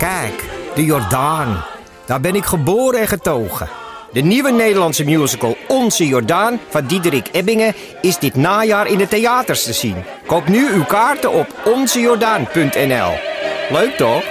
Kijk, 0.00 0.50
de 0.74 0.84
Jordaan. 0.84 1.64
Daar 2.06 2.20
ben 2.20 2.34
ik 2.34 2.44
geboren 2.44 3.00
en 3.00 3.08
getogen. 3.08 3.68
De 4.12 4.20
nieuwe 4.20 4.50
Nederlandse 4.50 5.04
musical 5.04 5.56
Onze 5.68 6.06
Jordaan 6.06 6.58
van 6.68 6.86
Diederik 6.86 7.28
Ebbingen 7.32 7.74
is 8.00 8.18
dit 8.18 8.34
najaar 8.34 8.86
in 8.86 8.98
de 8.98 9.08
theaters 9.08 9.64
te 9.64 9.72
zien. 9.72 9.96
Koop 10.26 10.48
nu 10.48 10.72
uw 10.72 10.84
kaarten 10.84 11.32
op 11.32 11.46
onzejordaan.nl. 11.64 13.12
Leuk 13.70 13.94
toch? 13.96 14.24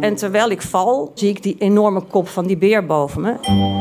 En 0.00 0.14
terwijl 0.16 0.50
ik 0.50 0.62
val, 0.62 1.12
zie 1.14 1.28
ik 1.28 1.42
die 1.42 1.56
enorme 1.58 2.00
kop 2.00 2.28
van 2.28 2.46
die 2.46 2.56
beer 2.56 2.86
boven 2.86 3.20
me. 3.20 3.34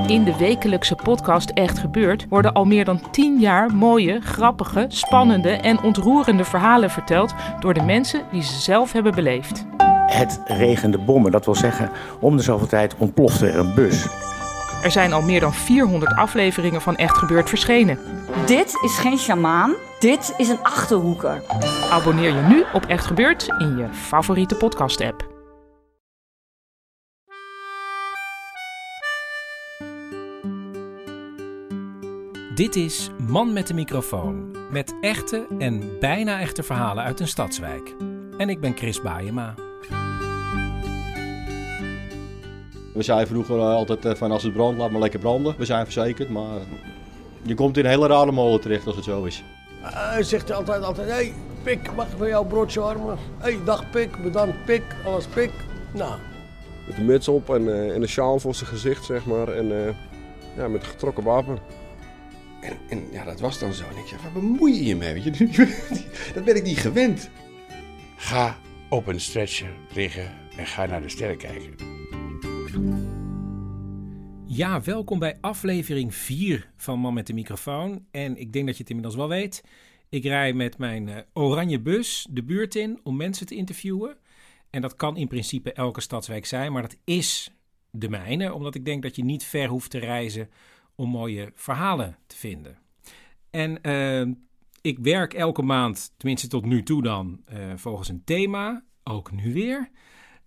In 0.07 0.23
de 0.23 0.37
wekelijkse 0.37 0.95
podcast 0.95 1.49
Echt 1.49 1.79
Gebeurd 1.79 2.25
worden 2.29 2.53
al 2.53 2.65
meer 2.65 2.85
dan 2.85 3.11
10 3.11 3.39
jaar 3.39 3.73
mooie, 3.73 4.21
grappige, 4.21 4.85
spannende 4.87 5.49
en 5.49 5.81
ontroerende 5.81 6.43
verhalen 6.43 6.89
verteld 6.89 7.33
door 7.59 7.73
de 7.73 7.83
mensen 7.83 8.25
die 8.31 8.43
ze 8.43 8.61
zelf 8.61 8.91
hebben 8.91 9.15
beleefd. 9.15 9.65
Het 10.11 10.41
regende 10.45 10.97
bommen, 10.97 11.31
dat 11.31 11.45
wil 11.45 11.55
zeggen, 11.55 11.91
om 12.19 12.37
de 12.37 12.43
zoveel 12.43 12.67
tijd 12.67 12.95
ontplofte 12.97 13.47
er 13.47 13.59
een 13.59 13.73
bus. 13.73 14.07
Er 14.83 14.91
zijn 14.91 15.13
al 15.13 15.21
meer 15.21 15.39
dan 15.39 15.53
400 15.53 16.15
afleveringen 16.15 16.81
van 16.81 16.95
Echt 16.95 17.17
Gebeurd 17.17 17.49
verschenen. 17.49 17.99
Dit 18.45 18.73
is 18.83 18.97
geen 18.97 19.17
sjamaan, 19.17 19.73
dit 19.99 20.33
is 20.37 20.49
een 20.49 20.63
achterhoeker. 20.63 21.41
Abonneer 21.91 22.35
je 22.35 22.41
nu 22.41 22.63
op 22.73 22.85
Echt 22.85 23.05
Gebeurd 23.05 23.47
in 23.57 23.77
je 23.77 23.87
favoriete 23.91 24.55
podcast-app. 24.55 25.29
Dit 32.55 32.75
is 32.75 33.09
Man 33.27 33.53
met 33.53 33.67
de 33.67 33.73
microfoon. 33.73 34.55
Met 34.71 34.93
echte 35.01 35.45
en 35.59 35.99
bijna 35.99 36.39
echte 36.39 36.63
verhalen 36.63 37.03
uit 37.03 37.19
een 37.19 37.27
stadswijk. 37.27 37.95
En 38.37 38.49
ik 38.49 38.59
ben 38.59 38.77
Chris 38.77 39.01
Baayema. 39.01 39.53
We 42.93 43.03
zeiden 43.03 43.27
vroeger 43.27 43.57
eh, 43.57 43.73
altijd 43.73 44.05
eh, 44.05 44.15
van 44.15 44.31
als 44.31 44.43
het 44.43 44.53
brandt, 44.53 44.79
laat 44.79 44.91
maar 44.91 45.01
lekker 45.01 45.19
branden. 45.19 45.55
We 45.57 45.65
zijn 45.65 45.83
verzekerd, 45.83 46.29
maar 46.29 46.59
je 47.41 47.55
komt 47.55 47.77
in 47.77 47.85
een 47.85 47.89
hele 47.89 48.07
rare 48.07 48.31
molen 48.31 48.61
terecht 48.61 48.85
als 48.85 48.95
het 48.95 49.05
zo 49.05 49.23
is. 49.23 49.43
Hij 49.81 50.23
zegt 50.23 50.51
altijd, 50.51 50.83
altijd, 50.83 51.07
hé, 51.07 51.13
hey, 51.13 51.33
Pik, 51.63 51.95
mag 51.95 52.07
ik 52.07 52.17
van 52.17 52.27
jou 52.27 52.45
broodje 52.47 52.79
warmen? 52.79 53.17
Hé, 53.37 53.51
hey, 53.51 53.63
dag 53.65 53.89
Pik, 53.89 54.23
bedankt 54.23 54.65
Pik, 54.65 54.83
alles 55.05 55.25
Pik. 55.25 55.51
Nou. 55.93 56.19
Met 56.87 56.97
een 56.97 57.05
muts 57.05 57.27
op 57.27 57.49
en, 57.49 57.61
uh, 57.61 57.95
en 57.95 58.01
een 58.01 58.07
sjaal 58.07 58.39
voor 58.39 58.55
zijn 58.55 58.69
gezicht, 58.69 59.05
zeg 59.05 59.25
maar. 59.25 59.47
En 59.47 59.65
uh, 59.65 59.87
ja, 60.57 60.67
met 60.67 60.81
een 60.81 60.87
getrokken 60.87 61.23
wapen. 61.23 61.57
En, 62.61 62.77
en, 62.89 63.03
ja, 63.11 63.23
dat 63.23 63.39
was 63.39 63.59
dan 63.59 63.73
zo. 63.73 63.83
En 63.83 63.97
ik 63.97 64.07
zeg, 64.07 64.21
waar 64.21 64.31
bemoei 64.31 64.73
je 64.73 64.85
je 64.85 64.95
mee? 64.95 65.13
Weet 65.13 65.37
je? 65.37 65.47
dat 66.33 66.43
ben 66.43 66.55
ik 66.55 66.63
niet 66.63 66.77
gewend. 66.77 67.29
Ga 68.15 68.57
op 68.89 69.07
een 69.07 69.19
stretcher 69.19 69.69
liggen 69.93 70.31
en 70.57 70.65
ga 70.65 70.85
naar 70.85 71.01
de 71.01 71.09
sterren 71.09 71.37
kijken. 71.37 72.00
Ja, 74.45 74.81
welkom 74.81 75.19
bij 75.19 75.37
aflevering 75.41 76.15
4 76.15 76.71
van 76.77 76.99
Man 76.99 77.13
met 77.13 77.27
de 77.27 77.33
microfoon. 77.33 78.05
En 78.11 78.37
ik 78.37 78.53
denk 78.53 78.65
dat 78.65 78.75
je 78.75 78.81
het 78.81 78.89
inmiddels 78.89 79.17
wel 79.17 79.27
weet. 79.27 79.63
Ik 80.09 80.23
rij 80.23 80.53
met 80.53 80.77
mijn 80.77 81.07
uh, 81.07 81.17
oranje 81.33 81.79
bus 81.79 82.27
de 82.29 82.43
buurt 82.43 82.75
in 82.75 82.99
om 83.03 83.15
mensen 83.15 83.45
te 83.45 83.55
interviewen. 83.55 84.17
En 84.69 84.81
dat 84.81 84.95
kan 84.95 85.17
in 85.17 85.27
principe 85.27 85.73
elke 85.73 86.01
stadswijk 86.01 86.45
zijn, 86.45 86.71
maar 86.71 86.81
dat 86.81 86.97
is 87.03 87.51
de 87.89 88.09
mijne, 88.09 88.53
omdat 88.53 88.75
ik 88.75 88.85
denk 88.85 89.03
dat 89.03 89.15
je 89.15 89.23
niet 89.23 89.43
ver 89.43 89.67
hoeft 89.67 89.91
te 89.91 89.99
reizen 89.99 90.49
om 90.95 91.09
mooie 91.09 91.51
verhalen 91.55 92.17
te 92.27 92.35
vinden. 92.37 92.77
En 93.49 93.79
uh, 93.81 94.33
ik 94.81 94.99
werk 94.99 95.33
elke 95.33 95.61
maand, 95.61 96.13
tenminste 96.17 96.47
tot 96.47 96.65
nu 96.65 96.83
toe 96.83 97.03
dan, 97.03 97.41
uh, 97.53 97.73
volgens 97.75 98.09
een 98.09 98.23
thema. 98.23 98.83
Ook 99.03 99.31
nu 99.31 99.53
weer. 99.53 99.89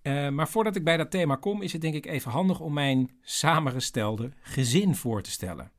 Uh, 0.06 0.28
maar 0.28 0.48
voordat 0.48 0.77
ik 0.77 0.84
bij 0.84 0.97
dat 0.97 1.10
thema 1.10 1.36
kom, 1.36 1.62
is 1.62 1.72
het 1.72 1.80
denk 1.80 1.94
ik 1.94 2.06
even 2.06 2.30
handig 2.30 2.60
om 2.60 2.72
mijn 2.72 3.10
samengestelde 3.22 4.30
gezin 4.41 4.94
voor 4.94 5.22
te 5.22 5.30
stellen. 5.30 5.70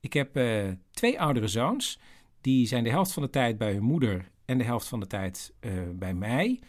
Ik 0.00 0.12
heb 0.12 0.36
uh, 0.36 0.68
twee 0.90 1.20
oudere 1.20 1.48
zoons. 1.48 2.00
Die 2.40 2.66
zijn 2.66 2.84
de 2.84 2.90
helft 2.90 3.12
van 3.12 3.22
de 3.22 3.30
tijd 3.30 3.58
bij 3.58 3.72
hun 3.72 3.82
moeder 3.82 4.30
en 4.44 4.58
de 4.58 4.64
helft 4.64 4.88
van 4.88 5.00
de 5.00 5.06
tijd 5.06 5.52
uh, 5.60 5.72
bij 5.94 6.14
mij. 6.14 6.60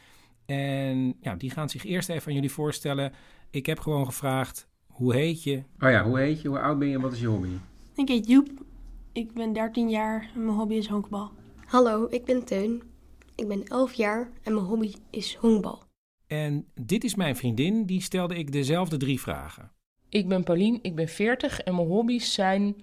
En 0.46 1.16
ja, 1.22 1.36
die 1.36 1.50
gaan 1.50 1.70
zich 1.70 1.86
eerst 1.86 2.10
even 2.10 2.28
aan 2.28 2.34
jullie 2.34 2.52
voorstellen. 2.52 3.14
Ik 3.50 3.66
heb 3.66 3.80
gewoon 3.80 4.06
gevraagd, 4.06 4.68
hoe 4.88 5.16
heet 5.16 5.44
je? 5.44 5.64
Oh 5.80 5.90
ja, 5.90 6.04
hoe 6.04 6.20
heet 6.20 6.42
je, 6.42 6.48
hoe 6.48 6.60
oud 6.60 6.80
ben 6.80 6.88
je 6.88 6.96
en 6.96 7.02
wat 7.02 7.14
is 7.14 7.20
je 7.20 7.28
hobby? 7.28 7.50
Ik 7.96 8.08
heet 8.08 8.28
Joep. 8.28 8.50
Ik 9.12 9.34
ben 9.34 9.54
13 9.54 9.90
jaar 9.90 10.32
en 10.36 10.46
mijn 10.46 10.58
hobby 10.58 10.76
is 10.76 10.88
honkbal. 10.88 11.32
Hallo, 11.66 12.08
ik 12.10 12.26
ben 12.26 12.46
Teun. 12.46 12.84
Ik 13.36 13.48
ben 13.48 13.64
11 13.66 13.94
jaar 13.94 14.30
en 14.44 14.54
mijn 14.54 14.66
hobby 14.66 14.94
is 15.10 15.36
honkbal. 15.36 15.90
En 16.32 16.66
dit 16.74 17.04
is 17.04 17.16
mijn 17.16 17.36
vriendin, 17.36 17.86
die 17.86 18.02
stelde 18.02 18.36
ik 18.36 18.52
dezelfde 18.52 18.98
drie 18.98 19.20
vragen. 19.20 19.72
Ik 20.10 20.28
ben 20.28 20.44
Paulien, 20.44 20.80
ik 20.82 20.96
ben 20.96 21.08
40 21.08 21.60
en 21.60 21.76
mijn 21.76 21.88
hobby's 21.88 22.34
zijn 22.34 22.76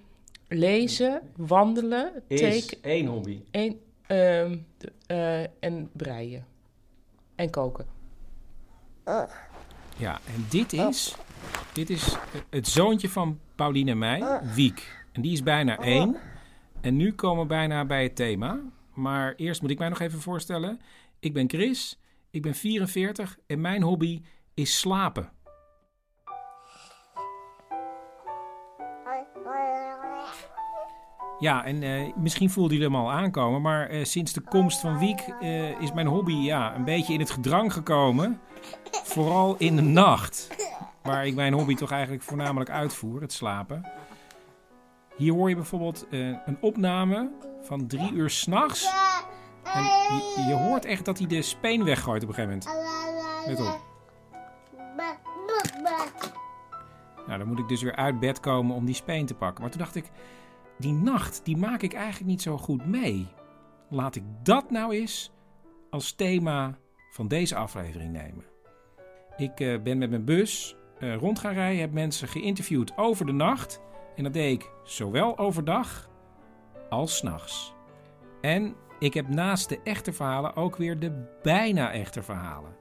lezen, 0.47 1.21
wandelen, 1.35 2.23
Is 2.27 2.79
één 2.79 3.05
hobby. 3.05 3.41
Een, 3.51 3.79
uh, 4.07 4.51
uh, 5.07 5.41
en 5.59 5.89
breien. 5.93 6.45
En 7.35 7.49
koken. 7.49 7.85
Ja, 9.97 10.19
en 10.35 10.45
dit 10.49 10.73
is, 10.73 11.15
dit 11.73 11.89
is 11.89 12.17
het 12.49 12.67
zoontje 12.67 13.09
van 13.09 13.39
Pauline 13.55 13.91
en 13.91 13.97
mij, 13.97 14.41
Wiek. 14.55 15.05
En 15.11 15.21
die 15.21 15.31
is 15.31 15.43
bijna 15.43 15.77
één. 15.77 16.17
En 16.81 16.95
nu 16.95 17.13
komen 17.13 17.41
we 17.41 17.47
bijna 17.47 17.85
bij 17.85 18.03
het 18.03 18.15
thema. 18.15 18.59
Maar 18.93 19.33
eerst 19.35 19.61
moet 19.61 19.71
ik 19.71 19.79
mij 19.79 19.89
nog 19.89 19.99
even 19.99 20.19
voorstellen. 20.19 20.81
Ik 21.19 21.33
ben 21.33 21.49
Chris, 21.49 21.99
ik 22.31 22.41
ben 22.41 22.55
44 22.55 23.37
en 23.47 23.61
mijn 23.61 23.81
hobby 23.81 24.21
is 24.53 24.79
slapen. 24.79 25.31
Ja, 31.39 31.65
en 31.65 31.81
uh, 31.81 32.15
misschien 32.15 32.49
voelden 32.49 32.77
jullie 32.77 32.91
hem 32.91 33.01
al 33.01 33.11
aankomen, 33.11 33.61
maar 33.61 33.91
uh, 33.91 34.03
sinds 34.03 34.33
de 34.33 34.41
komst 34.41 34.79
van 34.79 34.99
Wiek 34.99 35.27
uh, 35.41 35.81
is 35.81 35.93
mijn 35.93 36.07
hobby 36.07 36.33
ja, 36.33 36.75
een 36.75 36.83
beetje 36.83 37.13
in 37.13 37.19
het 37.19 37.29
gedrang 37.29 37.73
gekomen. 37.73 38.41
Vooral 38.91 39.55
in 39.57 39.75
de 39.75 39.81
nacht, 39.81 40.47
waar 41.03 41.27
ik 41.27 41.35
mijn 41.35 41.53
hobby 41.53 41.75
toch 41.75 41.91
eigenlijk 41.91 42.23
voornamelijk 42.23 42.69
uitvoer, 42.69 43.21
het 43.21 43.33
slapen. 43.33 43.85
Hier 45.15 45.33
hoor 45.33 45.49
je 45.49 45.55
bijvoorbeeld 45.55 46.07
een 46.09 46.57
opname 46.61 47.31
van 47.61 47.87
drie 47.87 48.11
uur 48.11 48.29
s'nachts. 48.29 49.08
En 49.73 49.83
je, 49.83 50.43
je, 50.47 50.53
hoort 50.53 50.85
echt 50.85 51.05
dat 51.05 51.17
hij 51.17 51.27
de 51.27 51.41
speen 51.41 51.83
weggooit 51.83 52.23
op 52.23 52.29
een 52.29 52.35
gegeven 52.35 52.59
moment. 52.65 52.87
Let 53.47 53.59
op. 53.59 53.87
Nou, 57.27 57.39
dan 57.39 57.47
moet 57.47 57.59
ik 57.59 57.67
dus 57.67 57.81
weer 57.81 57.95
uit 57.95 58.19
bed 58.19 58.39
komen 58.39 58.75
om 58.75 58.85
die 58.85 58.95
speen 58.95 59.25
te 59.25 59.33
pakken. 59.33 59.61
Maar 59.61 59.71
toen 59.71 59.81
dacht 59.81 59.95
ik, 59.95 60.11
die 60.77 60.93
nacht, 60.93 61.41
die 61.43 61.57
maak 61.57 61.81
ik 61.81 61.93
eigenlijk 61.93 62.25
niet 62.25 62.41
zo 62.41 62.57
goed 62.57 62.85
mee. 62.85 63.27
Laat 63.89 64.15
ik 64.15 64.23
dat 64.43 64.71
nou 64.71 64.93
eens 64.93 65.31
als 65.89 66.11
thema 66.11 66.77
van 67.11 67.27
deze 67.27 67.55
aflevering 67.55 68.11
nemen. 68.11 68.45
Ik 69.37 69.59
uh, 69.59 69.81
ben 69.81 69.97
met 69.97 70.09
mijn 70.09 70.25
bus 70.25 70.75
uh, 70.99 71.15
rond 71.15 71.39
gaan 71.39 71.53
rijden, 71.53 71.81
heb 71.81 71.91
mensen 71.91 72.27
geïnterviewd 72.27 72.97
over 72.97 73.25
de 73.25 73.31
nacht. 73.31 73.81
En 74.15 74.23
dat 74.23 74.33
deed 74.33 74.61
ik 74.61 74.71
zowel 74.83 75.37
overdag 75.37 76.09
als 76.89 77.17
s'nachts. 77.17 77.73
En 78.41 78.75
ik 78.99 79.13
heb 79.13 79.27
naast 79.27 79.69
de 79.69 79.79
echte 79.83 80.13
verhalen 80.13 80.55
ook 80.55 80.75
weer 80.75 80.99
de 80.99 81.39
bijna 81.43 81.91
echte 81.91 82.23
verhalen. 82.23 82.75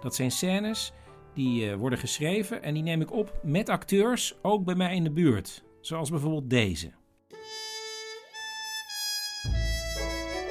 Dat 0.00 0.14
zijn 0.14 0.30
scènes 0.30 0.92
die 1.34 1.70
uh, 1.70 1.74
worden 1.74 1.98
geschreven 1.98 2.62
en 2.62 2.74
die 2.74 2.82
neem 2.82 3.00
ik 3.00 3.12
op 3.12 3.32
met 3.42 3.68
acteurs, 3.68 4.38
ook 4.42 4.64
bij 4.64 4.74
mij 4.74 4.94
in 4.94 5.04
de 5.04 5.12
buurt. 5.12 5.64
Zoals 5.80 6.10
bijvoorbeeld 6.10 6.50
deze. 6.50 6.90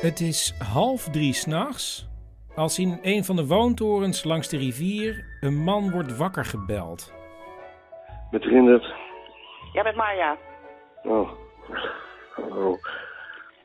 Het 0.02 0.20
is 0.20 0.54
half 0.74 1.10
drie 1.10 1.34
s'nachts 1.34 2.10
als 2.56 2.80
in 2.80 3.00
een 3.02 3.24
van 3.24 3.36
de 3.36 3.48
woontorens 3.48 4.24
langs 4.24 4.50
de 4.50 4.58
rivier 4.58 5.26
een 5.42 5.64
man 5.64 5.92
wordt 5.92 6.18
wakker 6.18 6.46
gebeld. 6.46 7.14
Met 8.32 8.44
Rindert. 8.44 8.94
Ja, 9.74 9.84
met 9.84 9.96
Marja. 9.96 10.38
Oh. 11.04 11.32
oh. 12.36 12.80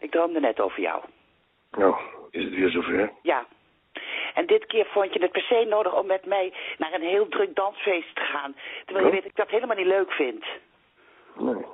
Ik 0.01 0.11
droomde 0.11 0.41
net 0.41 0.61
over 0.61 0.81
jou. 0.81 1.05
Nou, 1.77 1.95
is 2.31 2.45
het 2.45 2.55
weer 2.55 2.71
zover? 2.71 3.13
Ja. 3.23 3.47
En 4.35 4.47
dit 4.47 4.67
keer 4.67 4.87
vond 4.87 5.13
je 5.13 5.21
het 5.21 5.33
per 5.33 5.43
se 5.43 5.67
nodig 5.69 5.95
om 5.95 6.07
met 6.07 6.27
mij 6.27 6.53
naar 6.79 6.93
een 6.93 7.03
heel 7.03 7.29
druk 7.29 7.55
dansfeest 7.55 8.15
te 8.15 8.21
gaan. 8.21 8.57
Terwijl 8.85 9.07
je 9.07 9.13
weet 9.13 9.23
dat 9.23 9.31
ik 9.31 9.37
dat 9.37 9.51
helemaal 9.51 9.77
niet 9.77 9.87
leuk 9.87 10.13
vind. 10.13 10.45
Nee. 11.35 11.65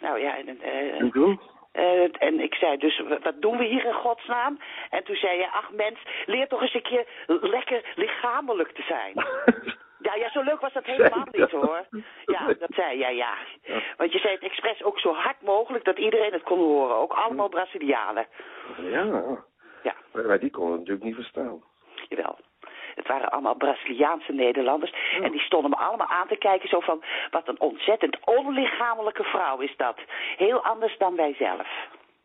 Nou 0.00 0.20
ja, 0.20 0.36
en... 0.38 0.58
Uh, 0.62 1.00
en 1.00 1.10
doen? 1.10 1.40
Uh, 1.72 2.02
en 2.18 2.40
ik 2.40 2.54
zei 2.54 2.76
dus, 2.76 3.02
wat 3.22 3.34
doen 3.42 3.56
we 3.56 3.64
hier 3.64 3.84
in 3.84 3.92
godsnaam? 3.92 4.58
En 4.90 5.04
toen 5.04 5.16
zei 5.16 5.38
je, 5.38 5.50
ach 5.50 5.70
mens, 5.70 5.98
leer 6.26 6.48
toch 6.48 6.62
eens 6.62 6.74
een 6.74 6.82
keer 6.82 7.06
lekker 7.26 7.92
lichamelijk 7.94 8.72
te 8.72 8.82
zijn. 8.82 9.12
ja, 10.02 10.14
ja, 10.14 10.30
zo 10.30 10.42
leuk 10.42 10.60
was 10.60 10.72
dat 10.72 10.84
helemaal 10.84 11.26
niet 11.30 11.50
hoor. 11.50 11.86
Ja, 12.24 12.46
dat 12.64 12.70
zei 12.74 12.98
jij, 12.98 13.16
ja. 13.16 13.34
ja. 13.62 13.82
Want 13.96 14.12
je 14.12 14.18
zei 14.18 14.34
het 14.34 14.42
expres 14.42 14.82
ook 14.82 14.98
zo 14.98 15.12
hard 15.14 15.42
mogelijk 15.42 15.84
dat 15.84 15.98
iedereen 15.98 16.32
het 16.32 16.42
kon 16.42 16.58
horen. 16.58 16.96
Ook 16.96 17.12
allemaal 17.12 17.48
Brazilianen. 17.48 18.26
Ja. 18.82 19.04
Ja. 19.82 19.94
Maar 20.12 20.40
die 20.40 20.50
konden 20.50 20.72
het 20.72 20.80
natuurlijk 20.80 21.04
niet 21.04 21.14
verstaan. 21.14 21.62
Jawel. 22.08 22.38
Het 22.94 23.06
waren 23.06 23.30
allemaal 23.30 23.54
Braziliaanse 23.54 24.32
Nederlanders. 24.32 24.92
En 25.22 25.30
die 25.30 25.40
stonden 25.40 25.70
me 25.70 25.76
allemaal 25.76 26.06
aan 26.06 26.28
te 26.28 26.36
kijken 26.36 26.68
zo 26.68 26.80
van, 26.80 27.02
wat 27.30 27.48
een 27.48 27.60
ontzettend 27.60 28.18
onlichamelijke 28.24 29.24
vrouw 29.24 29.58
is 29.58 29.76
dat. 29.76 29.96
Heel 30.36 30.64
anders 30.64 30.98
dan 30.98 31.16
wij 31.16 31.34
zelf. 31.38 31.68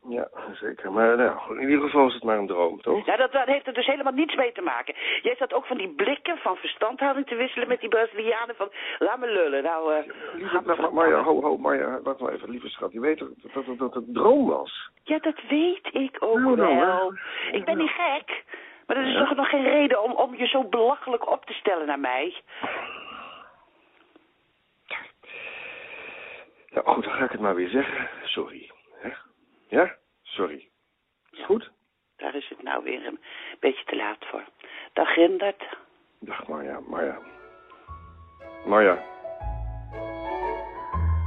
Ja, 0.08 0.28
zeker. 0.54 0.92
Maar 0.92 1.18
nou, 1.18 1.60
in 1.60 1.70
ieder 1.70 1.86
geval 1.86 2.08
is 2.08 2.14
het 2.14 2.24
maar 2.24 2.38
een 2.38 2.48
droom, 2.48 2.82
toch? 2.82 3.06
Ja, 3.06 3.16
dat, 3.16 3.32
dat 3.32 3.46
heeft 3.46 3.68
er 3.68 3.74
dus 3.74 3.86
helemaal 3.86 4.14
niets 4.14 4.36
mee 4.36 4.52
te 4.52 4.62
maken. 4.62 4.96
Jij 5.22 5.36
zat 5.36 5.54
ook 5.54 5.66
van 5.66 5.78
die 5.78 5.90
blikken 5.90 6.38
van 6.38 6.56
verstandhouding 6.56 7.28
te 7.28 7.36
wisselen 7.36 7.68
met 7.68 7.80
die 7.80 7.90
Brazilianen 7.90 8.56
van, 8.56 8.72
laat 9.00 9.20
me 9.20 9.28
lullen. 9.28 9.64
Nou, 9.64 9.94
eh 9.94 10.04
Lieve, 10.34 10.62
maar, 10.66 10.82
maar, 10.82 10.94
maar 10.94 11.10
ja, 11.10 11.22
ho, 11.24 11.42
ho, 11.42 11.58
maar 11.58 11.76
ja, 11.78 12.02
wacht 12.02 12.20
maar 12.20 12.34
even, 12.34 12.50
lieve 12.50 12.70
schat. 12.70 12.92
Je 12.92 13.00
weet 13.00 13.18
toch 13.18 13.30
dat, 13.36 13.66
dat, 13.66 13.78
dat, 13.78 13.94
het 13.94 14.08
een 14.08 14.14
droom 14.14 14.48
was? 14.48 14.90
Ja, 15.04 15.20
dat 15.20 15.42
weet 15.50 15.88
ik 15.92 16.18
ook 16.20 16.40
Nou, 16.40 16.80
wel. 16.80 17.14
Ik 17.52 17.66
ben 17.66 17.78
niet 17.78 17.92
gek. 17.98 18.44
Maar 18.88 18.96
dat 18.96 19.06
is 19.06 19.12
Ja. 19.12 19.20
toch 19.26 19.36
nog 19.36 19.50
geen 19.50 19.64
reden 19.64 20.04
om, 20.04 20.12
om 20.12 20.36
je 20.36 20.48
zo 20.48 20.64
belachelijk 20.64 21.32
op 21.32 21.46
te 21.46 21.54
stellen 21.54 21.88
naar 21.88 22.00
mij? 22.00 22.36
Ja, 26.68 26.82
goed, 26.86 27.04
dan 27.04 27.14
ga 27.14 27.24
ik 27.24 27.32
het 27.32 27.42
maar 27.42 27.56
weer 27.56 27.70
zeggen. 27.70 28.10
Sorry. 28.24 28.72
Ja? 29.68 29.96
Sorry. 30.22 30.70
Is 31.32 31.38
het 31.38 31.46
goed? 31.46 31.72
Daar 32.16 32.36
is 32.36 32.50
het 32.50 32.64
nou 32.64 32.84
weer 32.84 33.06
een 33.06 33.20
beetje 33.60 33.86
te 33.86 33.96
laat 33.96 34.26
voor. 34.26 34.44
Dag 34.94 35.16
Rindert. 35.16 35.64
Dag 36.20 36.48
Marja, 36.48 36.80
Marja. 36.80 37.20
Marja. 38.66 39.04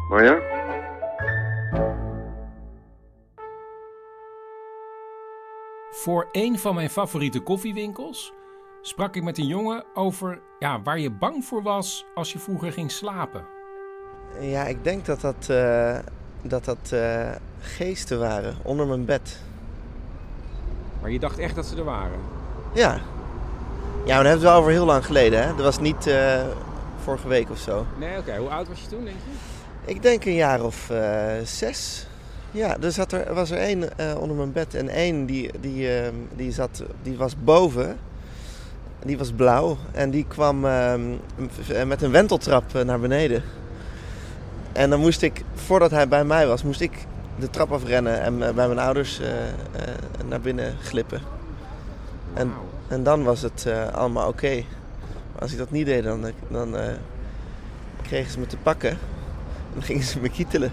Marja? 0.09 0.57
Voor 5.91 6.29
een 6.33 6.59
van 6.59 6.75
mijn 6.75 6.89
favoriete 6.89 7.41
koffiewinkels 7.41 8.33
sprak 8.81 9.17
ik 9.17 9.23
met 9.23 9.39
een 9.39 9.47
jongen 9.47 9.85
over 9.95 10.41
ja, 10.59 10.83
waar 10.83 10.99
je 10.99 11.11
bang 11.11 11.45
voor 11.45 11.63
was 11.63 12.07
als 12.15 12.33
je 12.33 12.39
vroeger 12.39 12.73
ging 12.73 12.91
slapen. 12.91 13.47
Ja, 14.41 14.65
ik 14.65 14.85
denk 14.85 15.05
dat 15.05 15.21
dat, 15.21 15.49
eh, 15.51 15.99
dat, 16.43 16.65
dat 16.65 16.93
eh, 16.93 17.35
geesten 17.61 18.19
waren 18.19 18.57
onder 18.63 18.87
mijn 18.87 19.05
bed. 19.05 19.39
Maar 21.01 21.11
je 21.11 21.19
dacht 21.19 21.39
echt 21.39 21.55
dat 21.55 21.67
ze 21.67 21.77
er 21.77 21.85
waren? 21.85 22.19
Ja. 22.75 23.01
Ja, 24.05 24.15
maar 24.15 24.25
hebben 24.25 24.39
we 24.39 24.51
wel 24.51 24.59
over 24.59 24.71
heel 24.71 24.85
lang 24.85 25.07
geleden, 25.07 25.43
hè? 25.43 25.47
Dat 25.47 25.65
was 25.65 25.79
niet 25.79 26.07
eh, 26.07 26.41
vorige 27.03 27.29
week 27.29 27.51
of 27.51 27.59
zo. 27.59 27.87
Nee, 27.99 28.19
oké. 28.19 28.37
Hoe 28.37 28.49
oud 28.49 28.69
was 28.69 28.81
je 28.81 28.87
toen, 28.87 29.05
denk 29.05 29.17
je? 29.17 29.93
Ik 29.93 30.03
denk 30.03 30.25
een 30.25 30.35
jaar 30.35 30.63
of 30.65 30.91
eh, 30.91 31.33
zes. 31.45 32.07
Ja, 32.51 32.77
er 32.81 32.93
zat 32.93 33.13
er, 33.13 33.35
was 33.35 33.51
er 33.51 33.59
één 33.59 33.99
eh, 33.99 34.17
onder 34.19 34.37
mijn 34.37 34.53
bed 34.53 34.75
en 34.75 34.89
één 34.89 35.27
die, 35.27 35.51
die, 35.61 35.99
eh, 35.99 36.13
die, 36.37 36.53
zat, 36.53 36.83
die 37.03 37.17
was 37.17 37.35
boven. 37.45 37.99
Die 39.05 39.19
was 39.19 39.33
blauw 39.33 39.77
en 39.93 40.11
die 40.11 40.25
kwam 40.29 40.65
eh, 40.65 40.95
met 41.87 42.03
een 42.03 42.11
wenteltrap 42.11 42.73
naar 42.85 43.01
beneden. 43.01 43.43
En 44.73 44.91
dan 44.91 45.01
moest 45.01 45.23
ik, 45.23 45.45
voordat 45.55 45.91
hij 45.91 46.09
bij 46.09 46.25
mij 46.25 46.47
was, 46.47 46.63
moest 46.63 46.81
ik 46.81 47.07
de 47.39 47.51
trap 47.51 47.73
afrennen 47.73 48.21
en 48.21 48.43
eh, 48.49 48.55
bij 48.55 48.67
mijn 48.67 48.79
ouders 48.79 49.21
eh, 49.21 49.49
eh, 49.49 49.55
naar 50.29 50.41
binnen 50.41 50.77
glippen. 50.83 51.21
En, 52.35 52.53
en 52.89 53.03
dan 53.03 53.23
was 53.25 53.43
het 53.43 53.67
allemaal 53.93 54.29
oké. 54.29 54.55
Maar 55.33 55.43
als 55.43 55.53
ik 55.53 55.59
dat 55.59 55.71
niet 55.71 55.87
deed, 55.87 56.05
dan, 56.05 56.25
dan 56.49 56.75
kregen 58.03 58.31
ze 58.33 58.39
me 58.39 58.47
te 58.47 58.57
pakken. 58.57 58.91
En 58.91 58.99
dan 59.75 59.83
gingen 59.91 60.03
ze 60.03 60.21
me 60.21 60.29
kietelen. 60.29 60.73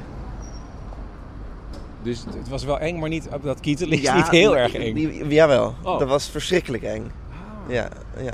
Dus 2.04 2.26
het 2.38 2.50
was 2.50 2.64
wel 2.64 2.80
eng, 2.80 3.00
maar 3.00 3.10
niet, 3.10 3.28
dat 3.44 3.60
kietelen 3.60 4.02
is 4.02 4.14
niet 4.14 4.30
heel 4.30 4.58
erg 4.58 4.74
eng. 4.74 4.94
die- 4.94 5.28
jawel, 5.28 5.76
Oh. 5.84 6.00
dat 6.00 6.08
was 6.08 6.30
verschrikkelijk 6.30 6.84
eng. 6.84 7.12
Ja, 7.68 7.88
ja. 8.18 8.34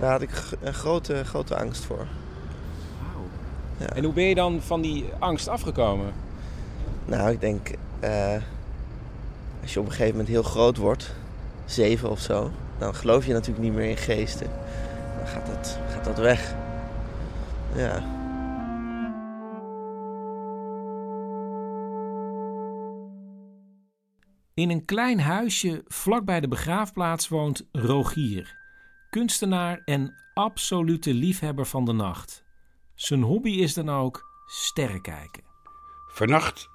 Daar 0.00 0.10
had 0.10 0.22
ik 0.22 0.30
een 0.60 0.74
grote, 0.74 1.24
grote 1.24 1.56
angst 1.58 1.84
voor. 1.84 2.06
Ja. 3.76 3.86
En 3.86 4.04
hoe 4.04 4.12
ben 4.12 4.24
je 4.24 4.34
dan 4.34 4.60
van 4.62 4.80
die 4.80 5.04
angst 5.18 5.48
afgekomen? 5.48 6.12
Nou, 7.06 7.30
ik 7.30 7.40
denk, 7.40 7.70
eh, 8.00 8.36
als 9.62 9.72
je 9.72 9.80
op 9.80 9.86
een 9.86 9.92
gegeven 9.92 10.12
moment 10.12 10.28
heel 10.28 10.42
groot 10.42 10.76
wordt, 10.76 11.14
zeven 11.64 12.10
of 12.10 12.20
zo, 12.20 12.50
dan 12.78 12.94
geloof 12.94 13.26
je 13.26 13.32
natuurlijk 13.32 13.64
niet 13.64 13.74
meer 13.74 13.88
in 13.88 13.96
geesten. 13.96 14.50
Dan 15.16 15.26
gaat 15.26 15.46
dat, 15.46 15.78
gaat 15.90 16.04
dat 16.04 16.18
weg. 16.18 16.54
Ja. 17.74 18.22
In 24.54 24.70
een 24.70 24.84
klein 24.84 25.20
huisje 25.20 25.82
vlakbij 25.86 26.40
de 26.40 26.48
begraafplaats 26.48 27.28
woont 27.28 27.66
Rogier, 27.72 28.56
kunstenaar 29.10 29.82
en 29.84 30.14
absolute 30.34 31.14
liefhebber 31.14 31.66
van 31.66 31.84
de 31.84 31.92
nacht. 31.92 32.44
Zijn 32.94 33.22
hobby 33.22 33.50
is 33.50 33.74
dan 33.74 33.90
ook 33.90 34.22
sterren 34.46 35.00
kijken. 35.00 35.42
Vannacht 36.08 36.72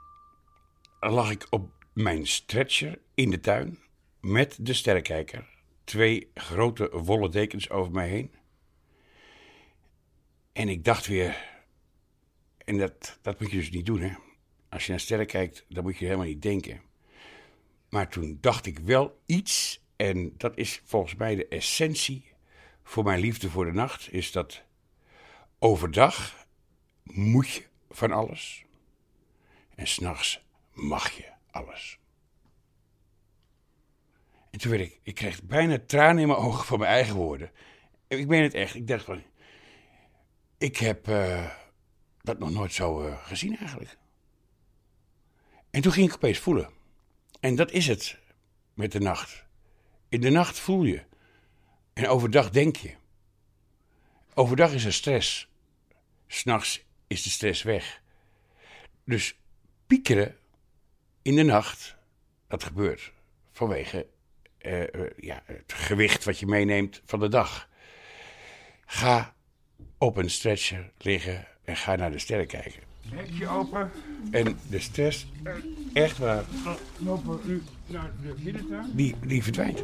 lag 1.00 1.31
ik 1.31 1.48
op 1.50 1.72
mijn 1.94 2.28
stretcher 2.28 3.00
in 3.13 3.30
de 3.30 3.40
tuin 3.40 3.80
met 4.19 4.57
de 4.62 4.74
sterrenkijker. 4.74 5.48
Twee 5.84 6.31
grote 6.34 6.90
wollen 6.90 7.31
dekens 7.31 7.69
over 7.69 7.92
mij 7.92 8.10
heen. 8.10 8.34
En 10.54 10.69
ik 10.69 10.84
dacht 10.84 11.07
weer, 11.07 11.62
en 12.66 12.78
dat, 12.78 13.19
dat 13.22 13.40
moet 13.40 13.51
je 13.51 13.57
dus 13.57 13.72
niet 13.72 13.86
doen 13.86 14.01
hè. 14.01 14.13
Als 14.69 14.86
je 14.86 14.92
naar 14.92 15.00
sterren 15.00 15.28
kijkt, 15.28 15.66
dan 15.69 15.84
moet 15.84 15.98
je 15.98 16.06
helemaal 16.06 16.25
niet 16.25 16.42
denken. 16.42 16.81
Maar 17.90 18.10
toen 18.10 18.38
dacht 18.42 18.66
ik 18.66 18.80
wel 18.80 19.22
iets, 19.25 19.84
en 19.96 20.34
dat 20.38 20.57
is 20.57 20.81
volgens 20.86 21.16
mij 21.16 21.36
de 21.36 21.48
essentie 21.48 22.34
voor 22.84 23.04
mijn 23.04 23.19
liefde 23.19 23.50
voor 23.50 23.66
de 23.66 23.72
nacht, 23.72 24.12
is 24.12 24.31
dat 24.31 24.63
overdag 25.60 26.46
moet 27.04 27.50
je 27.50 27.66
van 27.90 28.12
alles. 28.12 28.66
En 29.75 29.88
s'nachts 29.88 30.42
mag 30.81 31.11
je 31.11 31.31
alles. 31.51 31.99
En 34.51 34.59
toen 34.59 34.71
werd 34.71 34.83
ik, 34.83 34.99
ik 35.03 35.15
kreeg 35.15 35.43
bijna 35.43 35.79
tranen 35.85 36.21
in 36.21 36.27
mijn 36.27 36.39
ogen 36.39 36.65
van 36.65 36.79
mijn 36.79 36.91
eigen 36.91 37.15
woorden. 37.15 37.51
En 38.07 38.19
ik 38.19 38.27
meen 38.27 38.43
het 38.43 38.53
echt. 38.53 38.75
Ik 38.75 38.87
dacht 38.87 39.05
van, 39.05 39.23
ik 40.57 40.77
heb 40.77 41.07
eh, 41.07 41.51
dat 42.21 42.39
nog 42.39 42.51
nooit 42.51 42.73
zo 42.73 43.01
eh, 43.01 43.25
gezien 43.25 43.57
eigenlijk. 43.57 43.97
En 45.69 45.81
toen 45.81 45.91
ging 45.91 46.07
ik 46.07 46.15
opeens 46.15 46.39
voelen. 46.39 46.69
En 47.39 47.55
dat 47.55 47.71
is 47.71 47.87
het 47.87 48.19
met 48.73 48.91
de 48.91 48.99
nacht. 48.99 49.45
In 50.09 50.21
de 50.21 50.29
nacht 50.29 50.59
voel 50.59 50.83
je. 50.83 51.03
En 51.93 52.07
overdag 52.07 52.49
denk 52.49 52.75
je. 52.75 52.95
Overdag 54.33 54.74
is 54.74 54.86
er 54.86 54.93
stress. 54.93 55.50
S'nachts 56.27 56.86
is 57.07 57.24
de 57.24 57.29
stress 57.29 57.63
weg. 57.63 58.01
Dus 59.03 59.39
piekeren 59.88 60.38
in 61.29 61.36
de 61.36 61.43
nacht, 61.43 61.95
dat 62.48 62.63
gebeurt 62.63 63.12
vanwege 63.51 64.07
eh, 64.57 64.81
eh, 64.81 65.12
ja, 65.17 65.41
het 65.45 65.74
gewicht 65.74 66.24
wat 66.24 66.39
je 66.39 66.45
meeneemt 66.45 67.01
van 67.05 67.19
de 67.19 67.27
dag. 67.27 67.69
Ga 68.86 69.33
op 69.98 70.17
een 70.17 70.29
stretcher 70.29 70.91
liggen 70.98 71.48
en 71.63 71.75
ga 71.75 71.95
naar 71.95 72.12
de 72.12 72.19
sterren 72.19 72.48
kijken. 72.48 72.81
Hekje 73.09 73.48
open. 73.48 73.91
En 74.31 74.59
de 74.69 74.79
stress, 74.79 75.27
echt 75.93 76.17
waar, 76.17 76.43
lopen 76.98 77.39
nu 77.43 77.63
naar 77.86 78.12
de 78.21 78.33
binnentuin. 78.43 78.91
Die, 78.93 79.15
die 79.25 79.43
verdwijnt. 79.43 79.83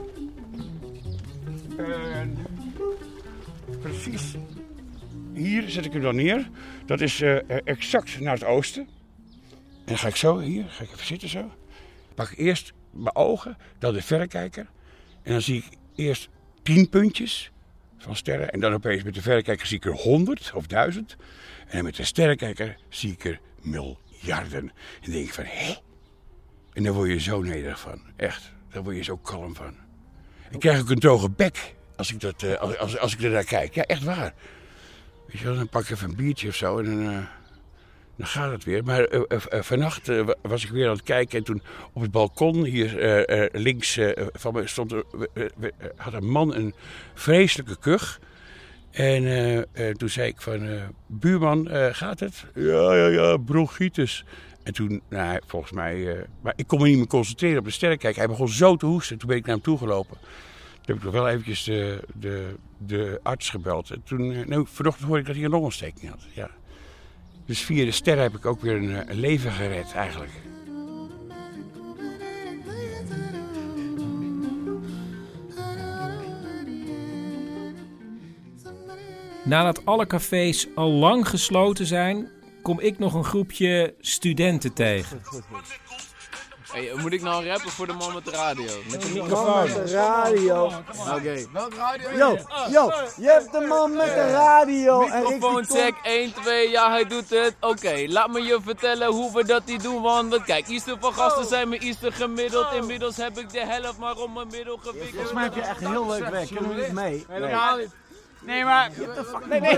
En 1.78 2.38
precies 3.82 4.36
hier 5.34 5.70
zet 5.70 5.86
ik 5.86 5.94
hem 5.94 6.02
dan 6.02 6.16
neer. 6.16 6.50
Dat 6.86 7.02
is 7.02 7.22
eh, 7.22 7.38
exact 7.64 8.20
naar 8.20 8.34
het 8.34 8.44
oosten. 8.44 8.88
En 9.86 9.92
dan 9.92 9.98
ga 9.98 10.08
ik 10.08 10.16
zo, 10.16 10.40
hier, 10.40 10.66
ga 10.68 10.84
ik 10.84 10.92
even 10.92 11.06
zitten 11.06 11.30
zo. 11.30 11.52
Pak 12.16 12.30
ik 12.30 12.38
eerst 12.38 12.74
mijn 12.92 13.16
ogen, 13.16 13.58
dan 13.80 13.94
de 13.94 14.02
verrekijker. 14.02 14.68
En 15.24 15.32
dan 15.32 15.42
zie 15.42 15.58
ik 15.58 15.78
eerst 15.96 16.30
tien 16.64 16.90
puntjes 16.90 17.52
van 17.98 18.16
sterren. 18.16 18.52
En 18.52 18.60
dan 18.60 18.74
opeens 18.74 19.04
met 19.04 19.14
de 19.14 19.22
verrekijker 19.22 19.68
zie 19.68 19.78
ik 19.78 19.86
er 19.86 19.94
honderd 19.94 20.52
of 20.56 20.68
duizend. 20.68 21.16
En 21.68 21.84
met 21.84 21.96
de 21.96 22.04
sterrenkijker 22.04 22.78
zie 22.90 23.12
ik 23.12 23.26
er 23.26 23.40
miljarden. 23.62 24.72
En 25.02 25.12
denk 25.12 25.26
ik 25.26 25.34
van, 25.34 25.44
hé? 25.48 25.76
En 26.74 26.84
dan 26.84 26.94
word 26.94 27.10
je 27.10 27.20
zo 27.20 27.42
nederig 27.42 27.80
van. 27.80 28.02
Echt, 28.16 28.52
daar 28.70 28.84
word 28.84 28.96
je 28.96 29.04
zo 29.04 29.18
kalm 29.18 29.56
van. 29.56 29.76
Ik 30.50 30.60
krijg 30.60 30.80
ook 30.80 30.90
een 30.90 31.00
droge 31.00 31.30
bek 31.30 31.76
als 31.96 32.12
ik, 32.12 32.20
dat, 32.20 32.44
eh, 32.44 32.56
als, 32.56 32.78
als, 32.78 32.98
als 32.98 33.14
ik 33.14 33.22
er 33.22 33.30
naar 33.30 33.44
kijk. 33.44 33.76
Ja, 33.76 33.84
echt 33.84 34.04
waar. 34.04 34.34
Weet 35.28 35.40
je 35.40 35.46
wel, 35.46 35.56
dan 35.56 35.70
pak 35.70 35.84
ik 35.84 35.90
even 35.90 36.10
een 36.10 36.16
biertje 36.16 36.48
of 36.48 36.56
zo 36.56 36.80
en 36.80 36.86
dan, 36.86 37.10
eh, 37.10 37.24
dan 38.18 38.28
gaat 38.28 38.52
het 38.52 38.64
weer. 38.64 38.84
Maar 38.84 39.04
eh, 39.04 39.22
eh, 39.28 39.40
eh, 39.50 39.62
vannacht 39.62 40.08
wa- 40.08 40.36
was 40.42 40.64
ik 40.64 40.70
weer 40.70 40.86
aan 40.88 40.94
het 40.96 41.04
kijken 41.04 41.38
en 41.38 41.44
toen 41.44 41.62
op 41.94 42.02
het 42.02 42.12
balkon 42.12 42.64
hier 42.64 43.26
links 43.52 44.00
van 44.34 44.54
me 44.54 44.68
stond 44.68 44.92
er, 44.92 45.04
had 45.96 46.14
een 46.14 46.30
man 46.30 46.56
een 46.56 46.74
vreselijke 47.14 47.78
kuch. 47.80 48.20
En 48.92 49.68
toen 49.98 50.10
zei 50.10 50.28
ik 50.28 50.42
van, 50.42 50.70
buurman, 51.08 51.68
gaat 51.92 52.20
het? 52.20 52.46
Ja, 52.54 52.96
ja, 52.96 53.08
ja, 53.08 53.38
bronchitis. 53.38 54.26
En 54.64 54.74
toen, 54.74 55.02
nou, 55.10 55.40
volgens 55.46 55.72
mij, 55.72 56.26
maar 56.42 56.54
ik 56.56 56.68
kon 56.68 56.82
me 56.82 56.88
niet 56.88 56.98
meer 56.98 57.08
concentreren 57.08 57.60
op 57.60 57.66
de 57.66 57.72
sterrenkijk. 57.72 58.16
Hij 58.16 58.28
begon 58.28 58.50
zo 58.50 58.76
te 58.76 58.86
hoesten. 58.86 59.18
Toen 59.18 59.28
ben 59.28 59.38
ik 59.38 59.46
naar 59.46 59.56
hem 59.56 59.64
toe 59.64 59.78
gelopen. 59.78 60.18
Toen 60.18 60.86
heb 60.86 60.96
ik 60.96 61.04
nog 61.04 61.14
wel 61.14 61.28
eventjes 61.28 61.64
de, 61.64 62.00
de, 62.14 62.56
de 62.78 63.20
arts 63.24 63.50
gebeld. 63.50 63.90
En 63.92 64.02
toen, 64.04 64.50
nou, 64.50 64.66
vanochtend 64.72 65.06
hoorde 65.06 65.22
ik 65.22 65.28
dat 65.28 65.36
hij 65.36 65.46
een 65.46 65.52
longontsteking 65.52 66.10
had. 66.10 66.26
Ja. 66.34 66.50
Dus 67.46 67.62
via 67.62 67.86
de 67.86 67.92
ster 67.92 68.20
heb 68.20 68.36
ik 68.36 68.46
ook 68.46 68.62
weer 68.62 68.76
een, 68.76 68.96
eh, 68.96 69.10
een 69.10 69.20
leven 69.20 69.52
gered 69.52 69.94
eigenlijk. 69.94 70.32
Nadat 79.44 79.86
alle 79.86 80.08
cafés 80.08 80.68
al 80.76 80.90
lang 80.90 81.28
gesloten 81.30 81.86
zijn, 81.86 82.30
kom 82.62 82.80
ik 82.80 83.00
nog 83.00 83.14
een 83.14 83.24
groepje 83.24 83.96
studenten 84.00 84.74
tegen. 84.74 85.22
Hey, 86.76 86.92
moet 86.96 87.14
ik 87.14 87.22
nou 87.22 87.48
rappen 87.48 87.72
voor 87.72 87.88
de 87.88 87.94
man 87.94 88.14
met 88.14 88.26
de 88.26 88.32
radio? 88.32 88.72
Met 88.92 89.02
de 89.02 89.10
microfoon. 89.10 89.64
Met 89.64 89.88
de 89.88 89.94
radio. 89.94 90.72
Oké. 91.14 91.46
Welke 91.54 91.76
radio? 91.76 92.10
Yo, 92.18 92.38
yo, 92.72 92.92
je 93.18 93.28
hebt 93.28 93.52
de 93.52 93.66
man 93.68 93.96
met 93.96 94.14
de 94.14 94.32
radio. 94.32 95.00
Microfoon 95.00 95.66
check 95.66 95.94
1, 96.04 96.34
2, 96.34 96.70
ja 96.70 96.90
hij 96.90 97.06
doet 97.06 97.30
het. 97.30 97.56
Oké, 97.60 98.06
laat 98.08 98.32
me 98.32 98.42
je 98.42 98.60
vertellen 98.64 99.08
hoe 99.08 99.34
we 99.34 99.46
dat 99.46 99.62
die 99.66 99.82
doen. 99.82 100.02
Want 100.02 100.44
kijk, 100.44 100.68
Easter 100.68 100.98
van 101.00 101.14
gasten 101.14 101.46
zijn 101.46 101.70
me 101.70 101.78
Easter 101.78 102.14
gemiddeld. 102.14 102.74
Inmiddels 102.74 103.18
heb 103.18 103.38
ik 103.38 103.52
de 103.52 103.66
helft 103.66 103.98
maar 103.98 104.16
om 104.18 104.34
mijn 104.34 104.48
middel 104.52 104.78
gewikkeld. 104.78 105.12
Volgens 105.12 105.34
mij 105.34 105.44
heb 105.44 105.56
je 105.56 105.62
echt 105.62 105.82
een 105.82 105.92
heel 105.92 106.08
leuk 106.08 106.30
werk. 106.30 106.48
Kunnen 106.48 106.76
we 106.76 106.82
niet 106.82 106.92
mee? 106.92 107.26
Helemaal 107.28 107.78
niet. 107.78 107.90
Nee, 108.46 108.64
maar... 108.64 108.92
Nee, 109.50 109.60
nee. 109.60 109.72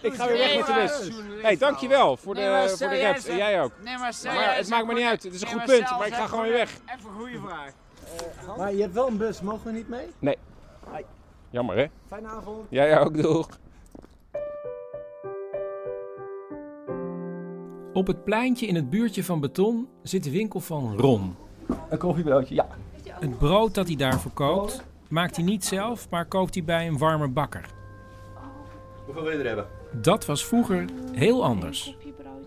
Ik 0.00 0.14
ga 0.14 0.26
weer 0.26 0.38
weg 0.38 0.56
met 0.56 0.66
de 0.66 0.72
bus. 0.72 1.42
hey, 1.42 1.56
dankjewel 1.56 2.16
voor 2.16 2.34
de, 2.34 2.40
Nee, 2.40 2.68
voor 2.68 2.88
de 2.88 2.96
jij 2.96 3.12
rap. 3.12 3.16
En 3.24 3.36
jij 3.36 3.62
ook. 3.62 3.72
Nee, 3.84 3.98
maar 3.98 4.14
het 4.56 4.68
maakt 4.68 4.86
me 4.86 4.94
niet 4.94 5.04
uit. 5.04 5.22
Het 5.22 5.34
is 5.34 5.40
een 5.40 5.48
Nee, 5.48 5.56
goed 5.56 5.66
punt, 5.66 5.90
maar 5.98 6.06
ik 6.06 6.14
ga 6.14 6.26
gewoon 6.26 6.44
weer 6.44 6.52
weg. 6.52 6.70
Even 6.86 7.10
een 7.10 7.16
goede 7.16 7.38
vraag. 7.46 7.72
Maar 8.56 8.74
je 8.74 8.80
hebt 8.80 8.94
wel 8.94 9.06
een 9.06 9.16
bus, 9.16 9.40
mogen 9.40 9.66
we 9.66 9.72
niet 9.72 9.88
mee? 9.88 10.06
Nee. 10.18 10.36
Jammer, 11.50 11.76
hè? 11.76 11.86
Fijne 12.06 12.28
avond. 12.28 12.66
Jij 12.68 13.00
ook, 13.00 13.22
doeg. 13.22 13.48
Op 17.92 18.06
het 18.06 18.24
pleintje 18.24 18.66
in 18.66 18.74
het 18.74 18.90
buurtje 18.90 19.24
van 19.24 19.40
Beton 19.40 19.88
zit 20.02 20.24
de 20.24 20.30
winkel 20.30 20.60
van 20.60 20.96
Ron. 20.98 21.36
Een 21.88 21.98
koffiebroodje, 21.98 22.54
ja. 22.54 22.66
Het 23.20 23.38
brood 23.38 23.74
dat 23.74 23.86
hij 23.86 23.96
daar 23.96 24.20
verkoopt, 24.20 24.84
maakt 25.08 25.36
hij 25.36 25.44
niet 25.44 25.64
zelf, 25.64 26.10
maar 26.10 26.26
koopt 26.26 26.54
hij 26.54 26.64
bij 26.64 26.86
een 26.86 26.98
warme 26.98 27.28
bakker. 27.28 27.64
Hoeveel 29.04 29.22
wil 29.22 29.32
je 29.32 29.38
er 29.38 29.46
hebben? 29.46 29.66
Dat 29.92 30.26
was 30.26 30.46
vroeger 30.46 30.84
heel 31.12 31.44
anders. 31.44 31.96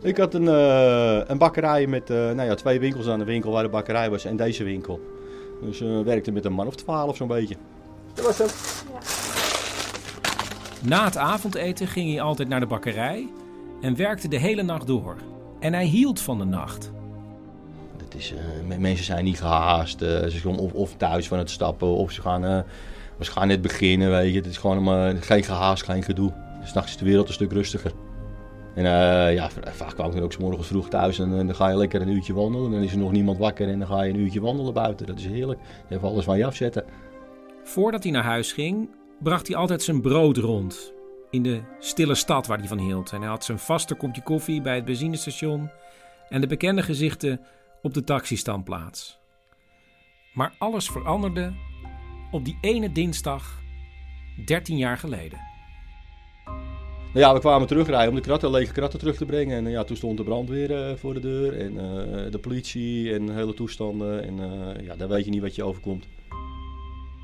Ik 0.01 0.17
had 0.17 0.33
een, 0.33 0.47
eh, 0.47 1.21
een 1.27 1.37
bakkerij 1.37 1.87
met 1.87 2.09
eh, 2.09 2.17
nou 2.17 2.41
ja, 2.41 2.55
twee 2.55 2.79
winkels 2.79 3.07
aan 3.07 3.19
de 3.19 3.25
winkel 3.25 3.51
waar 3.51 3.63
de 3.63 3.69
bakkerij 3.69 4.09
was 4.09 4.25
en 4.25 4.35
deze 4.35 4.63
winkel. 4.63 4.99
Dus 5.61 5.81
eh 5.81 6.01
werkte 6.01 6.31
met 6.31 6.45
een 6.45 6.53
man 6.53 6.67
of 6.67 6.75
twaalf 6.75 7.15
zo'n 7.15 7.27
beetje. 7.27 7.55
Dat 8.13 8.25
was 8.25 8.37
het. 8.37 8.85
Na 10.83 11.03
het 11.03 11.17
avondeten 11.17 11.87
ging 11.87 12.09
hij 12.09 12.21
altijd 12.21 12.47
naar 12.47 12.59
de 12.59 12.65
bakkerij 12.65 13.27
en 13.81 13.95
werkte 13.95 14.27
de 14.27 14.37
hele 14.37 14.63
nacht 14.63 14.87
door. 14.87 15.17
En 15.59 15.73
hij 15.73 15.85
hield 15.85 16.21
van 16.21 16.37
de 16.37 16.45
nacht. 16.45 16.91
Eh, 18.29 18.67
me- 18.67 18.77
mensen 18.77 19.05
zijn 19.05 19.23
niet 19.23 19.39
gehaast. 19.39 20.01
eh, 20.01 20.25
ze 20.27 20.41
komen 20.41 20.59
of, 20.59 20.73
of 20.73 20.95
thuis 20.95 21.27
van 21.27 21.37
het 21.37 21.49
stappen 21.49 21.87
of 21.87 22.11
ze 22.11 22.21
gaan, 22.21 22.45
eh, 22.45 22.59
ze 23.19 23.31
gaan 23.31 23.47
net 23.47 23.61
beginnen. 23.61 24.09
Weet 24.11 24.31
je. 24.31 24.37
Het 24.37 24.45
is 24.49 24.57
gewoon 24.57 24.83
maar, 24.83 25.15
geen 25.15 25.43
gehaast, 25.43 25.83
geen 25.83 26.03
gedoe. 26.03 26.33
S'nachts 26.63 26.91
is 26.91 26.97
de 26.97 27.05
wereld 27.05 27.27
een 27.27 27.33
stuk 27.33 27.51
rustiger. 27.51 27.91
En 28.75 28.83
ja, 29.33 29.49
vaak 29.63 29.93
kwam 29.93 30.07
ik 30.07 30.13
dan 30.13 30.23
ook 30.23 30.31
's 30.31 30.37
morgens 30.37 30.67
vroeg 30.67 30.89
thuis 30.89 31.19
en, 31.19 31.31
eh, 31.39 31.45
dan 31.45 31.55
ga 31.55 31.69
je 31.69 31.77
lekker 31.77 32.01
een 32.01 32.09
uurtje 32.09 32.33
wandelen. 32.33 32.65
En 32.65 32.71
dan 32.71 32.81
is 32.81 32.91
er 32.91 32.97
nog 32.97 33.11
niemand 33.11 33.37
wakker 33.37 33.67
en 33.67 33.79
dan 33.79 33.87
ga 33.87 34.03
je 34.03 34.13
een 34.13 34.19
uurtje 34.19 34.41
wandelen 34.41 34.73
buiten. 34.73 35.05
Dat 35.05 35.17
is 35.19 35.25
heerlijk. 35.25 35.59
Even 35.89 36.07
alles 36.07 36.25
van 36.25 36.37
je 36.37 36.45
afzetten. 36.45 36.83
Voordat 37.63 38.03
hij 38.03 38.11
naar 38.11 38.23
huis 38.23 38.51
ging, 38.53 38.89
bracht 39.19 39.47
hij 39.47 39.55
altijd 39.55 39.81
zijn 39.83 40.01
brood 40.01 40.37
rond. 40.37 40.93
In 41.29 41.43
de 41.43 41.61
stille 41.79 42.15
stad 42.15 42.47
waar 42.47 42.57
hij 42.57 42.67
van 42.67 42.79
hield. 42.79 43.11
En 43.11 43.19
hij 43.21 43.29
had 43.29 43.43
zijn 43.43 43.59
vaste 43.59 43.95
kopje 43.95 44.23
koffie 44.23 44.61
bij 44.61 44.75
het 44.75 44.85
benzinestation 44.85 45.69
en 46.29 46.41
de 46.41 46.47
bekende 46.47 46.81
gezichten 46.81 47.39
op 47.81 47.93
de 47.93 48.03
taxistandplaats. 48.03 49.19
Maar 50.33 50.55
alles 50.57 50.89
veranderde 50.89 51.53
op 52.31 52.45
die 52.45 52.57
ene 52.61 52.91
dinsdag 52.91 53.59
13 54.45 54.77
jaar 54.77 54.97
geleden. 54.97 55.39
Nou 57.13 57.25
ja, 57.25 57.33
we 57.33 57.39
kwamen 57.39 57.67
terugrijden 57.67 58.09
om 58.09 58.15
de 58.15 58.21
kratten, 58.21 58.51
lege 58.51 58.73
kratten 58.73 59.00
terug 59.00 59.15
te 59.15 59.25
brengen. 59.25 59.57
En 59.57 59.65
eh, 59.65 59.71
ja, 59.71 59.83
toen 59.83 59.95
stond 59.95 60.17
de 60.17 60.23
brandweer 60.23 60.71
eh, 60.71 60.95
voor 60.95 61.13
de 61.13 61.19
deur 61.19 61.59
en 61.59 61.77
eh, 61.77 62.31
de 62.31 62.39
politie 62.39 63.13
en 63.13 63.29
hele 63.35 63.53
toestanden. 63.53 64.23
En 64.23 64.38
ja, 64.83 64.95
dan 64.95 65.09
weet 65.09 65.25
je 65.25 65.31
niet 65.31 65.41
wat 65.41 65.55
je 65.55 65.63
overkomt. 65.63 66.07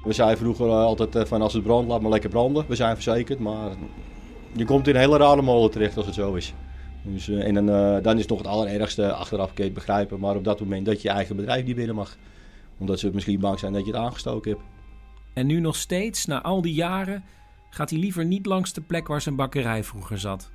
We 0.03 0.13
zeiden 0.13 0.37
vroeger 0.37 0.69
altijd 0.69 1.27
van 1.27 1.41
als 1.41 1.53
het 1.53 1.63
brandt, 1.63 1.89
laat 1.89 2.01
maar 2.01 2.11
lekker 2.11 2.29
branden. 2.29 2.65
We 2.67 2.75
zijn 2.75 2.93
verzekerd, 2.93 3.39
maar 3.39 3.71
je 4.51 4.65
komt 4.65 4.87
in 4.87 4.95
hele 4.95 5.17
rare 5.17 5.41
molen 5.41 5.71
terecht 5.71 5.97
als 5.97 6.05
het 6.05 6.15
zo 6.15 6.33
is. 6.33 6.53
Dus, 7.01 7.29
eh, 7.29 7.47
en 7.47 7.53
dan, 7.53 7.69
eh, 7.69 8.03
dan 8.03 8.13
is 8.15 8.21
het 8.21 8.29
nog 8.29 8.37
het 8.37 8.47
allerergste, 8.47 9.13
achteraf 9.13 9.53
kun 9.53 9.63
je 9.63 9.69
het 9.69 9.73
begrijpen, 9.73 10.19
maar 10.19 10.35
op 10.35 10.43
dat 10.43 10.59
moment 10.59 10.85
dat 10.85 11.01
je 11.01 11.09
eigen 11.09 11.35
bedrijf 11.35 11.65
niet 11.65 11.75
binnen 11.75 11.95
mag. 11.95 12.17
Omdat 12.77 12.99
ze 12.99 13.09
misschien 13.13 13.39
bang 13.39 13.59
zijn 13.59 13.73
dat 13.73 13.85
je 13.85 13.91
het 13.91 14.01
aangestoken 14.01 14.51
hebt. 14.51 14.63
En 15.33 15.47
nu 15.47 15.59
nog 15.59 15.75
steeds, 15.75 16.25
na 16.25 16.41
al 16.41 16.61
die 16.61 16.73
jaren, 16.73 17.23
gaat 17.69 17.89
hij 17.89 17.99
liever 17.99 18.25
niet 18.25 18.45
langs 18.45 18.73
de 18.73 18.81
plek 18.81 19.07
waar 19.07 19.21
zijn 19.21 19.35
bakkerij 19.35 19.83
vroeger 19.83 20.19
zat. 20.19 20.51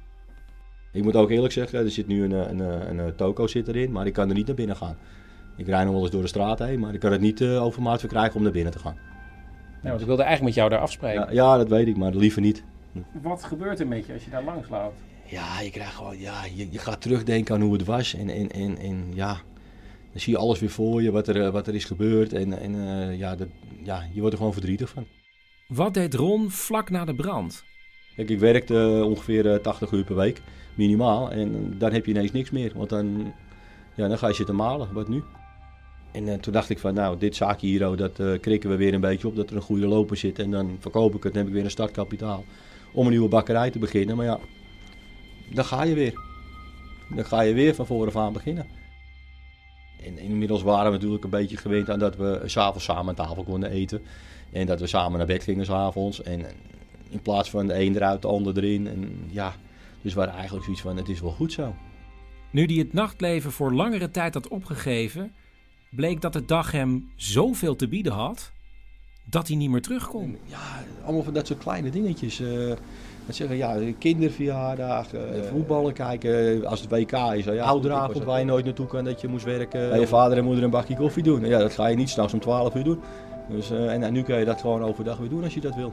Ik 0.92 1.02
moet 1.02 1.16
ook 1.16 1.30
eerlijk 1.30 1.52
zeggen, 1.52 1.78
er 1.78 1.90
zit 1.90 2.06
nu 2.06 2.24
een, 2.24 2.32
eh, 2.32 2.50
een, 2.50 2.58
een, 2.58 2.98
een, 2.98 3.14
toko 3.14 3.46
zit 3.46 3.68
erin, 3.68 3.92
maar 3.92 4.06
ik 4.06 4.12
kan 4.12 4.28
er 4.28 4.34
niet 4.34 4.46
naar 4.46 4.56
binnen 4.56 4.76
gaan. 4.76 4.96
Ik 5.56 5.66
rijd 5.66 5.84
nog 5.84 5.92
wel 5.92 6.02
eens 6.02 6.10
door 6.10 6.22
de 6.22 6.28
straat 6.28 6.58
heen, 6.58 6.80
maar 6.80 6.94
ik 6.94 7.00
kan 7.00 7.12
het 7.12 7.20
niet 7.20 7.40
eh, 7.40 7.62
over 7.62 7.82
maat 7.82 8.00
verkrijgen 8.00 8.36
om 8.36 8.42
naar 8.42 8.52
binnen 8.52 8.72
te 8.72 8.78
gaan. 8.78 8.96
Nou, 9.72 9.88
want 9.88 10.00
ik 10.00 10.06
wilde 10.06 10.22
eigenlijk 10.22 10.54
met 10.54 10.64
jou 10.64 10.70
daar 10.70 10.80
afspreken. 10.80 11.20
Ja, 11.20 11.30
ja, 11.30 11.56
dat 11.56 11.68
weet 11.68 11.86
ik, 11.86 11.96
maar 11.96 12.14
liever 12.14 12.40
niet. 12.40 12.64
Wat 13.22 13.44
gebeurt 13.44 13.80
er 13.80 13.86
met 13.86 14.06
je 14.06 14.12
als 14.12 14.24
je 14.24 14.30
daar 14.30 14.44
langs 14.44 14.68
loopt? 14.68 15.00
Ja, 15.32 15.60
je 15.60 15.70
krijgt 15.70 15.94
gewoon, 15.94 16.18
ja, 16.18 16.44
je, 16.54 16.68
je 16.70 16.78
gaat 16.78 17.00
terugdenken 17.00 17.54
aan 17.54 17.60
hoe 17.60 17.72
het 17.72 17.84
was. 17.84 18.14
En, 18.14 18.28
en, 18.28 18.50
en, 18.50 18.78
en 18.78 19.10
ja, 19.14 19.32
dan 20.10 20.20
zie 20.20 20.32
je 20.32 20.38
alles 20.38 20.60
weer 20.60 20.70
voor 20.70 21.02
je, 21.02 21.10
wat 21.10 21.28
er, 21.28 21.44
eh, 21.44 21.50
wat 21.50 21.66
er 21.66 21.74
is 21.74 21.84
gebeurd. 21.84 22.32
En, 22.32 22.58
en 22.58 22.74
eh, 22.74 23.18
ja, 23.18 23.36
dat, 23.36 23.48
ja, 23.82 24.08
je 24.12 24.18
wordt 24.18 24.32
er 24.32 24.38
gewoon 24.38 24.52
verdrietig 24.52 24.88
van. 24.88 25.06
Wat 25.68 25.94
deed 25.94 26.14
Ron 26.14 26.50
vlak 26.50 26.90
na 26.90 27.04
de 27.04 27.14
brand? 27.14 27.64
Kijk, 28.16 28.30
ik 28.30 28.38
werkte 28.38 28.74
eh, 28.74 29.06
ongeveer 29.06 29.52
eh, 29.52 29.60
80 29.60 29.90
uur 29.90 30.04
per 30.04 30.16
week, 30.16 30.42
minimaal. 30.74 31.30
En 31.30 31.74
dan 31.78 31.92
heb 31.92 32.06
je 32.06 32.12
ineens 32.12 32.32
niks 32.32 32.50
meer, 32.50 32.72
want 32.74 32.88
dan, 32.88 33.32
ja, 33.94 34.08
dan 34.08 34.18
ga 34.18 34.28
je 34.28 34.34
zitten 34.34 34.56
malen. 34.56 34.92
Wat 34.92 35.08
nu? 35.08 35.22
En 36.12 36.40
toen 36.40 36.52
dacht 36.52 36.70
ik 36.70 36.78
van, 36.78 36.94
nou, 36.94 37.18
dit 37.18 37.36
zaakje 37.36 37.66
hier, 37.66 37.88
oh, 37.88 37.96
dat 37.96 38.20
krikken 38.40 38.70
we 38.70 38.76
weer 38.76 38.94
een 38.94 39.00
beetje 39.00 39.28
op. 39.28 39.36
Dat 39.36 39.50
er 39.50 39.56
een 39.56 39.62
goede 39.62 39.86
loper 39.86 40.16
zit. 40.16 40.38
En 40.38 40.50
dan 40.50 40.76
verkoop 40.80 41.14
ik 41.14 41.22
het, 41.22 41.32
dan 41.32 41.42
heb 41.42 41.46
ik 41.50 41.54
weer 41.54 41.64
een 41.64 41.70
startkapitaal. 41.70 42.44
Om 42.92 43.04
een 43.04 43.10
nieuwe 43.10 43.28
bakkerij 43.28 43.70
te 43.70 43.78
beginnen. 43.78 44.16
Maar 44.16 44.26
ja, 44.26 44.38
dan 45.54 45.64
ga 45.64 45.82
je 45.82 45.94
weer. 45.94 46.20
Dan 47.08 47.24
ga 47.24 47.40
je 47.40 47.54
weer 47.54 47.74
van 47.74 47.86
voren 47.86 48.20
aan 48.20 48.32
beginnen. 48.32 48.66
En 50.02 50.18
inmiddels 50.18 50.62
waren 50.62 50.86
we 50.86 50.96
natuurlijk 50.96 51.24
een 51.24 51.30
beetje 51.30 51.56
gewend 51.56 51.90
aan 51.90 51.98
dat 51.98 52.16
we 52.16 52.42
s'avonds 52.44 52.84
samen 52.84 53.08
aan 53.08 53.26
tafel 53.26 53.44
konden 53.44 53.70
eten. 53.70 54.02
En 54.52 54.66
dat 54.66 54.80
we 54.80 54.86
samen 54.86 55.18
naar 55.18 55.26
bed 55.26 55.42
gingen 55.42 55.64
s'avonds. 55.64 56.22
En 56.22 56.46
in 57.08 57.22
plaats 57.22 57.50
van 57.50 57.66
de 57.66 57.80
een 57.80 57.94
eruit, 57.94 58.22
de 58.22 58.28
ander 58.28 58.56
erin. 58.56 58.86
En 58.86 59.28
ja, 59.30 59.54
dus 60.02 60.12
we 60.12 60.18
waren 60.18 60.34
eigenlijk 60.34 60.64
zoiets 60.64 60.82
van, 60.82 60.96
het 60.96 61.08
is 61.08 61.20
wel 61.20 61.30
goed 61.30 61.52
zo. 61.52 61.74
Nu 62.50 62.64
hij 62.64 62.74
het 62.74 62.92
nachtleven 62.92 63.52
voor 63.52 63.72
langere 63.72 64.10
tijd 64.10 64.34
had 64.34 64.48
opgegeven, 64.48 65.32
bleek 65.90 66.20
dat 66.20 66.32
de 66.32 66.44
dag 66.44 66.72
hem 66.72 67.10
zoveel 67.16 67.76
te 67.76 67.88
bieden 67.88 68.12
had 68.12 68.52
dat 69.24 69.48
hij 69.48 69.56
niet 69.56 69.70
meer 69.70 69.82
terug 69.82 70.08
kon. 70.08 70.38
Ja, 70.46 70.84
allemaal 71.04 71.22
van 71.22 71.34
dat 71.34 71.46
soort 71.46 71.58
kleine 71.58 71.90
dingetjes. 71.90 72.40
eh 72.40 72.72
dat 73.26 73.34
zeggen, 73.34 73.56
ja, 73.56 73.76
kinderverjaardag, 73.98 75.06
voetballen 75.50 75.92
kijken. 75.92 76.66
Als 76.66 76.80
het 76.80 76.90
WK 76.90 77.12
is, 77.12 77.44
ja, 77.44 77.64
ouderavond 77.64 78.24
waar 78.24 78.38
je 78.38 78.44
nooit 78.44 78.64
naartoe 78.64 78.86
kan, 78.86 79.04
dat 79.04 79.20
je 79.20 79.28
moest 79.28 79.44
werken. 79.44 79.88
Bij 79.88 80.00
je 80.00 80.06
vader 80.06 80.38
en 80.38 80.44
moeder 80.44 80.64
een 80.64 80.70
bakje 80.70 80.96
koffie 80.96 81.22
doen. 81.22 81.44
Ja, 81.44 81.58
dat 81.58 81.72
ga 81.72 81.86
je 81.86 81.96
niet 81.96 82.10
s'nachts 82.10 82.32
om 82.32 82.40
12 82.40 82.74
uur 82.74 82.84
doen. 82.84 83.00
Dus, 83.48 83.70
eh, 83.70 83.92
en, 83.92 84.12
nu 84.12 84.22
kun 84.22 84.38
je 84.38 84.44
dat 84.44 84.60
gewoon 84.60 84.82
overdag 84.82 85.18
weer 85.18 85.28
doen 85.28 85.44
als 85.44 85.54
je 85.54 85.60
dat 85.60 85.74
wil. 85.74 85.92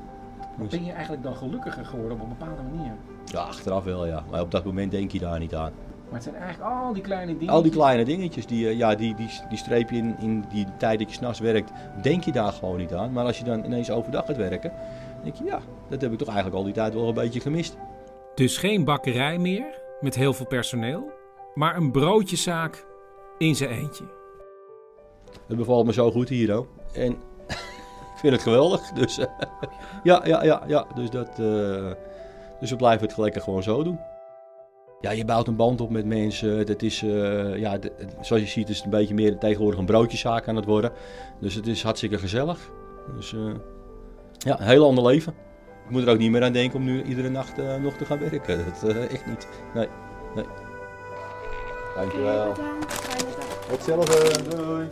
Dus, 0.57 0.69
Ben 0.69 0.85
je 0.85 0.91
eigenlijk 0.91 1.23
dan 1.23 1.35
gelukkiger 1.35 1.85
geworden 1.85 2.17
op 2.17 2.23
een 2.23 2.29
bepaalde 2.37 2.61
manier? 2.71 2.91
ja, 3.25 3.39
achteraf 3.39 3.83
wel, 3.83 4.05
ja. 4.05 4.23
Maar 4.31 4.41
op 4.41 4.51
dat 4.51 4.65
moment 4.65 4.91
denk 4.91 5.11
je 5.11 5.19
daar 5.19 5.39
niet 5.39 5.55
aan. 5.55 5.71
Maar 6.05 6.19
het 6.19 6.23
zijn 6.23 6.35
eigenlijk 6.35 6.71
al 6.71 6.93
die 6.93 7.03
kleine 7.03 7.37
dingen. 7.37 7.53
Al 7.53 7.61
die 7.61 7.71
kleine 7.71 8.05
dingetjes, 8.05 8.45
die, 8.45 8.67
eh, 8.67 8.77
ja, 8.77 8.95
die, 8.95 9.15
die, 9.15 9.29
die 9.49 9.57
streep 9.57 9.89
je 9.89 9.97
in, 9.97 10.15
in 10.19 10.45
die 10.49 10.65
tijd 10.77 10.99
dat 10.99 11.09
je 11.09 11.15
s'nachts 11.15 11.39
werkt, 11.39 11.71
denk 12.01 12.23
je 12.23 12.31
daar 12.31 12.51
gewoon 12.51 12.77
niet 12.77 12.93
aan. 12.93 13.11
Maar 13.11 13.25
als 13.25 13.37
je 13.37 13.43
dan 13.43 13.65
ineens 13.65 13.91
overdag 13.91 14.25
gaat 14.25 14.37
werken, 14.37 14.71
denk 15.23 15.35
je, 15.35 15.43
ja, 15.43 15.59
dat 15.89 16.01
heb 16.01 16.11
ik 16.11 16.17
toch 16.17 16.27
eigenlijk 16.27 16.57
al 16.57 16.63
die 16.63 16.73
tijd 16.73 16.93
wel 16.93 17.07
een 17.07 17.13
beetje 17.13 17.39
gemist. 17.39 17.77
Dus 18.35 18.57
geen 18.57 18.83
bakkerij 18.83 19.37
meer 19.37 19.65
met 19.99 20.15
heel 20.15 20.33
veel 20.33 20.45
personeel, 20.45 21.11
maar 21.53 21.75
een 21.75 21.91
broodjeszaak 21.91 22.85
in 23.37 23.55
zijn 23.55 23.69
eentje. 23.69 24.03
Het 25.47 25.57
bevalt 25.57 25.85
me 25.85 25.93
zo 25.93 26.11
goed 26.11 26.29
hier, 26.29 26.51
hoor. 26.51 26.67
En 26.93 27.11
ik 28.13 28.17
vind 28.19 28.33
het 28.33 28.41
geweldig. 28.41 28.81
Dus 28.91 29.17
eh, 29.17 29.25
ja, 30.03 30.21
ja, 30.25 30.43
ja, 30.43 30.63
ja. 30.67 30.87
Dus, 30.95 31.09
dat, 31.09 31.29
eh, 31.29 31.91
dus 32.59 32.69
we 32.69 32.75
blijven 32.77 33.07
het 33.07 33.17
lekker 33.17 33.41
gewoon 33.41 33.63
zo 33.63 33.83
doen. 33.83 33.99
Ja, 35.01 35.11
je 35.11 35.25
bouwt 35.25 35.47
een 35.47 35.55
band 35.55 35.81
op 35.81 35.89
met 35.89 36.05
mensen. 36.05 36.57
Het 36.57 36.83
is, 36.83 37.03
eh, 37.03 37.57
ja, 37.57 37.77
de- 37.77 37.91
zoals 38.21 38.41
je 38.41 38.47
ziet 38.49 38.69
is 38.69 38.75
het 38.75 38.85
een 38.85 38.91
beetje 38.91 39.13
meer 39.13 39.37
tegenwoordig 39.37 39.79
een 39.79 39.85
broodjeszaak 39.85 40.47
aan 40.47 40.55
het 40.55 40.65
worden. 40.65 40.91
Dus 41.39 41.55
het 41.55 41.67
is 41.67 41.83
hartstikke 41.83 42.17
gezellig. 42.17 42.71
Dus 43.15 43.35
Ja, 44.39 44.59
een 44.59 44.67
heel 44.67 44.85
ander 44.85 45.03
leven. 45.05 45.33
Ik 45.85 45.89
moet 45.95 46.01
er 46.03 46.09
ook 46.09 46.17
niet 46.17 46.31
meer 46.31 46.43
aan 46.43 46.51
denken 46.53 46.79
om 46.79 46.85
nu 46.85 47.03
iedere 47.03 47.29
nacht 47.29 47.59
eh, 47.59 47.75
nog 47.75 47.93
te 47.93 48.05
gaan 48.05 48.19
werken. 48.19 48.65
Dat 48.65 48.89
eh, 48.95 49.11
echt 49.13 49.25
niet. 49.25 49.47
Nee, 49.73 49.87
nee. 50.35 50.45
Dankjewel. 51.95 52.53
Hetzelfde. 53.71 54.55
Doei. 54.55 54.87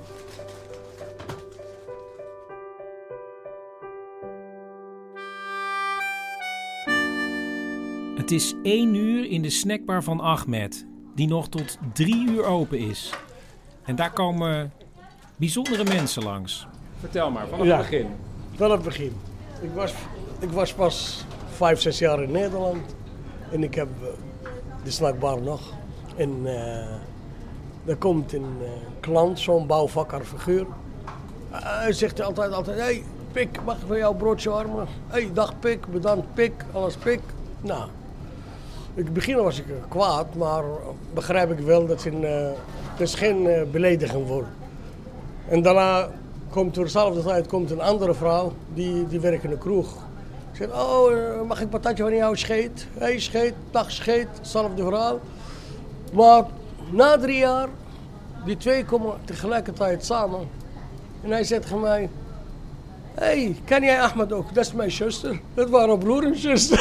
Het 8.15 8.31
is 8.31 8.53
één 8.63 8.95
uur 8.95 9.29
in 9.29 9.41
de 9.41 9.49
snackbar 9.49 10.03
van 10.03 10.19
Ahmed, 10.19 10.85
die 11.15 11.27
nog 11.27 11.49
tot 11.49 11.77
drie 11.93 12.27
uur 12.29 12.43
open 12.45 12.79
is. 12.79 13.13
En 13.83 13.95
daar 13.95 14.13
komen 14.13 14.71
bijzondere 15.35 15.83
mensen 15.83 16.23
langs. 16.23 16.67
Vertel 16.99 17.31
maar, 17.31 17.47
vanaf 17.47 17.65
Ja. 17.65 17.77
het 17.77 17.89
begin. 17.89 18.07
Vanaf 18.55 18.75
het 18.75 18.83
begin. 18.83 19.11
Ik 19.61 19.69
was, 19.73 19.93
ik 20.39 20.49
was 20.51 20.73
pas 20.73 21.25
vijf, 21.49 21.81
zes 21.81 21.99
jaar 21.99 22.23
in 22.23 22.31
Nederland. 22.31 22.95
En 23.51 23.63
ik 23.63 23.75
heb 23.75 23.87
eh, 24.01 24.07
de 24.83 24.91
snackbar 24.91 25.41
nog. 25.41 25.61
En 26.15 26.39
eh 26.43 26.95
er 27.87 27.95
komt 27.95 28.33
een 28.33 28.57
eh, 28.61 28.69
klant, 28.99 29.39
zo'n 29.39 29.67
bouwvakker 29.67 30.23
figuur. 30.23 30.65
Eh, 31.51 31.59
Hij 31.61 31.93
zegt 31.93 32.21
altijd, 32.21 32.51
altijd, 32.51 32.77
hey, 32.79 33.03
Pik, 33.31 33.59
mag 33.65 33.77
ik 33.77 33.87
van 33.87 33.97
jou 33.97 34.15
broodje 34.15 34.49
warmen? 34.49 34.87
hey, 35.07 35.29
dag 35.33 35.59
Pik, 35.59 35.87
bedankt 35.91 36.33
Pik, 36.33 36.65
alles 36.71 36.95
Pik. 36.95 37.19
Nou, 37.61 37.89
in 38.93 39.03
het 39.03 39.13
begin 39.13 39.35
was 39.35 39.59
ik 39.59 39.65
kwaad, 39.89 40.35
maar 40.35 40.63
begrijp 41.13 41.51
ik 41.51 41.59
wel 41.59 41.87
dat 41.87 42.03
het, 42.03 42.13
eh, 42.23 42.49
het 42.91 42.99
is 43.01 43.15
geen 43.15 43.67
belediging 43.71 44.27
wordt. 44.27 44.47
En 45.47 45.61
daarna 45.61 46.09
komt 46.49 46.77
er 46.77 46.83
dezelfde 46.83 47.23
tijd 47.23 47.47
komt 47.47 47.71
een 47.71 47.81
andere 47.81 48.13
vrouw, 48.13 48.53
die, 48.73 49.07
die 49.07 49.19
werkt 49.19 49.43
in 49.43 49.49
de 49.49 49.57
kroeg. 49.57 49.95
Ik 50.51 50.57
zeg, 50.57 50.67
oh, 50.81 51.13
eh, 51.13 51.41
mag 51.41 51.61
ik 51.61 51.69
patatje 51.69 52.03
van 52.03 52.15
jou 52.15 52.37
scheet? 52.37 52.87
Hey, 52.97 53.19
scheet, 53.19 53.53
dag 53.71 53.91
scheet, 53.91 54.27
hetzelfde 54.37 54.83
verhaal. 54.83 55.19
Maar 56.13 56.43
na 56.91 57.17
drie 57.17 57.37
jaar, 57.37 57.67
die 58.45 58.57
twee 58.57 58.85
komen 58.85 59.15
tegelijkertijd 59.25 60.05
samen. 60.05 60.49
En 61.23 61.31
hij 61.31 61.43
zegt 61.43 61.61
tegen 61.61 61.79
mij, 61.79 62.09
hé, 63.13 63.25
hey, 63.25 63.55
ken 63.65 63.83
jij 63.83 64.01
Ahmed 64.01 64.33
ook? 64.33 64.53
Dat 64.53 64.65
is 64.65 64.73
mijn 64.73 64.91
zuster. 64.91 65.39
Dat 65.53 65.69
waren 65.69 65.97
broer 65.97 66.23
en. 66.23 66.35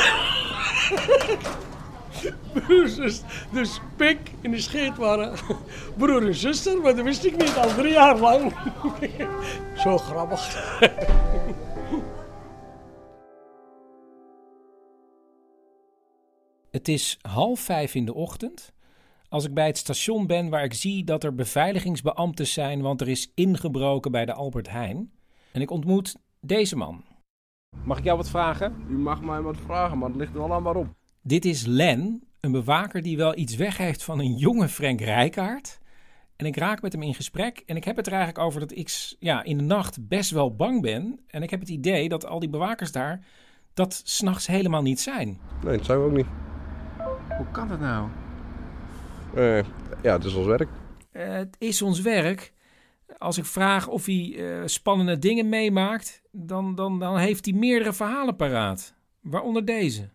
broer 2.52 2.82
en 2.82 2.88
zuster. 2.88 3.46
Dus 3.52 3.80
Pik 3.96 4.18
en 4.42 4.50
de 4.50 4.60
scheet 4.60 4.96
waren 4.96 5.38
broer 5.96 6.26
en 6.26 6.34
zuster, 6.34 6.80
maar 6.80 6.96
dat 6.96 7.04
wist 7.04 7.24
ik 7.24 7.36
niet 7.36 7.56
al 7.56 7.68
drie 7.74 7.92
jaar 7.92 8.18
lang. 8.18 8.52
Zo 9.76 9.98
grappig. 9.98 10.54
Het 16.70 16.88
is 16.88 17.18
half 17.20 17.60
vijf 17.60 17.94
in 17.94 18.04
de 18.04 18.14
ochtend. 18.14 18.72
Als 19.28 19.44
ik 19.44 19.54
bij 19.54 19.66
het 19.66 19.78
station 19.78 20.26
ben 20.26 20.48
waar 20.48 20.64
ik 20.64 20.74
zie 20.74 21.04
dat 21.04 21.24
er 21.24 21.34
beveiligingsbeambten 21.34 22.46
zijn, 22.46 22.80
want 22.80 23.00
er 23.00 23.08
is 23.08 23.32
ingebroken 23.34 24.10
bij 24.10 24.24
de 24.24 24.32
Albert 24.32 24.70
Heijn. 24.70 25.12
En 25.52 25.60
ik 25.60 25.70
ontmoet 25.70 26.16
deze 26.40 26.76
man. 26.76 27.04
Mag 27.84 27.98
ik 27.98 28.04
jou 28.04 28.16
wat 28.16 28.30
vragen? 28.30 28.86
U 28.88 28.98
mag 28.98 29.22
mij 29.22 29.40
wat 29.40 29.56
vragen, 29.56 29.98
maar 29.98 30.08
het 30.08 30.18
ligt 30.18 30.34
er 30.34 30.40
wel 30.40 30.52
aan 30.52 30.62
waarom. 30.62 30.94
Dit 31.26 31.44
is 31.44 31.64
Len, 31.64 32.22
een 32.40 32.52
bewaker 32.52 33.02
die 33.02 33.16
wel 33.16 33.36
iets 33.38 33.56
weg 33.56 33.76
heeft 33.76 34.02
van 34.02 34.18
een 34.18 34.36
jonge 34.36 34.68
Frank 34.68 35.00
Rijkaard. 35.00 35.78
En 36.36 36.46
ik 36.46 36.56
raak 36.56 36.82
met 36.82 36.92
hem 36.92 37.02
in 37.02 37.14
gesprek 37.14 37.62
en 37.66 37.76
ik 37.76 37.84
heb 37.84 37.96
het 37.96 38.06
er 38.06 38.12
eigenlijk 38.12 38.44
over 38.44 38.60
dat 38.60 38.72
ik 38.72 39.14
ja, 39.18 39.42
in 39.42 39.58
de 39.58 39.64
nacht 39.64 40.08
best 40.08 40.30
wel 40.30 40.54
bang 40.54 40.82
ben. 40.82 41.20
En 41.26 41.42
ik 41.42 41.50
heb 41.50 41.60
het 41.60 41.68
idee 41.68 42.08
dat 42.08 42.26
al 42.26 42.38
die 42.38 42.48
bewakers 42.48 42.92
daar 42.92 43.26
dat 43.74 44.00
s'nachts 44.04 44.46
helemaal 44.46 44.82
niet 44.82 45.00
zijn. 45.00 45.38
Nee, 45.64 45.76
dat 45.76 45.86
zijn 45.86 45.98
we 45.98 46.04
ook 46.04 46.16
niet. 46.16 46.26
Hoe 47.36 47.50
kan 47.52 47.68
dat 47.68 47.80
nou? 47.80 48.08
Eh, 49.34 49.62
ja, 50.02 50.12
het 50.12 50.24
is 50.24 50.34
ons 50.34 50.46
werk. 50.46 50.68
Eh, 51.10 51.32
het 51.32 51.56
is 51.58 51.82
ons 51.82 52.00
werk. 52.00 52.52
Als 53.18 53.38
ik 53.38 53.44
vraag 53.44 53.88
of 53.88 54.06
hij 54.06 54.34
eh, 54.38 54.66
spannende 54.66 55.18
dingen 55.18 55.48
meemaakt, 55.48 56.22
dan, 56.32 56.74
dan, 56.74 56.98
dan 56.98 57.18
heeft 57.18 57.44
hij 57.44 57.54
meerdere 57.54 57.92
verhalen 57.92 58.36
paraat. 58.36 58.94
Waaronder 59.20 59.64
deze. 59.64 60.14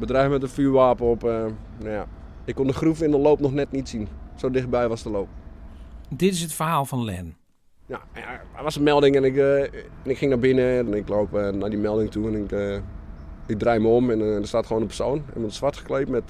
Bedrijf 0.00 0.30
met 0.30 0.42
een 0.42 0.48
vuurwapen 0.48 1.06
op. 1.06 1.24
eh, 1.24 1.30
nou 1.78 1.90
ja, 1.90 2.06
ik 2.44 2.54
kon 2.54 2.66
de 2.66 2.72
groef 2.72 3.02
in 3.02 3.10
de 3.10 3.18
loop 3.18 3.40
nog 3.40 3.52
net 3.52 3.72
niet 3.72 3.88
zien. 3.88 4.08
Zo 4.36 4.50
dichtbij 4.50 4.88
was 4.88 5.02
de 5.02 5.10
loop. 5.10 5.28
Dit 6.08 6.32
is 6.32 6.40
het 6.42 6.52
verhaal 6.52 6.84
van 6.84 7.04
Len. 7.04 7.36
Ja, 7.86 8.00
er 8.56 8.62
was 8.62 8.76
een 8.76 8.82
melding 8.82 9.16
en 9.16 9.24
ik, 9.24 9.36
eh, 9.36 9.62
en 9.62 10.10
ik 10.10 10.18
ging 10.18 10.30
naar 10.30 10.40
binnen 10.40 10.78
en 10.78 10.94
ik 10.94 11.08
loop 11.08 11.34
eh, 11.34 11.48
naar 11.48 11.70
die 11.70 11.78
melding 11.78 12.10
toe 12.10 12.28
en 12.28 12.44
ik, 12.44 12.82
ik 13.46 13.58
draai 13.58 13.80
me 13.80 13.88
om 13.88 14.10
en 14.10 14.20
er 14.20 14.46
staat 14.46 14.66
gewoon 14.66 14.82
een 14.82 14.88
persoon. 14.88 15.22
En 15.34 15.40
met 15.40 15.54
zwart 15.54 15.76
gekleed 15.76 16.08
met, 16.08 16.28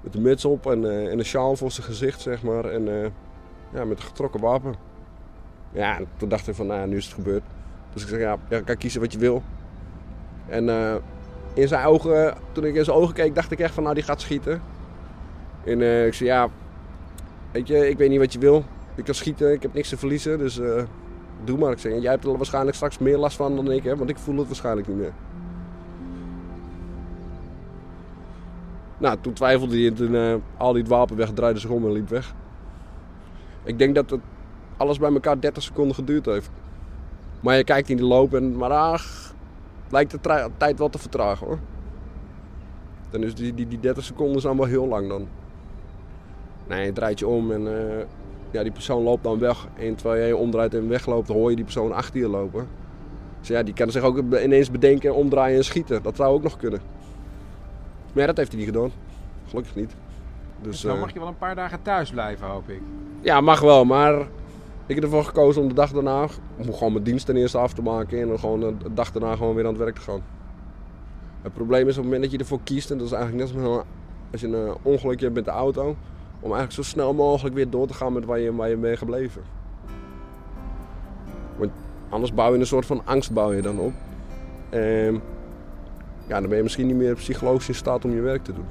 met 0.00 0.14
een 0.14 0.22
muts 0.22 0.44
op 0.44 0.66
en, 0.66 1.10
en 1.10 1.18
een 1.18 1.24
sjaal 1.24 1.56
voor 1.56 1.70
zijn 1.70 1.86
gezicht, 1.86 2.20
zeg 2.20 2.42
maar. 2.42 2.64
En 2.64 3.12
ja, 3.72 3.84
met 3.84 3.98
een 3.98 4.04
getrokken 4.04 4.40
wapen. 4.40 4.74
Ja, 5.72 5.98
en 5.98 6.06
toen 6.16 6.28
dacht 6.28 6.48
ik 6.48 6.54
van, 6.54 6.66
nou 6.66 6.88
nu 6.88 6.96
is 6.96 7.04
het 7.04 7.14
gebeurd. 7.14 7.42
Dus 7.92 8.02
ik 8.02 8.08
zeg, 8.08 8.18
ja, 8.20 8.36
ja 8.48 8.60
kan 8.60 8.76
kiezen 8.76 9.00
wat 9.00 9.12
je 9.12 9.18
wil. 9.18 9.42
En 10.48 10.64
in 11.54 11.68
zijn 11.68 11.86
ogen, 11.86 12.34
toen 12.52 12.64
ik 12.64 12.74
in 12.74 12.84
zijn 12.84 12.96
ogen 12.96 13.14
keek, 13.14 13.34
dacht 13.34 13.50
ik 13.50 13.58
echt 13.58 13.74
van, 13.74 13.82
nou, 13.82 13.94
die 13.94 14.04
gaat 14.04 14.20
schieten. 14.20 14.62
En 15.64 15.80
eh, 15.80 16.06
ik 16.06 16.14
zei, 16.14 16.28
ja, 16.28 16.48
weet 17.50 17.68
je, 17.68 17.88
ik 17.88 17.98
weet 17.98 18.10
niet 18.10 18.18
wat 18.18 18.32
je 18.32 18.38
wil. 18.38 18.64
Ik 18.94 19.04
kan 19.04 19.14
schieten, 19.14 19.52
ik 19.52 19.62
heb 19.62 19.74
niks 19.74 19.88
te 19.88 19.96
verliezen, 19.96 20.38
dus 20.38 20.58
eh, 20.58 20.82
doe 21.44 21.58
maar. 21.58 21.72
Ik 21.72 21.78
zeg, 21.78 22.00
jij 22.00 22.10
hebt 22.10 22.24
er 22.24 22.36
waarschijnlijk 22.36 22.76
straks 22.76 22.98
meer 22.98 23.18
last 23.18 23.36
van 23.36 23.56
dan 23.56 23.70
ik 23.70 23.84
heb, 23.84 23.98
want 23.98 24.10
ik 24.10 24.18
voel 24.18 24.36
het 24.36 24.46
waarschijnlijk 24.46 24.88
niet 24.88 24.96
meer. 24.96 25.12
Nou, 28.98 29.16
toen 29.20 29.32
twijfelde 29.32 29.76
hij 29.76 29.86
en 29.86 29.94
toen 29.94 30.12
uh, 30.12 30.34
haalde 30.56 30.72
hij 30.72 30.80
het 30.80 30.88
wapen 30.88 31.16
weg, 31.16 31.32
draaide 31.32 31.60
zich 31.60 31.70
om 31.70 31.84
en 31.84 31.92
liep 31.92 32.08
weg. 32.08 32.34
Ik 33.64 33.78
denk 33.78 33.94
dat 33.94 34.10
het 34.10 34.20
alles 34.76 34.98
bij 34.98 35.12
elkaar 35.12 35.40
30 35.40 35.62
seconden 35.62 35.94
geduurd 35.94 36.26
heeft. 36.26 36.50
Maar 37.40 37.56
je 37.56 37.64
kijkt 37.64 37.88
in 37.88 37.96
de 37.96 38.04
loop 38.04 38.34
en, 38.34 38.56
maar 38.56 38.70
ach, 38.70 39.31
lijkt 39.92 40.10
de 40.10 40.50
tijd 40.56 40.78
wel 40.78 40.88
te 40.88 40.98
vertragen 40.98 41.46
hoor. 41.46 41.58
Dan 43.10 43.22
is 43.22 43.34
die, 43.34 43.54
die, 43.54 43.68
die 43.68 43.80
30 43.80 44.04
seconden 44.04 44.40
zijn 44.40 44.56
wel 44.56 44.66
heel 44.66 44.86
lang 44.86 45.08
dan. 45.08 45.28
Nee, 46.68 46.84
je 46.84 46.92
draait 46.92 47.18
je 47.18 47.26
om 47.26 47.52
en 47.52 47.66
eh, 47.66 48.04
ja, 48.50 48.62
die 48.62 48.72
persoon 48.72 49.02
loopt 49.02 49.22
dan 49.22 49.38
weg. 49.38 49.66
En 49.76 49.94
terwijl 49.94 50.18
jij 50.18 50.28
je 50.28 50.36
omdraait 50.36 50.74
en 50.74 50.88
wegloopt, 50.88 51.28
hoor 51.28 51.50
je 51.50 51.56
die 51.56 51.64
persoon 51.64 51.92
achter 51.92 52.20
je 52.20 52.28
lopen. 52.28 52.68
Dus 53.40 53.48
ja, 53.48 53.62
die 53.62 53.74
kan 53.74 53.90
zich 53.90 54.02
ook 54.02 54.18
ineens 54.42 54.70
bedenken, 54.70 55.14
omdraaien 55.14 55.56
en 55.56 55.64
schieten. 55.64 56.02
Dat 56.02 56.16
zou 56.16 56.34
ook 56.34 56.42
nog 56.42 56.56
kunnen. 56.56 56.80
Maar 58.12 58.20
ja, 58.20 58.26
dat 58.26 58.36
heeft 58.36 58.52
hij 58.52 58.60
niet 58.60 58.70
gedaan. 58.70 58.90
Gelukkig 59.48 59.74
niet. 59.74 59.94
Dus, 60.60 60.80
dan 60.80 60.94
eh, 60.94 61.00
mag 61.00 61.12
je 61.12 61.18
wel 61.18 61.28
een 61.28 61.38
paar 61.38 61.54
dagen 61.54 61.82
thuis 61.82 62.10
blijven, 62.10 62.46
hoop 62.46 62.68
ik. 62.68 62.80
ja, 63.20 63.40
mag 63.40 63.60
wel, 63.60 63.84
maar 63.84 64.26
ik 64.86 64.94
heb 64.94 65.04
ervoor 65.04 65.24
gekozen 65.24 65.62
om 65.62 65.68
de 65.68 65.74
dag 65.74 65.92
daarna 65.92 66.26
om 66.56 66.72
gewoon 66.72 66.92
mijn 66.92 67.04
dienst 67.04 67.26
ten 67.26 67.60
af 67.60 67.72
te 67.72 67.82
maken 67.82 68.20
en 68.20 68.28
dan 68.28 68.38
gewoon 68.38 68.60
de 68.60 68.94
dag 68.94 69.12
daarna 69.12 69.36
gewoon 69.36 69.54
weer 69.54 69.64
aan 69.64 69.72
het 69.72 69.82
werk 69.82 69.94
te 69.94 70.00
gaan. 70.00 70.22
Het 71.42 71.52
probleem 71.52 71.88
is 71.88 71.96
op 71.96 71.96
het 71.96 72.04
moment 72.04 72.22
dat 72.22 72.32
je 72.32 72.38
ervoor 72.38 72.60
kiest, 72.64 72.90
en 72.90 72.98
dat 72.98 73.06
is 73.06 73.12
eigenlijk 73.12 73.44
net 73.44 73.64
als 73.64 73.84
als 74.32 74.40
je 74.40 74.46
een 74.46 74.76
ongeluk 74.82 75.20
hebt 75.20 75.34
met 75.34 75.44
de 75.44 75.50
auto, 75.50 75.88
om 76.40 76.52
eigenlijk 76.52 76.72
zo 76.72 76.82
snel 76.82 77.14
mogelijk 77.14 77.54
weer 77.54 77.70
door 77.70 77.86
te 77.86 77.94
gaan 77.94 78.12
met 78.12 78.24
waar 78.24 78.38
je, 78.38 78.54
waar 78.54 78.68
je 78.68 78.76
bent 78.76 78.98
gebleven. 78.98 79.42
Want 81.56 81.70
anders 82.08 82.34
bouw 82.34 82.52
je 82.52 82.58
een 82.58 82.66
soort 82.66 82.86
van 82.86 83.02
angst 83.04 83.32
bouw 83.32 83.52
je 83.52 83.62
dan 83.62 83.78
op. 83.78 83.92
En 84.70 85.22
ja, 86.26 86.40
dan 86.40 86.48
ben 86.48 86.56
je 86.56 86.62
misschien 86.62 86.86
niet 86.86 86.96
meer 86.96 87.14
psychologisch 87.14 87.68
in 87.68 87.74
staat 87.74 88.04
om 88.04 88.14
je 88.14 88.20
werk 88.20 88.44
te 88.44 88.52
doen. 88.52 88.66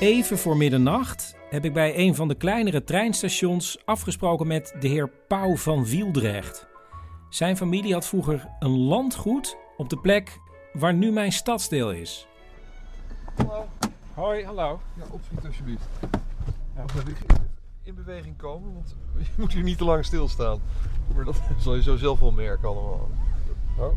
Even 0.00 0.38
voor 0.38 0.56
middernacht 0.56 1.36
heb 1.50 1.64
ik 1.64 1.72
bij 1.72 1.98
een 1.98 2.14
van 2.14 2.28
de 2.28 2.34
kleinere 2.34 2.84
treinstations 2.84 3.78
afgesproken 3.84 4.46
met 4.46 4.74
de 4.80 4.88
heer 4.88 5.10
Pauw 5.28 5.56
van 5.56 5.84
Wieldrecht. 5.84 6.66
Zijn 7.28 7.56
familie 7.56 7.92
had 7.92 8.06
vroeger 8.06 8.48
een 8.58 8.78
landgoed 8.78 9.56
op 9.76 9.88
de 9.88 9.96
plek 9.96 10.38
waar 10.72 10.94
nu 10.94 11.10
mijn 11.10 11.32
stadsdeel 11.32 11.92
is. 11.92 12.26
Hallo. 13.34 13.66
Hoi, 14.14 14.44
hallo. 14.44 14.80
Ja, 14.96 15.02
opschiet 15.10 15.46
alsjeblieft. 15.46 15.88
Ja, 16.74 16.84
in 17.82 17.94
beweging 17.94 18.36
komen, 18.36 18.72
want 18.74 18.96
je 19.18 19.32
moet 19.36 19.52
hier 19.52 19.62
niet 19.62 19.78
te 19.78 19.84
lang 19.84 20.04
stilstaan. 20.04 20.60
Maar 21.14 21.24
dat 21.24 21.40
zal 21.58 21.74
je 21.74 21.82
zo 21.82 21.96
zelf 21.96 22.20
wel 22.20 22.32
merken 22.32 22.68
allemaal. 22.68 23.10
Oh. 23.78 23.92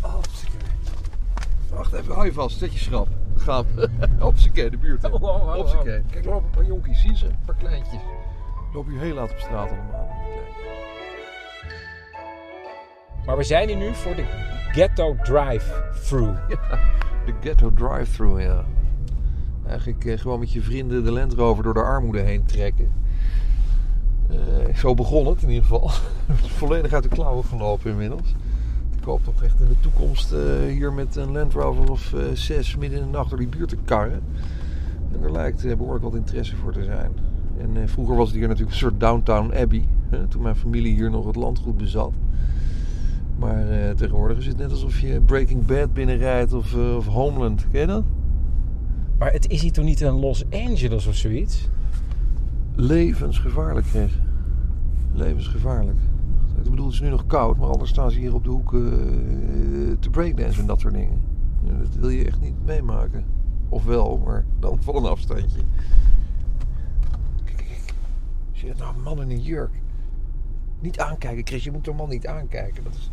Hopsakee. 0.00 0.73
Wacht 1.74 1.92
even, 1.92 2.12
hou 2.14 2.26
je 2.26 2.32
vast, 2.32 2.58
zet 2.58 2.72
je 2.72 2.78
schrap. 2.78 3.08
Gaan 3.36 3.64
we. 3.74 3.88
Hopsakee, 4.18 4.70
de 4.70 4.76
buurt. 4.76 5.04
Oh, 5.04 5.14
oh, 5.14 5.22
oh, 5.22 5.52
Hopsakee. 5.54 5.98
oh. 5.98 6.04
Kijk, 6.10 6.24
er 6.24 6.30
lopen 6.30 6.44
een 6.44 6.50
paar 6.50 6.64
jonkies, 6.64 7.00
zie 7.00 7.10
je 7.10 7.16
ze? 7.16 7.26
Een 7.26 7.36
paar 7.46 7.54
kleintjes. 7.56 8.00
Lopen 8.74 8.92
hier 8.92 9.00
heel 9.00 9.14
laat 9.14 9.30
op 9.30 9.38
straat 9.38 9.68
allemaal. 9.70 10.12
Maar 13.26 13.36
we 13.36 13.42
zijn 13.42 13.68
hier 13.68 13.76
nu 13.76 13.94
voor 13.94 14.14
de 14.14 14.24
Ghetto 14.72 15.16
Drive-Thru. 15.22 16.24
Ja, 16.48 16.78
De 17.26 17.32
Ghetto 17.40 17.72
Drive-Thru, 17.74 18.40
ja. 18.40 18.64
Eigenlijk 19.66 20.04
eh, 20.04 20.18
gewoon 20.18 20.38
met 20.38 20.52
je 20.52 20.60
vrienden 20.62 21.04
de 21.04 21.10
Land 21.12 21.32
Rover 21.32 21.64
door 21.64 21.74
de 21.74 21.82
armoede 21.82 22.20
heen 22.20 22.44
trekken. 22.44 22.92
Eh, 24.30 24.76
zo 24.76 24.94
begon 24.94 25.26
het 25.26 25.42
in 25.42 25.48
ieder 25.48 25.62
geval. 25.62 25.90
Volledig 26.58 26.92
uit 26.92 27.02
de 27.02 27.08
klauwen 27.08 27.44
gelopen 27.44 27.90
inmiddels. 27.90 28.34
Ik 29.04 29.10
hoop 29.10 29.24
toch 29.24 29.42
echt 29.42 29.60
in 29.60 29.68
de 29.68 29.80
toekomst 29.80 30.32
eh, 30.32 30.40
hier 30.68 30.92
met 30.92 31.16
een 31.16 31.32
Land 31.32 31.52
Rover 31.52 31.90
of 31.90 32.12
eh, 32.12 32.22
zes 32.32 32.76
midden 32.76 32.98
in 32.98 33.04
de 33.04 33.10
nacht 33.10 33.30
door 33.30 33.38
die 33.38 33.48
buurt 33.48 33.68
te 33.68 33.76
karren. 33.84 34.20
En 35.12 35.22
er 35.22 35.32
lijkt 35.32 35.64
eh, 35.64 35.76
behoorlijk 35.76 36.04
wat 36.04 36.14
interesse 36.14 36.56
voor 36.56 36.72
te 36.72 36.84
zijn. 36.84 37.12
En 37.58 37.88
vroeger 37.88 38.16
was 38.16 38.26
het 38.26 38.36
hier 38.36 38.46
natuurlijk 38.48 38.72
een 38.72 38.78
soort 38.78 39.00
Downtown 39.00 39.54
Abbey. 39.56 39.84
Hè, 40.08 40.26
toen 40.26 40.42
mijn 40.42 40.56
familie 40.56 40.94
hier 40.94 41.10
nog 41.10 41.26
het 41.26 41.36
landgoed 41.36 41.76
bezat. 41.76 42.12
Maar 43.38 43.94
tegenwoordig 43.94 44.38
is 44.38 44.46
het 44.46 44.56
net 44.56 44.70
alsof 44.70 45.00
je 45.00 45.20
Breaking 45.20 45.66
Bad 45.66 45.92
binnenrijdt 45.92 46.52
of, 46.52 46.74
of 46.74 47.06
Homeland. 47.06 47.66
Ken 47.70 47.80
je 47.80 47.86
dat? 47.86 48.04
Maar 49.18 49.32
het 49.32 49.50
is 49.50 49.62
hier 49.62 49.72
toch 49.72 49.84
niet 49.84 50.00
een 50.00 50.18
Los 50.20 50.44
Angeles 50.50 51.06
of 51.06 51.14
zoiets? 51.14 51.68
Levensgevaarlijk, 52.74 53.86
Chris. 53.86 54.12
Levensgevaarlijk. 55.12 55.98
Ik 56.56 56.70
bedoel, 56.70 56.84
het 56.84 56.94
is 56.94 57.00
nu 57.00 57.08
nog 57.08 57.26
koud, 57.26 57.56
maar 57.56 57.68
anders 57.68 57.90
staan 57.90 58.10
ze 58.10 58.18
hier 58.18 58.34
op 58.34 58.44
de 58.44 58.50
hoek 58.50 58.74
eh, 58.74 58.80
te 59.98 60.10
breakdansen 60.10 60.60
en 60.60 60.66
dat 60.66 60.80
soort 60.80 60.94
dingen. 60.94 61.20
Dat 61.62 61.94
wil 61.94 62.08
je 62.08 62.24
echt 62.24 62.40
niet 62.40 62.64
meemaken. 62.64 63.24
Of 63.68 63.84
wel, 63.84 64.20
maar 64.24 64.44
dan 64.58 64.82
van 64.82 64.96
een 64.96 65.04
afstandje. 65.04 65.60
Kijk, 67.44 67.56
kijk. 67.56 67.94
Zie 68.52 68.68
je 68.68 68.74
nou, 68.78 68.98
man 68.98 69.22
in 69.22 69.30
een 69.30 69.42
jurk. 69.42 69.82
Niet 70.80 70.98
aankijken, 70.98 71.46
Chris. 71.46 71.64
Je 71.64 71.70
moet 71.70 71.86
een 71.86 71.96
man 71.96 72.08
niet 72.08 72.26
aankijken. 72.26 72.84
Dat 72.84 72.94
is... 72.94 73.10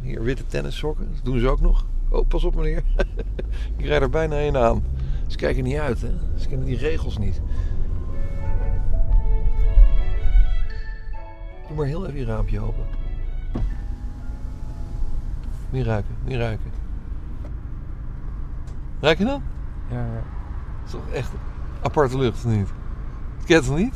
Hier, 0.00 0.22
witte 0.22 0.46
tennissokken. 0.46 1.08
Dat 1.14 1.24
doen 1.24 1.38
ze 1.38 1.48
ook 1.48 1.60
nog. 1.60 1.86
Oh, 2.08 2.28
pas 2.28 2.44
op 2.44 2.54
meneer. 2.54 2.82
Ik 3.76 3.84
rijd 3.84 4.02
er 4.02 4.10
bijna 4.10 4.40
een 4.40 4.56
aan. 4.56 4.82
Ze 5.26 5.36
kijken 5.36 5.64
niet 5.64 5.76
uit, 5.76 6.00
hè. 6.00 6.10
Ze 6.36 6.48
kennen 6.48 6.66
die 6.66 6.76
regels 6.76 7.18
niet. 7.18 7.40
Doe 11.68 11.76
maar 11.76 11.86
heel 11.86 12.06
even 12.06 12.18
je 12.18 12.24
raampje 12.24 12.60
open. 12.60 12.84
Niet 15.70 15.84
ruiken, 15.86 16.14
niet 16.24 16.36
ruiken. 16.36 16.70
Ruik 19.00 19.18
je 19.18 19.24
dan? 19.24 19.42
Ja, 19.90 19.96
ja. 19.96 20.12
Dat 20.14 20.84
is 20.84 20.90
toch 20.90 21.10
echt 21.12 21.30
aparte 21.82 22.18
lucht, 22.18 22.44
niet? 22.44 22.68
Het 23.36 23.46
kent 23.46 23.66
het 23.66 23.76
niet? 23.76 23.94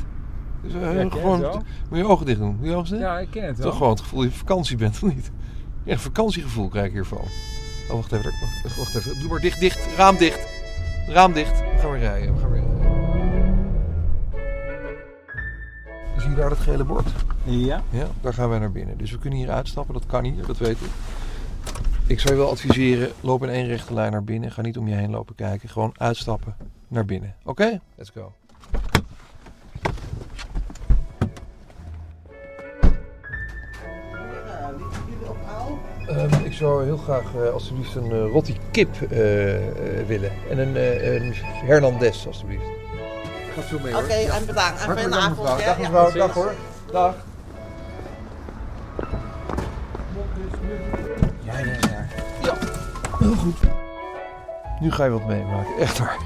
Dus, 0.62 0.72
eh, 0.72 0.80
Ja, 0.80 0.88
ik 0.88 0.94
ken 0.96 1.04
het 1.04 1.12
gewoon, 1.12 1.40
wel. 1.40 1.62
moet 1.88 1.98
je 1.98 2.06
ogen 2.06 2.26
dicht 2.26 2.38
doen. 2.38 2.56
Moet 2.59 2.66
je 2.68 2.74
ogen 2.74 2.90
dicht? 2.90 3.00
Ja, 3.02 3.18
ik 3.18 3.30
ken 3.30 3.44
het 3.46 3.56
wel. 3.56 3.66
Toch 3.66 3.76
gewoon 3.76 3.92
het 3.92 4.00
gevoel 4.00 4.20
dat 4.20 4.28
je 4.28 4.35
op 4.40 4.46
vakantie 4.46 4.76
bent, 4.76 4.94
of 5.02 5.14
niet? 5.14 5.30
Ja, 5.85 5.92
een 5.92 5.98
vakantiegevoel 5.98 6.68
krijg 6.68 6.87
ik 6.87 6.92
hiervan. 6.92 7.18
Oh, 7.90 7.94
wacht 7.96 8.12
even. 8.12 8.33
Wacht, 8.62 8.76
wacht 8.76 8.94
even. 8.94 9.20
Doe 9.20 9.28
maar 9.30 9.40
dicht, 9.40 9.61
dicht. 9.61 9.96
Raam 9.96 10.16
dicht. 10.16 10.48
Raam 11.09 11.33
dicht. 11.33 11.59
We 11.61 11.78
gaan 11.78 11.90
weer 11.90 12.00
rijden. 12.00 12.35
We 12.35 12.40
gaan 12.40 12.50
weer 12.50 12.60
Zie 16.31 16.38
je 16.38 16.45
daar 16.45 16.55
dat 16.55 16.64
gele 16.64 16.85
bord? 16.85 17.07
Ja. 17.45 17.83
Ja, 17.90 18.07
daar 18.21 18.35
gaan 18.35 18.49
wij 18.49 18.59
naar 18.59 18.73
binnen. 18.73 18.99
Dus 18.99 19.11
we 19.11 19.19
kunnen 19.19 19.38
hier 19.38 19.51
uitstappen. 19.51 19.95
Dat 19.95 20.07
kan 20.07 20.25
hier, 20.25 20.47
dat 20.47 20.59
weet 20.59 20.81
ik. 20.81 20.90
Ik 22.07 22.21
zou 22.21 22.35
je 22.35 22.40
wel 22.40 22.51
adviseren, 22.51 23.11
loop 23.21 23.43
in 23.43 23.49
één 23.49 23.66
rechte 23.66 23.95
lijn 23.95 24.12
naar 24.12 24.25
binnen. 24.25 24.53
Ga 24.53 24.62
niet 24.62 24.79
om 24.79 24.88
je 24.88 24.95
heen 24.95 25.11
lopen 25.11 25.35
kijken. 25.35 25.69
Gewoon 25.69 25.93
uitstappen 25.97 26.57
naar 26.88 27.05
binnen. 27.05 27.35
Oké? 27.45 27.81
Let's 27.95 28.11
go. 28.11 28.33
Ehm, 36.07 36.45
ik 36.45 36.53
zou 36.53 36.85
heel 36.85 36.97
graag 36.97 37.35
eh, 37.35 37.53
alsjeblieft 37.53 37.95
een 37.95 38.11
eh, 38.11 38.31
rotti 38.31 38.57
kip 38.71 38.95
eh, 39.03 39.09
willen. 40.07 40.33
En 40.51 40.59
een, 40.59 40.77
eh, 40.77 41.14
een 41.14 41.33
Hernandez, 41.66 42.27
alsjeblieft. 42.27 42.80
Gaat 43.54 43.64
zo 43.64 43.78
mee 43.78 43.92
hoor. 43.92 44.02
Oké, 44.02 44.12
en 44.12 44.46
bedankt. 44.46 44.80
En 44.80 44.86
Hartelijk 44.86 44.98
fijne 44.98 45.10
dank, 45.10 45.22
avond, 45.32 45.48
mevrouw. 45.48 45.66
Dag 45.66 45.78
mevrouw, 45.78 46.12
dag 46.12 46.34
hoor. 46.34 46.54
Dag. 46.92 47.14
Ja, 51.44 51.58
ja, 51.58 51.64
ja. 51.64 52.08
Ja, 52.42 52.56
heel 53.18 53.34
goed. 53.34 53.56
Nu 54.80 54.92
ga 54.92 55.04
je 55.04 55.10
wat 55.10 55.26
meemaken, 55.26 55.76
echt 55.76 55.98
waar. 55.98 56.18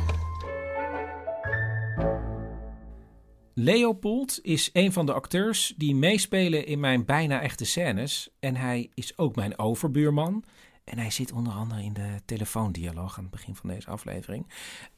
Leopold 3.55 4.39
is 4.43 4.71
een 4.73 4.93
van 4.93 5.07
de 5.07 5.13
acteurs 5.13 5.75
die 5.77 5.95
meespelen 5.95 6.67
in 6.67 6.81
mijn 6.81 7.05
bijna 7.05 7.41
echte 7.41 7.65
scènes. 7.65 8.29
En 8.41 8.57
hij 8.57 8.91
is 8.95 9.19
ook 9.19 9.37
mijn 9.37 9.59
overbuurman. 9.59 10.45
En 10.85 10.99
hij 10.99 11.11
zit 11.11 11.33
onder 11.33 11.53
andere 11.53 11.83
in 11.83 11.93
de 11.93 12.17
telefoondialoog 12.25 13.17
aan 13.17 13.23
het 13.23 13.33
begin 13.33 13.55
van 13.55 13.71
deze 13.71 13.91
aflevering. 13.91 14.47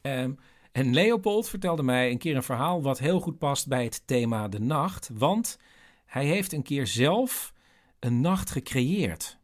Ehm, 0.01 0.31
en 0.77 0.93
Leopold 0.93 1.49
vertelde 1.49 1.83
mij 1.83 2.11
een 2.11 2.17
keer 2.17 2.35
een 2.35 2.43
verhaal 2.43 2.81
wat 2.81 2.99
heel 2.99 3.19
goed 3.19 3.37
past 3.37 3.67
bij 3.67 3.83
het 3.83 4.07
thema 4.07 4.47
de 4.47 4.59
nacht. 4.59 5.09
Want 5.13 5.59
hij 6.05 6.25
heeft 6.25 6.53
een 6.53 6.63
keer 6.63 6.87
zelf 6.87 7.53
een 7.99 8.21
nacht 8.21 8.49
gecreëerd. 8.49 9.37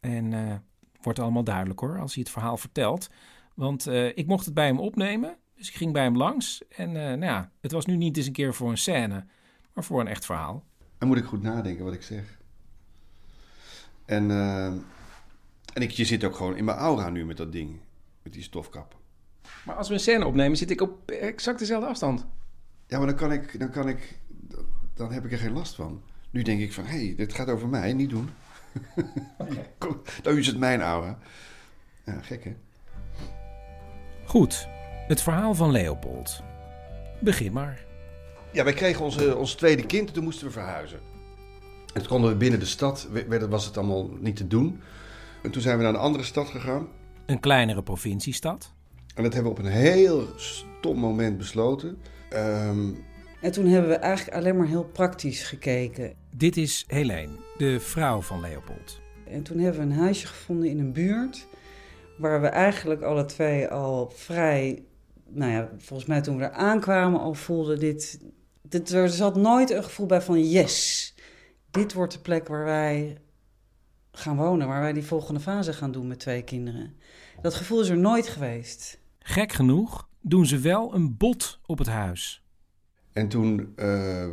En 0.00 0.32
eh 0.32 0.54
wordt 1.02 1.18
allemaal 1.18 1.44
duidelijk 1.44 1.80
hoor, 1.80 1.98
als 2.00 2.14
hij 2.14 2.22
het 2.22 2.32
verhaal 2.32 2.56
vertelt. 2.56 3.10
Want 3.54 3.86
eh, 3.86 4.06
ik 4.06 4.26
mocht 4.26 4.44
het 4.44 4.54
bij 4.54 4.66
hem 4.66 4.78
opnemen. 4.78 5.36
Dus 5.56 5.68
ik 5.68 5.74
ging 5.74 5.92
bij 5.92 6.02
hem 6.02 6.16
langs. 6.16 6.62
En 6.68 6.88
eh, 6.88 7.02
nou 7.02 7.24
ja, 7.24 7.50
het 7.60 7.72
was 7.72 7.86
nu 7.86 7.96
niet 7.96 8.16
eens 8.16 8.26
een 8.26 8.32
keer 8.32 8.54
voor 8.54 8.70
een 8.70 8.78
scène, 8.78 9.26
maar 9.74 9.84
voor 9.84 10.00
een 10.00 10.08
echt 10.08 10.24
verhaal. 10.24 10.64
Dan 10.98 11.08
moet 11.08 11.18
ik 11.18 11.24
goed 11.24 11.42
nadenken 11.42 11.84
wat 11.84 11.94
ik 11.94 12.02
zeg. 12.02 12.38
En, 14.04 14.30
en 15.72 15.82
ik, 15.82 15.90
je 15.90 16.04
zit 16.04 16.24
ook 16.24 16.36
gewoon 16.36 16.56
in 16.56 16.64
mijn 16.64 16.78
aura 16.78 17.10
nu 17.10 17.24
met 17.24 17.36
dat 17.36 17.52
ding. 17.52 17.80
Met 18.22 18.32
die 18.32 18.42
stofkap. 18.42 19.01
Maar 19.64 19.74
als 19.76 19.88
we 19.88 19.94
een 19.94 20.00
scène 20.00 20.26
opnemen, 20.26 20.56
zit 20.56 20.70
ik 20.70 20.80
op 20.80 21.10
exact 21.10 21.58
dezelfde 21.58 21.88
afstand. 21.88 22.26
Ja, 22.86 22.98
maar 22.98 23.06
dan 23.06 23.16
kan 23.16 23.32
ik, 23.32 23.58
dan 23.58 23.70
kan 23.70 23.88
ik, 23.88 24.18
dan 24.94 25.12
heb 25.12 25.24
ik 25.24 25.32
er 25.32 25.38
geen 25.38 25.52
last 25.52 25.74
van. 25.74 26.02
Nu 26.30 26.42
denk 26.42 26.60
ik 26.60 26.72
van, 26.72 26.84
hé, 26.84 27.04
hey, 27.06 27.14
dit 27.16 27.32
gaat 27.34 27.48
over 27.48 27.68
mij, 27.68 27.92
niet 27.92 28.10
doen. 28.10 28.30
Kom, 29.78 30.00
Dan 30.22 30.36
is 30.36 30.46
het 30.46 30.58
mijn 30.58 30.80
aura. 30.80 31.18
Ja, 32.04 32.20
gek 32.22 32.44
hè? 32.44 32.54
Goed, 34.24 34.68
het 35.08 35.22
verhaal 35.22 35.54
van 35.54 35.70
Leopold. 35.70 36.42
Begin 37.20 37.52
maar. 37.52 37.84
Ja, 38.52 38.64
wij 38.64 38.72
kregen 38.72 39.04
onze, 39.04 39.36
ons 39.36 39.54
tweede 39.54 39.86
kind 39.86 40.08
en 40.08 40.14
toen 40.14 40.24
moesten 40.24 40.46
we 40.46 40.52
verhuizen. 40.52 41.00
En 41.94 42.00
toen 42.00 42.06
konden 42.08 42.30
we 42.30 42.36
binnen 42.36 42.60
de 42.60 42.66
stad, 42.66 43.08
werd- 43.28 43.48
was 43.48 43.64
het 43.64 43.76
allemaal 43.76 44.08
niet 44.20 44.36
te 44.36 44.46
doen. 44.46 44.80
En 45.42 45.50
toen 45.50 45.62
zijn 45.62 45.76
we 45.76 45.82
naar 45.82 45.92
een 45.94 45.98
andere 46.00 46.24
stad 46.24 46.48
gegaan. 46.48 46.88
Een 47.26 47.40
kleinere 47.40 47.82
provinciestad. 47.82 48.72
En 49.14 49.22
dat 49.22 49.32
hebben 49.34 49.52
we 49.52 49.58
op 49.58 49.64
een 49.64 49.72
heel 49.72 50.28
stom 50.36 50.98
moment 50.98 51.38
besloten. 51.38 51.98
Ehm, 52.30 52.90
En 53.40 53.52
toen 53.52 53.66
hebben 53.66 53.90
we 53.90 53.96
eigenlijk 53.96 54.36
alleen 54.36 54.56
maar 54.56 54.66
heel 54.66 54.84
praktisch 54.84 55.42
gekeken. 55.42 56.14
Dit 56.30 56.56
is 56.56 56.84
Helene, 56.86 57.32
de 57.56 57.80
vrouw 57.80 58.20
van 58.20 58.40
Leopold. 58.40 59.00
En 59.28 59.42
toen 59.42 59.58
hebben 59.58 59.80
we 59.88 59.94
een 59.94 60.00
huisje 60.00 60.26
gevonden 60.26 60.68
in 60.68 60.78
een 60.78 60.92
buurt. 60.92 61.46
Waar 62.18 62.40
we 62.40 62.46
eigenlijk 62.46 63.02
alle 63.02 63.24
twee 63.24 63.68
al 63.68 64.10
vrij. 64.14 64.82
Nou 65.28 65.52
ja, 65.52 65.70
volgens 65.78 66.08
mij 66.08 66.20
toen 66.20 66.36
we 66.36 66.44
er 66.44 66.50
aankwamen 66.50 67.20
al 67.20 67.34
voelden 67.34 67.78
dit. 67.78 68.20
dit 68.62 68.90
er 68.90 69.08
zat 69.08 69.36
nooit 69.36 69.70
een 69.70 69.84
gevoel 69.84 70.06
bij 70.06 70.20
van 70.20 70.48
yes. 70.48 71.14
Dit 71.70 71.92
wordt 71.92 72.12
de 72.12 72.18
plek 72.18 72.48
waar 72.48 72.64
wij 72.64 73.16
gaan 74.12 74.36
wonen. 74.36 74.68
Waar 74.68 74.80
wij 74.80 74.92
die 74.92 75.04
volgende 75.04 75.40
fase 75.40 75.72
gaan 75.72 75.92
doen 75.92 76.06
met 76.06 76.18
twee 76.18 76.42
kinderen. 76.42 76.96
Dat 77.42 77.54
gevoel 77.54 77.80
is 77.80 77.88
er 77.88 77.96
nooit 77.96 78.28
geweest. 78.28 79.00
Gek 79.22 79.52
genoeg 79.52 80.08
doen 80.20 80.46
ze 80.46 80.58
wel 80.58 80.94
een 80.94 81.16
bod 81.16 81.60
op 81.66 81.78
het 81.78 81.86
huis. 81.86 82.42
En 83.12 83.28
toen 83.28 83.72
eh, 83.76 84.26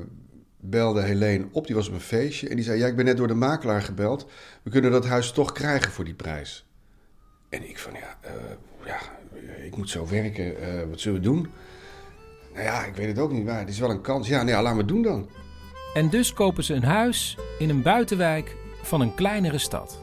belde 0.57 1.01
Helene 1.01 1.47
op, 1.51 1.65
die 1.67 1.75
was 1.75 1.87
op 1.87 1.93
een 1.93 1.99
feestje. 1.99 2.49
En 2.49 2.55
die 2.55 2.65
zei, 2.65 2.79
ja, 2.79 2.87
ik 2.87 2.95
ben 2.95 3.05
net 3.05 3.17
door 3.17 3.27
de 3.27 3.33
makelaar 3.33 3.81
gebeld. 3.81 4.29
We 4.63 4.69
kunnen 4.69 4.91
dat 4.91 5.05
huis 5.05 5.31
toch 5.31 5.51
krijgen 5.51 5.91
voor 5.91 6.05
die 6.05 6.13
prijs. 6.13 6.65
En 7.49 7.69
ik 7.69 7.79
van, 7.79 7.93
ja, 7.93 8.17
eh, 8.21 8.33
ja 8.85 8.99
ik 9.65 9.77
moet 9.77 9.89
zo 9.89 10.07
werken. 10.07 10.61
eh, 10.61 10.89
wat 10.89 10.99
zullen 10.99 11.19
we 11.19 11.25
doen? 11.25 11.47
Nou 12.53 12.63
ja, 12.63 12.85
ik 12.85 12.95
weet 12.95 13.07
het 13.07 13.19
ook 13.19 13.31
niet 13.31 13.45
waar. 13.45 13.59
Het 13.59 13.69
is 13.69 13.79
wel 13.79 13.89
een 13.89 14.01
kans. 14.01 14.27
Ja, 14.27 14.37
nou 14.37 14.49
ja, 14.49 14.61
laten 14.61 14.77
we 14.77 14.83
het 14.83 14.91
doen 14.91 15.01
dan. 15.01 15.29
En 15.93 16.09
dus 16.09 16.33
kopen 16.33 16.63
ze 16.63 16.73
een 16.73 16.83
huis 16.83 17.37
in 17.59 17.69
een 17.69 17.81
buitenwijk 17.81 18.55
van 18.81 19.01
een 19.01 19.15
kleinere 19.15 19.57
stad. 19.57 19.99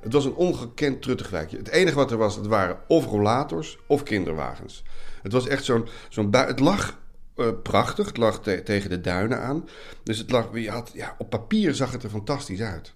Het 0.00 0.12
was 0.12 0.24
een 0.24 0.34
ongekend 0.34 1.02
truttig 1.02 1.30
wijkje. 1.30 1.56
Het 1.56 1.68
enige 1.68 1.96
wat 1.96 2.10
er 2.10 2.16
was, 2.16 2.36
het 2.36 2.46
waren 2.46 2.78
of 2.88 3.06
rollators 3.06 3.78
of 3.86 4.02
kinderwagens. 4.02 4.84
Het 5.22 5.32
was 5.32 5.46
echt 5.46 5.64
zo'n... 5.64 5.88
zo'n 6.08 6.34
het 6.34 6.60
lag 6.60 6.98
eh, 7.34 7.46
prachtig, 7.62 8.06
het 8.06 8.16
lag 8.16 8.42
te- 8.42 8.62
tegen 8.62 8.90
de 8.90 9.00
duinen 9.00 9.40
aan. 9.40 9.68
Dus 10.02 10.18
het 10.18 10.30
lag... 10.30 10.48
Je 10.52 10.70
had, 10.70 10.90
ja, 10.94 11.14
op 11.18 11.30
papier 11.30 11.74
zag 11.74 11.92
het 11.92 12.02
er 12.02 12.10
fantastisch 12.10 12.60
uit. 12.60 12.94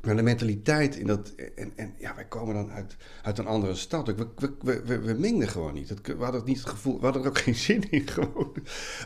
Maar 0.00 0.16
de 0.16 0.22
mentaliteit 0.22 0.96
in 0.96 1.06
dat... 1.06 1.32
En, 1.56 1.72
en 1.76 1.94
ja, 1.98 2.14
wij 2.14 2.24
komen 2.24 2.54
dan 2.54 2.70
uit, 2.70 2.96
uit 3.22 3.38
een 3.38 3.46
andere 3.46 3.74
stad. 3.74 4.06
We, 4.06 4.14
we, 4.36 4.52
we, 4.60 4.82
we, 4.84 4.98
we 4.98 5.12
mengden 5.12 5.48
gewoon 5.48 5.74
niet. 5.74 5.88
We 6.02 6.12
hadden 6.12 6.40
het 6.40 6.44
niet 6.44 6.58
het 6.58 6.68
gevoel... 6.68 6.98
We 6.98 7.04
hadden 7.04 7.22
er 7.22 7.28
ook 7.28 7.38
geen 7.38 7.54
zin 7.68 7.90
in 7.90 8.08
gewoon. 8.08 8.52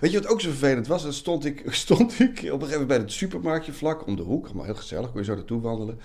Weet 0.00 0.10
je 0.12 0.20
wat 0.20 0.30
ook 0.30 0.40
zo 0.40 0.48
vervelend 0.48 0.86
was? 0.86 1.02
Dan 1.02 1.12
stond 1.12 1.44
ik, 1.44 1.62
stond 1.86 2.20
ik 2.20 2.30
op 2.30 2.36
een 2.36 2.42
gegeven 2.42 2.70
moment 2.70 2.86
bij 2.86 2.98
het 2.98 3.12
supermarktje 3.12 3.72
vlak 3.72 4.06
om 4.06 4.16
de 4.16 4.22
hoek. 4.22 4.44
Allemaal 4.44 4.64
heel 4.64 4.74
gezellig, 4.74 5.10
kon 5.10 5.20
je 5.20 5.26
zo 5.26 5.34
naartoe 5.34 5.60
wandelen. 5.60 6.00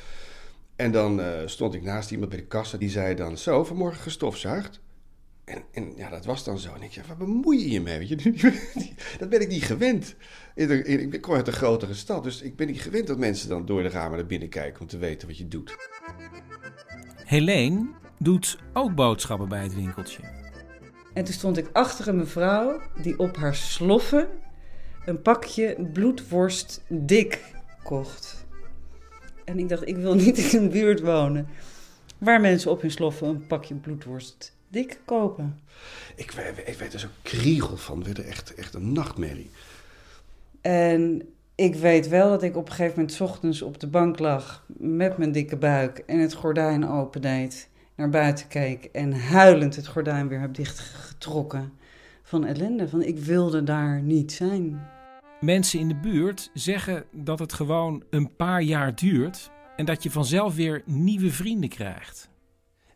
En 0.79 0.91
dan 0.91 1.21
eh, 1.21 1.27
stond 1.45 1.73
ik 1.73 1.81
naast 1.83 2.11
iemand 2.11 2.29
bij 2.29 2.39
de 2.39 2.45
kassa. 2.45 2.77
Die 2.77 2.89
zei 2.89 3.15
dan, 3.15 3.37
zo, 3.37 3.63
vanmorgen 3.63 4.01
gestofzuigd. 4.01 4.79
En, 5.45 5.63
en 5.71 5.93
ja, 5.95 6.09
dat 6.09 6.25
was 6.25 6.43
dan 6.43 6.59
zo. 6.59 6.73
En 6.73 6.81
ik 6.81 6.95
dacht, 6.95 7.07
waar 7.07 7.17
bemoei 7.17 7.59
je 7.59 7.69
je 7.69 7.81
mee? 7.81 7.97
Weet 7.97 8.07
je? 8.09 8.53
dat 9.19 9.29
ben 9.29 9.41
ik 9.41 9.47
niet 9.47 9.63
gewend. 9.63 10.15
In 10.55 10.67
de- 10.67 10.83
in- 10.83 11.13
ik 11.13 11.21
kom 11.21 11.35
uit 11.35 11.47
een 11.47 11.53
grotere 11.53 11.93
stad, 11.93 12.23
dus 12.23 12.41
ik 12.41 12.55
ben 12.55 12.67
niet 12.67 12.81
gewend 12.81 13.07
dat 13.07 13.17
mensen 13.17 13.49
dan 13.49 13.65
door 13.65 13.83
de 13.83 13.89
ramen 13.89 14.17
naar 14.17 14.25
binnen 14.25 14.49
kijken 14.49 14.81
om 14.81 14.87
te 14.87 14.97
weten 14.97 15.27
wat 15.27 15.37
je 15.37 15.47
doet. 15.47 15.75
Helene 17.25 17.89
doet 18.17 18.57
ook 18.73 18.95
boodschappen 18.95 19.49
bij 19.49 19.63
het 19.63 19.75
winkeltje. 19.75 20.21
En 21.13 21.23
toen 21.23 21.33
stond 21.33 21.57
ik 21.57 21.69
achter 21.73 22.07
een 22.07 22.17
mevrouw 22.17 22.81
die 23.01 23.19
op 23.19 23.35
haar 23.37 23.55
sloffen 23.55 24.27
een 25.05 25.21
pakje 25.21 25.89
bloedworst 25.93 26.83
dik 26.87 27.41
kocht. 27.83 28.38
En 29.49 29.59
ik 29.59 29.69
dacht, 29.69 29.87
ik 29.87 29.97
wil 29.97 30.15
niet 30.15 30.37
in 30.37 30.61
een 30.61 30.69
buurt 30.69 30.99
wonen 30.99 31.47
waar 32.17 32.41
mensen 32.41 32.71
op 32.71 32.81
hun 32.81 32.91
sloffen 32.91 33.27
een 33.27 33.47
pakje 33.47 33.75
bloedworst 33.75 34.55
dik 34.67 34.99
kopen. 35.05 35.59
Ik, 36.15 36.33
ik 36.65 36.77
werd 36.77 36.93
er 36.93 36.99
zo 36.99 37.07
kriegel 37.21 37.77
van. 37.77 38.03
Werd 38.03 38.17
er 38.17 38.25
echt, 38.25 38.55
echt 38.55 38.73
een 38.73 38.91
nachtmerrie. 38.91 39.49
En 40.61 41.21
ik 41.55 41.75
weet 41.75 42.07
wel 42.07 42.29
dat 42.29 42.43
ik 42.43 42.55
op 42.55 42.65
een 42.65 42.73
gegeven 42.73 42.93
moment 42.95 43.13
's 43.13 43.21
ochtends 43.21 43.61
op 43.61 43.79
de 43.79 43.87
bank 43.87 44.19
lag 44.19 44.65
met 44.77 45.17
mijn 45.17 45.31
dikke 45.31 45.57
buik 45.57 45.97
en 45.97 46.19
het 46.19 46.33
gordijn 46.33 46.87
opendeed, 46.87 47.69
naar 47.95 48.09
buiten 48.09 48.47
keek 48.47 48.89
en 48.91 49.13
huilend 49.13 49.75
het 49.75 49.87
gordijn 49.87 50.27
weer 50.27 50.39
heb 50.39 50.53
dichtgetrokken 50.53 51.73
van 52.23 52.45
ellende. 52.45 52.89
Van 52.89 53.01
ik 53.01 53.19
wilde 53.19 53.63
daar 53.63 54.01
niet 54.01 54.31
zijn. 54.31 54.87
Mensen 55.39 55.79
in 55.79 55.87
de 55.87 55.95
buurt 55.95 56.49
zeggen 56.53 57.05
dat 57.11 57.39
het 57.39 57.53
gewoon 57.53 58.03
een 58.09 58.35
paar 58.35 58.61
jaar 58.61 58.95
duurt 58.95 59.51
en 59.75 59.85
dat 59.85 60.03
je 60.03 60.11
vanzelf 60.11 60.55
weer 60.55 60.81
nieuwe 60.85 61.31
vrienden 61.31 61.69
krijgt. 61.69 62.29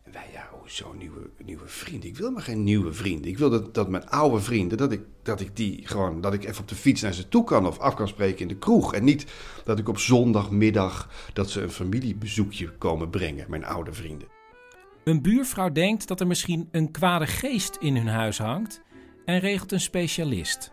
En 0.02 0.12
wij, 0.12 0.28
ja, 0.32 0.48
hoezo 0.60 0.92
nieuwe, 0.92 1.30
nieuwe 1.44 1.66
vrienden? 1.66 2.08
Ik 2.08 2.16
wil 2.16 2.30
maar 2.30 2.42
geen 2.42 2.62
nieuwe 2.62 2.92
vrienden. 2.92 3.30
Ik 3.30 3.38
wil 3.38 3.50
dat, 3.50 3.74
dat 3.74 3.88
mijn 3.88 4.08
oude 4.08 4.40
vrienden, 4.40 4.78
dat 4.78 4.92
ik, 4.92 5.00
dat 5.22 5.40
ik 5.40 5.56
die 5.56 5.86
gewoon, 5.86 6.20
dat 6.20 6.34
ik 6.34 6.44
even 6.44 6.60
op 6.60 6.68
de 6.68 6.74
fiets 6.74 7.02
naar 7.02 7.12
ze 7.12 7.28
toe 7.28 7.44
kan 7.44 7.66
of 7.66 7.78
af 7.78 7.94
kan 7.94 8.08
spreken 8.08 8.40
in 8.40 8.48
de 8.48 8.58
kroeg. 8.58 8.94
En 8.94 9.04
niet 9.04 9.26
dat 9.64 9.78
ik 9.78 9.88
op 9.88 9.98
zondagmiddag, 9.98 11.10
dat 11.32 11.50
ze 11.50 11.62
een 11.62 11.70
familiebezoekje 11.70 12.70
komen 12.70 13.10
brengen, 13.10 13.46
mijn 13.48 13.64
oude 13.64 13.92
vrienden. 13.92 14.28
Een 15.04 15.22
buurvrouw 15.22 15.72
denkt 15.72 16.08
dat 16.08 16.20
er 16.20 16.26
misschien 16.26 16.68
een 16.70 16.90
kwade 16.90 17.26
geest 17.26 17.76
in 17.76 17.96
hun 17.96 18.08
huis 18.08 18.38
hangt 18.38 18.82
en 19.24 19.38
regelt 19.38 19.72
een 19.72 19.80
specialist. 19.80 20.72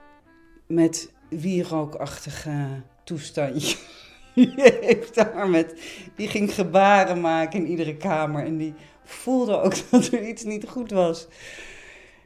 Met 0.68 1.14
wierookachtige 1.40 2.68
toestandje. 3.04 3.78
Die 4.36 4.52
heeft 4.56 5.16
daar 5.16 5.50
met, 5.50 5.82
die 6.16 6.28
ging 6.28 6.54
gebaren 6.54 7.22
maken 7.22 7.60
in 7.60 7.68
iedere 7.68 7.98
kamer 7.98 8.46
en 8.46 8.58
die 8.58 8.74
voelde 9.04 9.62
ook 9.62 9.74
dat 9.92 10.08
er 10.08 10.28
iets 10.28 10.44
niet 10.44 10.68
goed 10.68 10.92
was. 10.92 11.28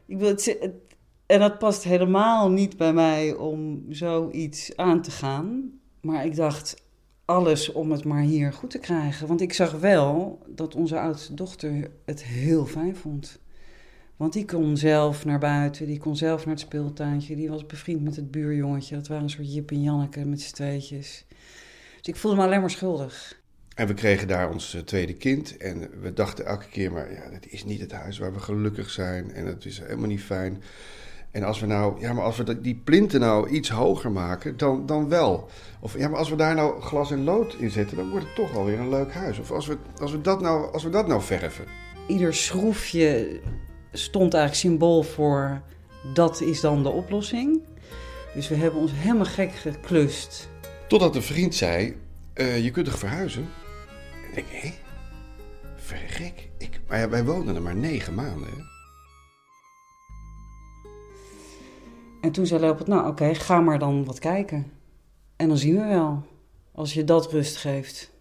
Ik 0.05 0.17
wil 0.17 0.27
het, 0.27 0.45
het- 0.59 0.73
en 1.25 1.39
dat 1.39 1.57
past 1.59 1.83
helemaal 1.83 2.49
niet 2.49 2.77
bij 2.77 2.93
mij 2.93 3.33
om 3.33 3.85
zoiets 3.89 4.77
aan 4.77 5.01
te 5.01 5.11
gaan. 5.11 5.71
Maar 6.01 6.25
ik 6.25 6.35
dacht, 6.35 6.83
alles 7.25 7.71
om 7.71 7.91
het 7.91 8.03
maar 8.03 8.21
hier 8.21 8.53
goed 8.53 8.69
te 8.69 8.79
krijgen. 8.79 9.27
Want 9.27 9.41
ik 9.41 9.53
zag 9.53 9.71
wel 9.71 10.39
dat 10.47 10.75
onze 10.75 10.99
oudste 10.99 11.33
dochter 11.33 11.91
het 12.05 12.23
heel 12.23 12.65
fijn 12.65 12.95
vond. 12.95 13.39
Want 14.17 14.33
die 14.33 14.45
kon 14.45 14.77
zelf 14.77 15.25
naar 15.25 15.39
buiten, 15.39 15.85
die 15.85 15.99
kon 15.99 16.15
zelf 16.15 16.45
naar 16.45 16.53
het 16.53 16.63
speeltuintje. 16.63 17.35
Die 17.35 17.49
was 17.49 17.65
bevriend 17.65 18.03
met 18.03 18.15
het 18.15 18.31
buurjongetje. 18.31 18.95
Dat 18.95 19.07
waren 19.07 19.23
een 19.23 19.29
soort 19.29 19.53
Jip 19.53 19.71
en 19.71 19.81
Janneke 19.83 20.25
met 20.25 20.41
z'n 20.41 20.53
tweetjes. 20.53 21.25
Dus 21.97 22.13
ik 22.13 22.15
voelde 22.15 22.37
me 22.37 22.43
alleen 22.43 22.59
maar 22.59 22.69
schuldig. 22.69 23.39
En 23.75 23.87
we 23.87 23.93
kregen 23.93 24.27
daar 24.27 24.51
ons 24.51 24.73
eh, 24.73 24.81
tweede 24.81 25.13
kind. 25.13 25.57
En 25.57 25.89
we 26.01 26.13
dachten 26.13 26.45
elke 26.45 26.67
keer 26.69 26.91
maar, 26.91 27.11
ja, 27.11 27.29
het 27.31 27.47
is 27.51 27.65
niet 27.65 27.79
het 27.79 27.91
huis 27.91 28.17
waar 28.17 28.33
we 28.33 28.39
gelukkig 28.39 28.89
zijn. 28.89 29.33
En 29.33 29.45
het 29.45 29.65
is 29.65 29.79
helemaal 29.79 30.07
niet 30.07 30.21
fijn. 30.23 30.63
En 31.31 31.43
als 31.43 31.59
we 31.59 31.65
nou, 31.65 31.99
ja, 32.01 32.13
maar 32.13 32.23
als 32.23 32.37
we 32.37 32.43
dat- 32.43 32.63
die 32.63 32.81
plinten 32.83 33.19
nou 33.19 33.49
iets 33.49 33.69
hoger 33.69 34.11
maken, 34.11 34.57
dan, 34.57 34.85
dan 34.85 35.09
wel. 35.09 35.49
Of 35.79 35.97
ja, 35.97 36.07
maar 36.07 36.19
als 36.19 36.29
we 36.29 36.35
daar 36.35 36.55
nou 36.55 36.81
glas 36.81 37.11
en 37.11 37.23
lood 37.23 37.53
in 37.59 37.69
zetten, 37.71 37.97
dan 37.97 38.09
wordt 38.09 38.25
het 38.25 38.35
toch 38.35 38.55
alweer 38.55 38.79
een 38.79 38.89
leuk 38.89 39.11
huis. 39.13 39.39
Of 39.39 39.51
als 39.51 39.67
we, 39.67 39.77
als 39.99 40.11
we, 40.11 40.21
dat, 40.21 40.41
nou, 40.41 40.71
als 40.73 40.83
we 40.83 40.89
dat 40.89 41.07
nou 41.07 41.21
verven. 41.21 41.65
Ieder 42.07 42.33
schroefje 42.33 43.39
stond 43.97 44.33
eigenlijk 44.33 44.63
symbool 44.63 45.03
voor 45.03 45.61
dat 46.13 46.41
is 46.41 46.61
dan 46.61 46.83
de 46.83 46.89
oplossing. 46.89 47.61
Dus 48.33 48.47
we 48.47 48.55
hebben 48.55 48.79
ons 48.79 48.91
helemaal 48.93 49.25
gek 49.25 49.51
geklust. 49.51 50.49
Totdat 50.87 51.15
een 51.15 51.21
vriend 51.21 51.55
zei, 51.55 51.97
eh, 52.33 52.63
je 52.63 52.71
kunt 52.71 52.85
toch 52.85 52.99
verhuizen? 52.99 53.49
En 54.23 54.27
ik 54.29 54.35
denk, 54.35 54.47
hé, 54.49 54.73
verrek. 55.75 56.49
Ik, 56.57 56.79
maar 56.87 56.99
ja, 56.99 57.09
wij 57.09 57.23
woonden 57.23 57.55
er 57.55 57.61
maar 57.61 57.75
negen 57.75 58.13
maanden. 58.13 58.47
Hè? 58.47 58.63
En 62.21 62.31
toen 62.31 62.45
zei 62.45 62.59
Leopold, 62.59 62.87
nou 62.87 63.07
oké, 63.07 63.35
ga 63.35 63.59
maar 63.59 63.79
dan 63.79 64.05
wat 64.05 64.19
kijken. 64.19 64.71
En 65.35 65.47
dan 65.47 65.57
zien 65.57 65.75
we 65.75 65.85
wel, 65.85 66.23
als 66.71 66.93
je 66.93 67.03
dat 67.03 67.31
rust 67.31 67.57
geeft. 67.57 68.11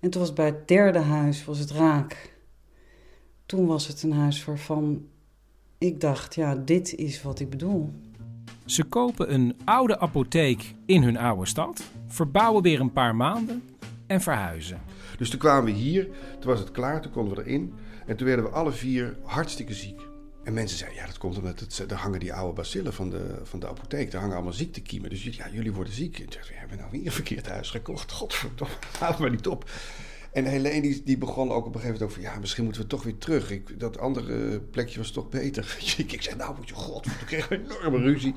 En 0.00 0.10
toen 0.10 0.20
was 0.20 0.32
bij 0.32 0.46
het 0.46 0.68
derde 0.68 0.98
huis, 0.98 1.44
was 1.44 1.58
het 1.58 1.70
raak. 1.70 2.29
Toen 3.50 3.66
was 3.66 3.86
het 3.86 4.02
een 4.02 4.12
huis 4.12 4.44
waarvan 4.44 5.06
ik 5.78 6.00
dacht, 6.00 6.34
ja, 6.34 6.54
dit 6.54 6.94
is 6.94 7.22
wat 7.22 7.40
ik 7.40 7.50
bedoel. 7.50 7.92
Ze 8.64 8.84
kopen 8.84 9.34
een 9.34 9.56
oude 9.64 9.98
apotheek 9.98 10.74
in 10.86 11.02
hun 11.02 11.16
oude 11.16 11.46
stad, 11.46 11.82
verbouwen 12.06 12.62
weer 12.62 12.80
een 12.80 12.92
paar 12.92 13.14
maanden 13.14 13.62
en 14.06 14.20
verhuizen. 14.20 14.80
Dus 15.18 15.30
toen 15.30 15.38
kwamen 15.38 15.64
we 15.64 15.78
hier, 15.78 16.04
toen 16.38 16.50
was 16.50 16.58
het 16.58 16.70
klaar, 16.70 17.02
toen 17.02 17.12
konden 17.12 17.36
we 17.36 17.44
erin. 17.44 17.74
En 18.06 18.16
toen 18.16 18.26
werden 18.26 18.44
we 18.44 18.50
alle 18.50 18.72
vier 18.72 19.16
hartstikke 19.22 19.74
ziek. 19.74 20.00
En 20.44 20.52
mensen 20.52 20.78
zeiden, 20.78 21.00
ja, 21.00 21.06
dat 21.06 21.18
komt 21.18 21.36
omdat 21.36 21.60
het, 21.60 21.78
er 21.90 21.96
hangen 21.96 22.20
die 22.20 22.34
oude 22.34 22.54
bacillen 22.54 22.92
van 22.92 23.10
de, 23.10 23.40
van 23.42 23.60
de 23.60 23.68
apotheek. 23.68 24.10
Daar 24.10 24.20
hangen 24.20 24.36
allemaal 24.36 24.54
ziektekiemen. 24.54 25.10
Dus 25.10 25.22
ja, 25.22 25.48
jullie 25.52 25.72
worden 25.72 25.92
ziek. 25.92 26.18
En 26.18 26.28
toen 26.28 26.40
hebben 26.44 26.76
we 26.76 26.82
nou 26.82 26.90
weer 26.92 27.06
een 27.06 27.12
verkeerd 27.12 27.48
huis 27.48 27.70
gekocht? 27.70 28.12
Godverdomme, 28.20 28.74
haal 28.98 29.16
maar 29.18 29.30
niet 29.30 29.46
op. 29.46 29.70
En 30.32 30.44
Helene 30.44 30.80
die, 30.80 31.02
die 31.04 31.18
begon 31.18 31.50
ook 31.50 31.66
op 31.66 31.74
een 31.74 31.80
gegeven 31.80 32.00
moment 32.00 32.18
over... 32.18 32.32
ja, 32.32 32.38
misschien 32.40 32.64
moeten 32.64 32.82
we 32.82 32.88
toch 32.88 33.02
weer 33.02 33.18
terug. 33.18 33.50
Ik, 33.50 33.80
dat 33.80 33.98
andere 33.98 34.60
plekje 34.60 34.98
was 34.98 35.10
toch 35.10 35.28
beter. 35.28 35.76
ik, 35.96 36.12
ik 36.12 36.22
zei, 36.22 36.36
nou 36.36 36.56
moet 36.56 36.68
je 36.68 36.74
god, 36.74 37.04
we 37.04 37.24
kregen 37.24 37.56
een 37.56 37.64
enorme 37.70 37.98
ruzie. 37.98 38.34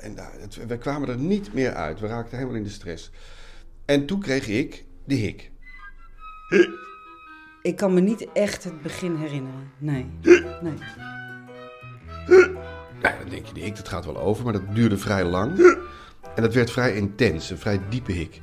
En 0.00 0.14
nou, 0.14 0.28
het- 0.40 0.66
we 0.66 0.78
kwamen 0.78 1.08
er 1.08 1.18
niet 1.18 1.54
meer 1.54 1.74
uit. 1.74 2.00
We 2.00 2.06
raakten 2.06 2.36
helemaal 2.36 2.56
in 2.58 2.64
de 2.64 2.68
stress. 2.70 3.10
En 3.84 4.06
toen 4.06 4.20
kreeg 4.20 4.48
ik 4.48 4.84
de 5.04 5.14
hik. 5.14 5.50
Ik 7.62 7.76
kan 7.76 7.94
me 7.94 8.00
niet 8.00 8.26
echt 8.32 8.64
het 8.64 8.82
begin 8.82 9.16
herinneren. 9.16 9.70
Nee. 9.78 10.06
nee. 10.62 10.74
Nou, 13.02 13.18
dan 13.18 13.28
denk 13.28 13.46
je, 13.46 13.54
de 13.54 13.60
hik, 13.60 13.76
dat 13.76 13.88
gaat 13.88 14.04
wel 14.04 14.18
over, 14.18 14.44
maar 14.44 14.52
dat 14.52 14.74
duurde 14.74 14.98
vrij 14.98 15.24
lang. 15.24 15.58
En 16.34 16.42
dat 16.42 16.54
werd 16.54 16.70
vrij 16.70 16.94
intens, 16.96 17.50
een 17.50 17.58
vrij 17.58 17.80
diepe 17.88 18.12
hik. 18.12 18.38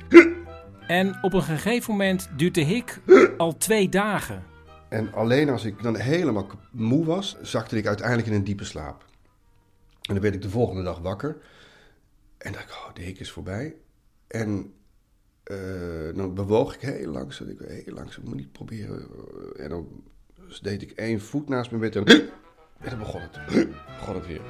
En 0.86 1.18
op 1.22 1.32
een 1.32 1.42
gegeven 1.42 1.90
moment 1.90 2.28
duurt 2.36 2.54
de 2.54 2.60
hik 2.60 3.00
al 3.36 3.56
twee 3.56 3.88
dagen. 3.88 4.44
En 4.88 5.12
alleen 5.12 5.48
als 5.48 5.64
ik 5.64 5.82
dan 5.82 5.96
helemaal 5.96 6.46
moe 6.70 7.04
was, 7.04 7.36
zakte 7.42 7.76
ik 7.76 7.86
uiteindelijk 7.86 8.28
in 8.28 8.34
een 8.34 8.44
diepe 8.44 8.64
slaap. 8.64 9.04
En 10.02 10.14
dan 10.14 10.20
werd 10.20 10.34
ik 10.34 10.42
de 10.42 10.50
volgende 10.50 10.82
dag 10.82 10.98
wakker. 10.98 11.36
En 12.38 12.52
dacht 12.52 12.64
ik, 12.64 12.70
oh, 12.70 12.94
de 12.94 13.02
hik 13.02 13.18
is 13.18 13.30
voorbij. 13.30 13.74
En 14.28 14.74
eh, 15.42 15.56
dan 16.14 16.34
bewoog 16.34 16.74
ik 16.74 16.80
heel 16.80 17.10
langzaam. 17.10 17.48
Ik 17.48 17.58
heel 17.58 17.94
langzaam, 17.94 18.24
moet 18.24 18.34
niet 18.34 18.52
proberen. 18.52 19.06
En 19.56 19.68
dan 19.68 20.02
deed 20.62 20.82
ik 20.82 20.90
één 20.90 21.20
voet 21.20 21.48
naast 21.48 21.70
mijn 21.70 21.82
bed 21.82 21.96
en, 21.96 22.04
en 22.04 22.90
dan 22.90 22.98
begon 22.98 23.20
het. 23.20 23.66
begon 23.98 24.14
het 24.14 24.26
weer. 24.26 24.40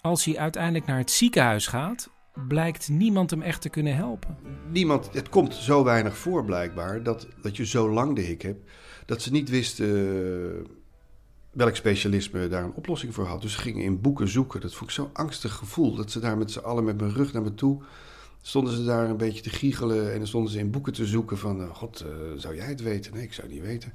Als 0.00 0.24
hij 0.24 0.38
uiteindelijk 0.38 0.86
naar 0.86 0.98
het 0.98 1.10
ziekenhuis 1.10 1.66
gaat, 1.66 2.10
blijkt 2.48 2.88
niemand 2.88 3.30
hem 3.30 3.42
echt 3.42 3.62
te 3.62 3.68
kunnen 3.68 3.96
helpen. 3.96 4.36
niemand, 4.70 5.08
het 5.12 5.28
komt 5.28 5.54
zo 5.54 5.84
weinig 5.84 6.16
voor 6.16 6.44
blijkbaar, 6.44 7.02
dat, 7.02 7.26
dat 7.42 7.56
je 7.56 7.66
zo 7.66 7.90
lang 7.90 8.14
de 8.14 8.20
hik 8.20 8.42
hebt, 8.42 8.70
dat 9.06 9.22
ze 9.22 9.30
niet 9.30 9.48
wisten 9.48 9.86
eh, 9.86 10.70
welk 11.50 11.76
specialisme 11.76 12.48
daar 12.48 12.64
een 12.64 12.74
oplossing 12.74 13.14
voor 13.14 13.26
had. 13.26 13.42
Dus 13.42 13.52
ze 13.52 13.58
gingen 13.58 13.82
in 13.82 14.00
boeken 14.00 14.28
zoeken. 14.28 14.60
Dat 14.60 14.74
vond 14.74 14.90
ik 14.90 14.96
zo'n 14.96 15.10
angstig 15.12 15.52
gevoel, 15.52 15.94
dat 15.94 16.10
ze 16.10 16.20
daar 16.20 16.38
met 16.38 16.50
z'n 16.50 16.58
allen 16.58 16.84
met 16.84 17.00
mijn 17.00 17.12
rug 17.12 17.32
naar 17.32 17.42
me 17.42 17.54
toe, 17.54 17.82
stonden 18.42 18.74
ze 18.74 18.84
daar 18.84 19.10
een 19.10 19.16
beetje 19.16 19.42
te 19.42 19.50
giechelen 19.50 20.12
en 20.12 20.18
dan 20.18 20.26
stonden 20.26 20.52
ze 20.52 20.58
in 20.58 20.70
boeken 20.70 20.92
te 20.92 21.06
zoeken 21.06 21.38
van, 21.38 21.60
eh, 21.60 21.74
god, 21.74 22.00
eh, 22.00 22.08
zou 22.36 22.56
jij 22.56 22.68
het 22.68 22.82
weten? 22.82 23.12
Nee, 23.12 23.22
ik 23.22 23.32
zou 23.32 23.46
het 23.46 23.56
niet 23.56 23.66
weten. 23.66 23.94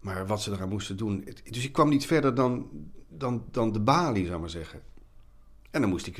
Maar 0.00 0.26
wat 0.26 0.42
ze 0.42 0.52
eraan 0.52 0.68
moesten 0.68 0.96
doen. 0.96 1.28
Dus 1.50 1.64
ik 1.64 1.72
kwam 1.72 1.88
niet 1.88 2.06
verder 2.06 2.34
dan, 2.34 2.68
dan, 3.08 3.44
dan 3.50 3.72
de 3.72 3.80
balie, 3.80 4.22
zou 4.22 4.34
ik 4.34 4.40
maar 4.40 4.50
zeggen. 4.50 4.80
En 5.70 5.80
dan 5.80 5.90
moest 5.90 6.06
ik 6.06 6.16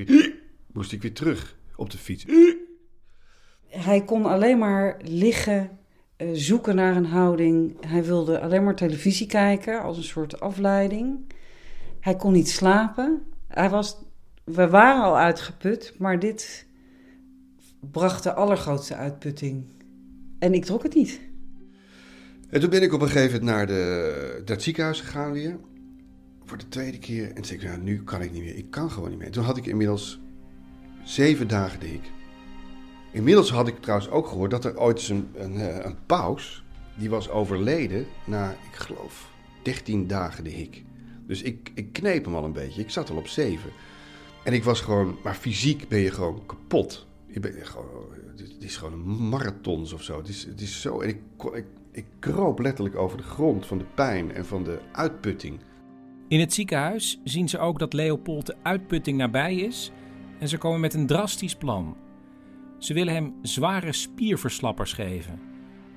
moest 0.74 0.92
ik 0.92 1.02
weer 1.02 1.12
terug 1.12 1.56
op 1.76 1.90
de 1.90 1.98
fiets. 1.98 2.24
Hij 3.66 4.04
kon 4.04 4.26
alleen 4.26 4.58
maar 4.58 5.00
liggen, 5.02 5.78
eh, 6.16 6.28
zoeken 6.32 6.76
naar 6.76 6.96
een 6.96 7.06
houding. 7.06 7.86
Hij 7.86 8.04
wilde 8.04 8.40
alleen 8.40 8.64
maar 8.64 8.74
televisie 8.74 9.26
kijken 9.26 9.82
als 9.82 9.96
een 9.96 10.02
soort 10.02 10.40
afleiding. 10.40 11.32
Hij 12.00 12.16
kon 12.16 12.32
niet 12.32 12.48
slapen. 12.48 13.22
Hij 13.48 13.70
was, 13.70 13.96
we 14.44 14.68
waren 14.68 15.02
al 15.02 15.18
uitgeput, 15.18 15.94
maar 15.98 16.18
dit 16.18 16.66
bracht 17.90 18.22
de 18.22 18.34
allergrootste 18.34 18.94
uitputting. 18.94 19.64
En 20.38 20.54
ik 20.54 20.64
trok 20.64 20.82
het 20.82 20.94
niet. 20.94 21.20
En 22.50 22.60
toen 22.60 22.70
ben 22.70 22.82
ik 22.82 22.92
op 22.92 23.00
een 23.00 23.08
gegeven 23.08 23.38
moment 23.38 23.56
naar, 23.56 23.66
de, 23.66 24.34
naar 24.38 24.54
het 24.56 24.62
ziekenhuis 24.62 25.00
gegaan 25.00 25.32
weer. 25.32 25.58
Voor 26.44 26.58
de 26.58 26.68
tweede 26.68 26.98
keer. 26.98 27.28
En 27.28 27.34
toen 27.34 27.44
zei 27.44 27.58
ik, 27.58 27.66
nou, 27.66 27.80
nu 27.80 28.02
kan 28.02 28.22
ik 28.22 28.32
niet 28.32 28.42
meer. 28.42 28.56
Ik 28.56 28.70
kan 28.70 28.90
gewoon 28.90 29.10
niet 29.10 29.18
meer. 29.18 29.30
Toen 29.30 29.44
had 29.44 29.56
ik 29.56 29.66
inmiddels 29.66 30.20
zeven 31.04 31.48
dagen 31.48 31.80
de 31.80 31.86
hik. 31.86 32.10
Inmiddels 33.12 33.50
had 33.50 33.68
ik 33.68 33.80
trouwens 33.80 34.10
ook 34.10 34.26
gehoord 34.26 34.50
dat 34.50 34.64
er 34.64 34.78
ooit 34.78 35.08
een, 35.08 35.28
een, 35.34 35.56
eh, 35.56 35.84
een 35.84 35.96
paus... 36.06 36.64
die 36.94 37.10
was 37.10 37.30
overleden 37.30 38.06
na, 38.24 38.50
ik 38.50 38.76
geloof, 38.76 39.30
13 39.62 40.06
dagen 40.06 40.44
de 40.44 40.50
hik. 40.50 40.84
Dus 41.26 41.42
ik, 41.42 41.70
ik 41.74 41.92
kneep 41.92 42.24
hem 42.24 42.34
al 42.34 42.44
een 42.44 42.52
beetje. 42.52 42.80
Ik 42.80 42.90
zat 42.90 43.10
al 43.10 43.16
op 43.16 43.26
zeven. 43.26 43.70
En 44.44 44.52
ik 44.52 44.64
was 44.64 44.80
gewoon... 44.80 45.16
Maar 45.22 45.34
fysiek 45.34 45.88
ben 45.88 45.98
je 45.98 46.10
gewoon 46.10 46.46
kapot. 46.46 47.06
Je 47.26 47.40
bent 47.40 47.66
gewoon, 47.66 47.86
het 48.36 48.64
is 48.64 48.76
gewoon 48.76 48.92
een 48.92 49.28
marathon 49.28 49.92
of 49.94 50.02
zo. 50.02 50.18
Het 50.18 50.28
is, 50.28 50.44
het 50.44 50.60
is 50.60 50.80
zo... 50.80 51.00
En 51.00 51.08
ik, 51.08 51.20
ik, 51.52 51.66
ik 51.92 52.04
kroop 52.18 52.58
letterlijk 52.58 52.96
over 52.96 53.16
de 53.16 53.22
grond 53.22 53.66
van 53.66 53.78
de 53.78 53.86
pijn 53.94 54.32
en 54.32 54.46
van 54.46 54.64
de 54.64 54.78
uitputting. 54.92 55.60
In 56.28 56.40
het 56.40 56.54
ziekenhuis 56.54 57.20
zien 57.24 57.48
ze 57.48 57.58
ook 57.58 57.78
dat 57.78 57.92
Leopold 57.92 58.46
de 58.46 58.56
uitputting 58.62 59.18
nabij 59.18 59.54
is 59.54 59.92
en 60.38 60.48
ze 60.48 60.58
komen 60.58 60.80
met 60.80 60.94
een 60.94 61.06
drastisch 61.06 61.56
plan. 61.56 61.96
Ze 62.78 62.94
willen 62.94 63.14
hem 63.14 63.34
zware 63.42 63.92
spierverslappers 63.92 64.92
geven. 64.92 65.40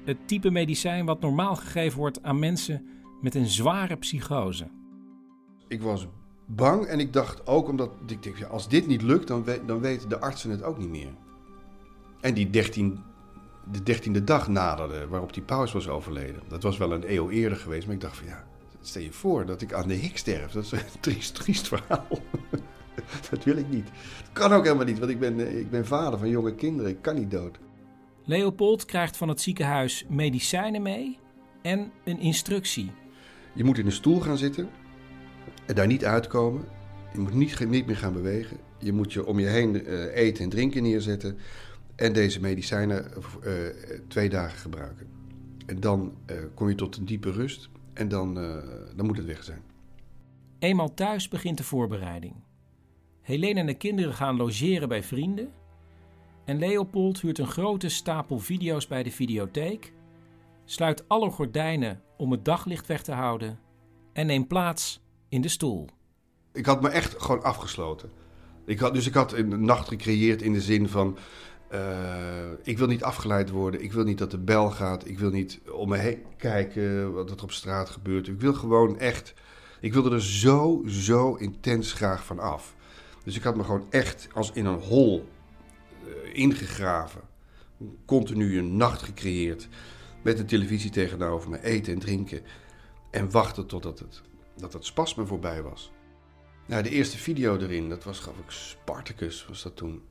Het 0.04 0.28
type 0.28 0.50
medicijn 0.50 1.06
wat 1.06 1.21
normaal 1.21 1.56
gegeven 1.56 2.00
wordt 2.00 2.23
aan 2.23 2.39
mensen 2.39 2.86
met 3.21 3.36
een 3.36 3.47
zware 3.47 3.95
psychose. 3.95 4.67
Ik 5.67 5.82
was 5.82 6.08
bang 6.45 6.86
en 6.86 7.00
ik 7.00 7.13
dacht 7.13 7.47
ook 7.47 7.67
omdat 7.67 7.91
ik 8.08 8.38
ja, 8.38 8.47
als 8.47 8.69
dit 8.69 8.88
niet 8.88 9.02
lukt, 9.02 9.28
dan, 9.28 9.45
dan 9.65 9.80
weten 9.80 10.10
de 10.10 10.19
artsen 10.19 10.50
het 10.50 10.63
ook 10.63 10.78
niet 10.78 10.89
meer. 10.89 11.13
En 12.21 12.34
die 12.34 12.50
13, 12.50 13.00
de 13.71 13.84
dertiende 13.84 14.23
dag 14.23 14.47
naderde 14.47 15.08
waarop 15.08 15.34
die 15.34 15.43
paus 15.43 15.71
was 15.71 15.88
overleden. 15.88 16.41
Dat 16.47 16.63
was 16.63 16.78
wel 16.78 16.91
een 16.91 17.13
eeuw 17.13 17.30
eerder 17.30 17.58
geweest, 17.58 17.86
maar 17.86 17.95
ik 17.95 18.02
dacht 18.02 18.17
van 18.17 18.28
ja, 18.28 18.47
stel 18.82 19.02
je 19.02 19.12
voor 19.12 19.45
dat 19.45 19.62
ik 19.62 19.73
aan 19.73 19.88
de 19.88 19.93
hik 19.93 20.17
sterf. 20.17 20.52
Dat 20.52 20.63
is 20.63 20.71
een 20.71 20.80
triest, 21.00 21.36
triest 21.36 21.67
verhaal. 21.67 22.08
dat 23.29 23.43
wil 23.43 23.57
ik 23.57 23.69
niet. 23.69 23.86
Dat 23.86 24.29
kan 24.33 24.51
ook 24.53 24.63
helemaal 24.63 24.86
niet, 24.86 24.99
want 24.99 25.12
ik 25.12 25.19
ben, 25.19 25.39
eh, 25.39 25.60
ik 25.60 25.69
ben 25.69 25.86
vader 25.86 26.19
van 26.19 26.29
jonge 26.29 26.55
kinderen. 26.55 26.91
Ik 26.91 27.01
kan 27.01 27.15
niet 27.15 27.31
dood. 27.31 27.60
Leopold 28.23 28.86
krijgt 28.86 29.17
van 29.17 29.27
het 29.27 29.41
ziekenhuis 29.41 30.05
medicijnen 30.10 30.81
mee 30.81 31.19
en 31.62 31.91
een 32.03 32.19
instructie. 32.19 32.91
Je 33.53 33.63
moet 33.63 33.77
in 33.77 33.86
een 33.86 33.91
stoel 33.91 34.19
gaan 34.19 34.38
zitten 34.38 34.69
en 35.65 35.75
daar 35.75 35.88
niet 35.88 36.05
uitkomen. 36.05 36.65
Je 37.13 37.19
moet 37.19 37.33
niet, 37.33 37.69
niet 37.69 37.86
meer 37.86 37.97
gaan 37.97 38.13
bewegen. 38.13 38.57
Je 38.79 38.93
moet 38.93 39.13
je 39.13 39.25
om 39.25 39.39
je 39.39 39.47
heen 39.47 39.86
eh, 39.86 40.15
eten 40.15 40.43
en 40.43 40.49
drinken 40.49 40.83
neerzetten. 40.83 41.38
En 41.95 42.13
deze 42.13 42.39
medicijnen 42.39 43.05
eh, 43.13 43.51
twee 44.07 44.29
dagen 44.29 44.57
gebruiken. 44.57 45.07
En 45.65 45.79
dan 45.79 46.13
kom 46.53 46.69
je 46.69 46.75
tot 46.75 46.97
een 46.97 47.05
diepe 47.05 47.31
rust 47.31 47.69
en 47.93 48.07
dan, 48.07 48.33
dan 48.95 49.05
moet 49.05 49.17
het 49.17 49.25
weg 49.25 49.43
zijn. 49.43 49.62
Eenmaal 50.60 50.93
thuis 50.93 51.27
begint 51.27 51.57
de 51.57 51.63
voorbereiding. 51.63 52.33
Helene 53.28 53.60
en 53.60 53.66
de 53.66 53.74
kinderen 53.74 54.13
gaan 54.13 54.38
logeren 54.38 54.88
bij 54.88 55.04
vrienden. 55.04 55.52
En 56.46 56.60
Leopold 56.60 57.22
huurt 57.22 57.40
een 57.40 57.48
grote 57.48 57.90
stapel 57.90 58.40
video's 58.40 58.88
bij 58.88 59.04
de 59.04 59.12
videotheek, 59.12 59.94
sluit 60.66 61.04
alle 61.08 61.30
gordijnen 61.30 62.02
om 62.18 62.32
het 62.32 62.46
daglicht 62.46 62.88
weg 62.88 63.04
te 63.04 63.12
houden 63.12 63.60
en 64.13 64.26
neemt 64.26 64.48
plaats 64.48 65.02
in 65.30 65.42
de 65.42 65.48
stoel. 65.48 65.88
Ik 66.54 66.66
had 66.66 66.82
me 66.82 66.90
echt 66.90 67.22
gewoon 67.22 67.44
afgesloten. 67.44 68.10
Ik 68.66 68.80
had, 68.80 68.94
dus 68.94 69.08
ik 69.08 69.13
had 69.13 69.34
een 69.34 69.66
nacht 69.66 69.88
gecreëerd 69.88 70.42
in 70.42 70.54
de 70.54 70.62
zin 70.62 70.90
van... 70.90 71.18
eh, 71.70 72.52
ik 72.63 72.78
wil 72.78 72.88
niet 72.88 73.04
afgeleid 73.04 73.50
worden. 73.50 73.84
Ik 73.84 73.94
wil 73.94 74.04
niet 74.04 74.18
dat 74.18 74.32
de 74.32 74.40
bel 74.40 74.70
gaat. 74.70 75.08
Ik 75.08 75.20
wil 75.20 75.30
niet 75.30 75.62
om 75.72 75.90
me 75.90 75.98
heen 75.98 76.24
kijken 76.38 77.13
wat 77.13 77.30
er 77.30 77.44
op 77.44 77.52
straat 77.52 77.90
gebeurt. 77.90 78.28
Ik 78.28 78.40
wil 78.40 78.54
gewoon 78.54 79.00
echt... 79.00 79.34
Ik 79.82 79.94
wilde 79.94 80.12
er 80.12 80.24
zo, 80.24 80.84
zo 80.86 81.36
intens 81.36 81.94
graag 81.94 82.26
van 82.26 82.40
af. 82.40 82.76
Dus 83.28 83.36
ik 83.36 83.44
had 83.44 83.56
me 83.56 83.63
gewoon 83.63 83.86
echt 83.90 84.28
als 84.34 84.52
in 84.52 84.66
een 84.66 84.80
hol 84.80 85.30
eh, 86.04 86.34
ingegraven. 86.34 87.22
Continu 88.06 88.58
een 88.58 88.78
nacht 88.78 89.02
gecreëerd. 89.02 89.68
Met 90.24 90.38
de 90.38 90.46
televisie 90.46 90.92
tegenover 90.92 91.50
me. 91.50 91.63
Eten 91.63 91.94
en 91.94 92.00
drinken. 92.00 92.42
En 93.12 93.32
wachten 93.32 93.66
totdat 93.66 94.00
het, 94.00 94.22
dat 94.58 94.74
het 94.74 94.86
spasme 94.86 95.26
voorbij 95.26 95.62
was. 95.62 95.92
Nou, 96.66 96.84
de 96.84 96.90
eerste 96.90 97.18
video 97.18 97.58
erin, 97.58 97.90
dat 97.90 98.04
was 98.04 98.20
geloof 98.20 98.38
ik 98.38 98.52
Spartacus, 98.52 99.46
was 99.48 99.63
dat 99.63 99.76
toen. 99.76 100.02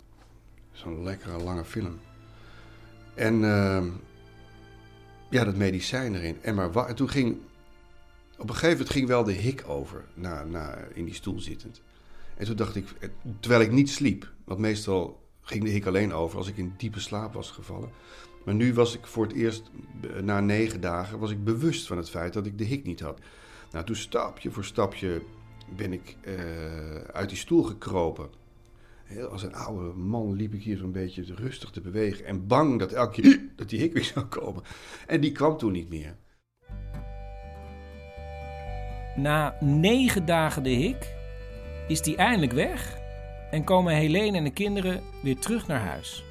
Zo'n 0.73 1.03
lekkere 1.03 1.43
lange 1.43 1.65
film. 1.65 1.99
En 3.15 3.45
ehm, 3.45 3.91
ja, 5.31 5.45
dat 5.45 5.57
medicijn 5.57 6.15
erin. 6.15 6.43
En 6.43 6.55
maar 6.55 6.87
en 6.87 6.95
toen 6.95 7.11
ging, 7.11 7.39
op 8.39 8.49
een 8.49 8.55
gegeven 8.55 8.71
moment 8.71 8.91
ging 8.91 9.07
wel 9.07 9.25
de 9.25 9.33
hik 9.33 9.69
over, 9.69 10.05
na, 10.15 10.45
na, 10.45 10.75
in 10.95 11.05
die 11.05 11.15
stoel 11.15 11.41
zittend. 11.41 11.83
En 12.37 12.47
toen 12.47 12.57
dacht 12.57 12.77
ik, 12.77 12.89
eh, 13.01 13.09
terwijl 13.41 13.63
ik 13.63 13.73
niet 13.73 13.91
sliep, 13.91 14.33
want 14.45 14.61
meestal 14.61 15.25
ging 15.41 15.65
de 15.65 15.71
hik 15.71 15.87
alleen 15.87 16.13
over 16.13 16.39
als 16.39 16.49
ik 16.49 16.57
in 16.57 16.75
diepe 16.77 17.01
slaap 17.01 17.35
was 17.35 17.51
gevallen. 17.51 17.91
Maar 18.45 18.55
nu 18.55 18.75
was 18.75 18.97
ik 18.97 19.07
voor 19.07 19.27
het 19.27 19.33
eerst, 19.33 19.71
eh, 20.03 20.23
na 20.23 20.41
negen 20.41 20.81
dagen, 20.81 21.19
was 21.19 21.31
ik 21.31 21.45
bewust 21.45 21.87
van 21.87 21.97
het 21.97 22.11
feit 22.11 22.33
dat 22.33 22.47
ik 22.47 22.59
de 22.59 22.65
hik 22.65 22.85
niet 22.85 23.01
had. 23.01 23.21
Nou, 23.73 23.85
toen 23.85 23.97
stapje 23.97 24.51
voor 24.51 24.65
stapje 24.65 25.23
ben 25.77 25.93
ik 25.93 26.17
eh, 26.21 26.35
uit 27.13 27.29
die 27.29 27.39
stoel 27.39 27.63
gekropen. 27.63 28.29
Als 29.31 29.43
een 29.43 29.55
oude 29.55 29.93
man 29.99 30.35
liep 30.35 30.55
ik 30.55 30.63
hier 30.63 30.77
zo'n 30.77 30.93
beetje 30.93 31.35
rustig 31.35 31.71
te 31.71 31.81
bewegen. 31.81 32.25
En 32.25 32.47
bang 32.47 32.79
dat 32.79 32.93
elke 32.93 33.21
keer 33.21 33.41
dat 33.57 33.69
die 33.69 33.79
hik 33.79 33.93
weer 33.93 34.05
zou 34.05 34.25
komen. 34.25 34.63
En 35.07 35.21
die 35.21 35.33
kwam 35.33 35.59
toen 35.59 35.73
niet 35.73 35.89
meer. 35.89 36.17
Na 39.17 39.57
negen 39.61 40.27
dagen 40.27 40.63
de 40.63 40.71
hik 40.71 41.16
is 41.89 42.03
die 42.03 42.17
eindelijk 42.17 42.53
weg 42.53 42.99
en 43.51 43.65
komen 43.65 43.95
Helene 43.95 44.37
en 44.37 44.45
de 44.45 44.53
kinderen 44.53 45.01
weer 45.23 45.39
terug 45.39 45.67
naar 45.67 45.81
huis. 45.81 46.25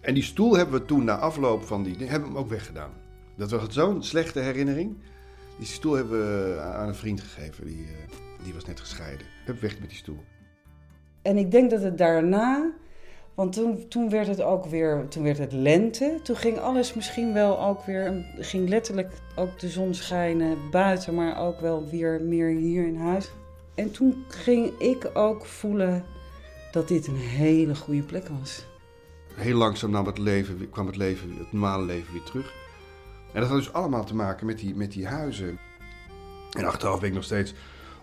En 0.00 0.14
die 0.14 0.22
stoel 0.22 0.56
hebben 0.56 0.80
we 0.80 0.86
toen 0.86 1.04
na 1.04 1.18
afloop 1.18 1.64
van 1.64 1.82
die... 1.82 1.96
hebben 1.98 2.28
we 2.28 2.34
hem 2.34 2.36
ook 2.36 2.50
weggedaan. 2.50 2.90
Dat 3.36 3.50
was 3.50 3.68
zo'n 3.68 4.02
slechte 4.02 4.40
herinnering. 4.40 4.96
Die 5.58 5.66
stoel 5.66 5.94
hebben 5.94 6.18
we 6.18 6.60
aan 6.60 6.88
een 6.88 6.94
vriend 6.94 7.20
gegeven. 7.20 7.66
Die, 7.66 7.84
eh, 7.84 8.44
die 8.44 8.54
was 8.54 8.64
net 8.64 8.80
gescheiden. 8.80 9.26
Heb 9.44 9.60
weg 9.60 9.78
met 9.80 9.88
die 9.88 9.98
stoel. 9.98 10.18
En 11.22 11.36
ik 11.36 11.50
denk 11.50 11.70
dat 11.70 11.82
het 11.82 11.98
daarna, 11.98 12.72
want 13.34 13.52
toen, 13.52 13.88
toen 13.88 14.10
werd 14.10 14.26
het 14.26 14.42
ook 14.42 14.66
weer, 14.66 15.08
toen 15.08 15.22
werd 15.22 15.38
het 15.38 15.52
lente. 15.52 16.20
Toen 16.22 16.36
ging 16.36 16.58
alles 16.58 16.94
misschien 16.94 17.32
wel 17.32 17.60
ook 17.60 17.84
weer, 17.84 18.24
ging 18.38 18.68
letterlijk 18.68 19.12
ook 19.36 19.58
de 19.58 19.68
zon 19.68 19.94
schijnen 19.94 20.56
buiten, 20.70 21.14
maar 21.14 21.38
ook 21.40 21.60
wel 21.60 21.88
weer 21.88 22.20
meer 22.22 22.48
hier 22.48 22.86
in 22.86 22.96
huis. 22.96 23.30
En 23.76 23.90
toen 23.90 24.24
ging 24.28 24.78
ik 24.78 25.10
ook 25.14 25.46
voelen 25.46 26.04
dat 26.72 26.88
dit 26.88 27.06
een 27.06 27.16
hele 27.16 27.74
goede 27.74 28.02
plek 28.02 28.28
was. 28.40 28.64
Heel 29.34 29.56
langzaam 29.56 29.90
nam 29.90 30.06
het 30.06 30.18
leven, 30.18 30.70
kwam 30.70 30.86
het, 30.86 30.96
leven, 30.96 31.36
het 31.38 31.52
normale 31.52 31.84
leven 31.84 32.12
weer 32.12 32.22
terug. 32.22 32.54
En 33.32 33.40
dat 33.40 33.50
had 33.50 33.58
dus 33.58 33.72
allemaal 33.72 34.04
te 34.04 34.14
maken 34.14 34.46
met 34.46 34.58
die, 34.58 34.74
met 34.74 34.92
die 34.92 35.06
huizen. 35.06 35.58
En 36.52 36.64
achteraf 36.64 37.00
ben 37.00 37.08
ik 37.08 37.14
nog 37.14 37.24
steeds 37.24 37.54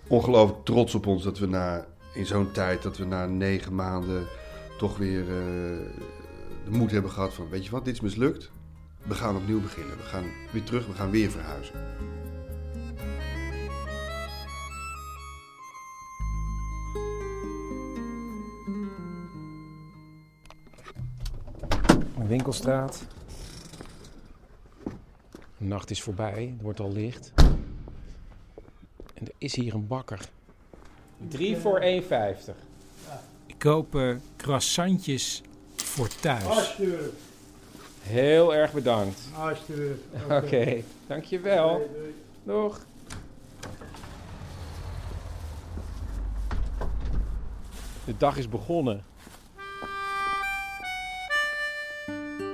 ongelooflijk 0.07 0.65
trots 0.65 0.95
op 0.95 1.07
ons 1.07 1.23
dat 1.23 1.39
we 1.39 1.45
na, 1.45 1.85
in 2.13 2.25
zo'n 2.25 2.51
tijd, 2.51 2.81
dat 2.81 2.97
we 2.97 3.05
na 3.05 3.25
negen 3.25 3.75
maanden 3.75 4.27
toch 4.77 4.97
weer 4.97 5.21
eh, 5.21 5.27
de 6.63 6.69
moed 6.69 6.91
hebben 6.91 7.11
gehad 7.11 7.33
van, 7.33 7.49
weet 7.49 7.65
je 7.65 7.71
wat, 7.71 7.85
dit 7.85 7.93
is 7.93 8.01
mislukt. 8.01 8.51
We 9.03 9.15
gaan 9.15 9.35
opnieuw 9.35 9.61
beginnen. 9.61 9.97
We 9.97 10.03
gaan 10.03 10.25
weer 10.51 10.63
terug, 10.63 10.87
we 10.87 10.93
gaan 10.93 11.11
weer 11.11 11.31
verhuizen. 11.31 11.75
Winkelstraat. 22.53 23.05
De 25.57 25.65
nacht 25.65 25.89
is 25.89 26.01
voorbij, 26.01 26.51
het 26.53 26.61
wordt 26.61 26.79
al 26.79 26.91
licht. 26.91 27.31
En 29.13 29.25
er 29.25 29.33
is 29.37 29.55
hier 29.55 29.73
een 29.73 29.87
bakker. 29.87 30.19
3 31.27 31.57
voor 31.57 31.81
1,50. 31.81 31.85
Ik 33.45 33.55
koop 33.57 33.95
eh, 33.95 34.15
croissantjes 34.37 35.41
voor 35.75 36.07
thuis. 36.07 36.45
Alsjeblieft. 36.45 37.11
Heel 38.01 38.55
erg 38.55 38.73
bedankt. 38.73 39.19
Alsjeblieft. 39.35 40.01
Oké, 40.29 40.83
dankjewel. 41.07 41.89
Doeg. 42.43 42.85
De 48.05 48.17
dag 48.17 48.37
is 48.37 48.49
begonnen. 48.49 49.03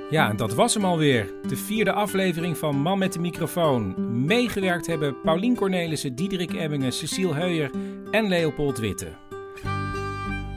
Ja, 0.09 0.29
en 0.29 0.35
dat 0.35 0.53
was 0.53 0.73
hem 0.73 0.85
alweer. 0.85 1.33
De 1.47 1.55
vierde 1.57 1.91
aflevering 1.91 2.57
van 2.57 2.75
Man 2.75 2.97
met 2.97 3.13
de 3.13 3.19
microfoon. 3.19 3.95
Meegewerkt 4.25 4.87
hebben 4.87 5.21
Paulien 5.21 5.55
Cornelissen, 5.55 6.15
Diederik 6.15 6.53
Ebbingen, 6.53 6.91
Cecile 6.91 7.33
Heuyer 7.33 7.71
en 8.11 8.27
Leopold 8.27 8.77
Witte. 8.77 9.07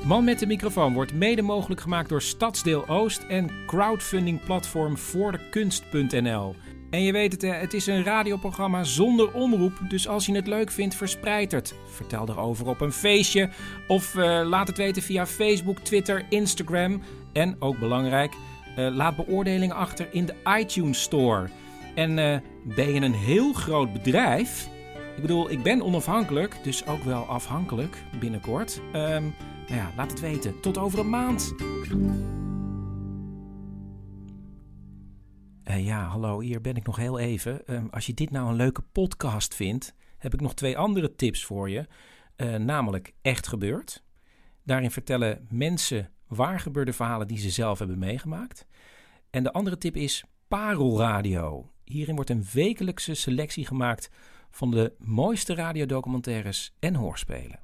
Man 0.05 0.25
met 0.25 0.39
de 0.39 0.47
microfoon 0.47 0.95
wordt 0.95 1.15
mede 1.15 1.43
mogelijk 1.43 1.81
gemaakt 1.81 2.09
door 2.09 2.23
Stadsdeel 2.23 2.89
Oost 2.89 3.23
en 3.29 3.51
crowdfundingplatform 3.67 4.99
voordekunst.nl. 4.99 6.55
En 6.91 7.03
je 7.03 7.13
weet 7.13 7.33
het, 7.33 7.43
hè, 7.43 7.53
het 7.53 7.75
is 7.75 7.87
een 7.87 8.05
radioprogramma 8.05 8.85
zonder 8.85 9.33
omroep. 9.33 9.81
Dus 9.89 10.09
als 10.09 10.27
je 10.27 10.35
het 10.35 10.47
leuk 10.47 10.71
vindt, 10.71 10.95
verspreid 10.95 11.53
het. 11.53 11.75
Vertel 11.87 12.29
erover 12.29 12.67
op 12.67 12.81
een 12.81 12.93
feestje. 12.93 13.49
Of 13.89 14.17
eh, 14.17 14.41
laat 14.45 14.69
het 14.69 14.77
weten 14.77 15.03
via 15.03 15.27
Facebook, 15.27 15.79
Twitter, 15.79 16.25
Instagram. 16.29 17.03
En 17.33 17.57
ook 17.59 17.79
belangrijk, 17.79 18.33
eh, 18.33 18.52
laat 18.77 19.17
beoordelingen 19.17 19.77
achter 19.77 20.09
in 20.11 20.27
de 20.27 20.35
iTunes 20.59 21.03
Store. 21.03 21.49
En 21.95 22.19
eh, 22.19 22.39
ben 22.65 22.95
je 22.95 23.01
een 23.01 23.15
heel 23.15 23.53
groot 23.53 23.93
bedrijf? 23.93 24.69
Ik 25.17 25.23
bedoel, 25.23 25.51
ik 25.51 25.63
ben 25.63 25.83
onafhankelijk, 25.83 26.57
dus 26.63 26.87
ook 26.87 27.03
wel 27.03 27.25
afhankelijk 27.25 28.05
binnenkort. 28.21 28.81
Ehm, 28.93 29.23
nou 29.69 29.75
ja, 29.75 29.91
laat 29.97 30.11
het 30.11 30.21
weten. 30.21 30.61
Tot 30.61 30.79
over 30.79 30.99
een 30.99 31.11
maand. 31.11 31.55
Eh, 35.65 35.85
ja, 35.85 36.05
hallo, 36.05 36.41
hier 36.41 36.61
ben 36.61 36.77
ik 36.77 36.87
nog 36.87 36.97
heel 36.97 37.19
even. 37.19 37.67
Ehm, 37.67 37.87
als 37.91 38.07
je 38.07 38.15
dit 38.15 38.31
nou 38.31 38.49
een 38.49 38.57
leuke 38.57 38.83
podcast 38.93 39.55
vindt, 39.55 39.95
heb 40.19 40.35
ik 40.35 40.41
nog 40.41 40.55
twee 40.55 40.79
andere 40.79 41.15
tips 41.15 41.45
voor 41.45 41.71
je. 41.71 41.87
Eh, 42.37 42.55
namelijk 42.55 43.15
Echt 43.23 43.47
Gebeurd. 43.47 44.05
Daarin 44.65 44.91
vertellen 44.91 45.47
mensen 45.51 46.11
waar 46.35 46.61
gebeurde 46.61 46.93
verhalen 46.93 47.27
die 47.27 47.39
ze 47.39 47.51
zelf 47.51 47.79
hebben 47.79 47.99
meegemaakt. 47.99 48.67
En 49.31 49.43
de 49.43 49.53
andere 49.53 49.79
tip 49.79 49.97
is 49.97 50.25
Parelradio. 50.49 51.71
Hierin 51.85 52.15
wordt 52.15 52.31
een 52.31 52.47
wekelijkse 52.53 53.15
selectie 53.15 53.67
gemaakt 53.67 54.11
van 54.51 54.71
de 54.71 54.93
mooiste 54.99 55.55
radiodocumentaires 55.55 56.75
en 56.79 56.95
hoorspelen. 56.95 57.61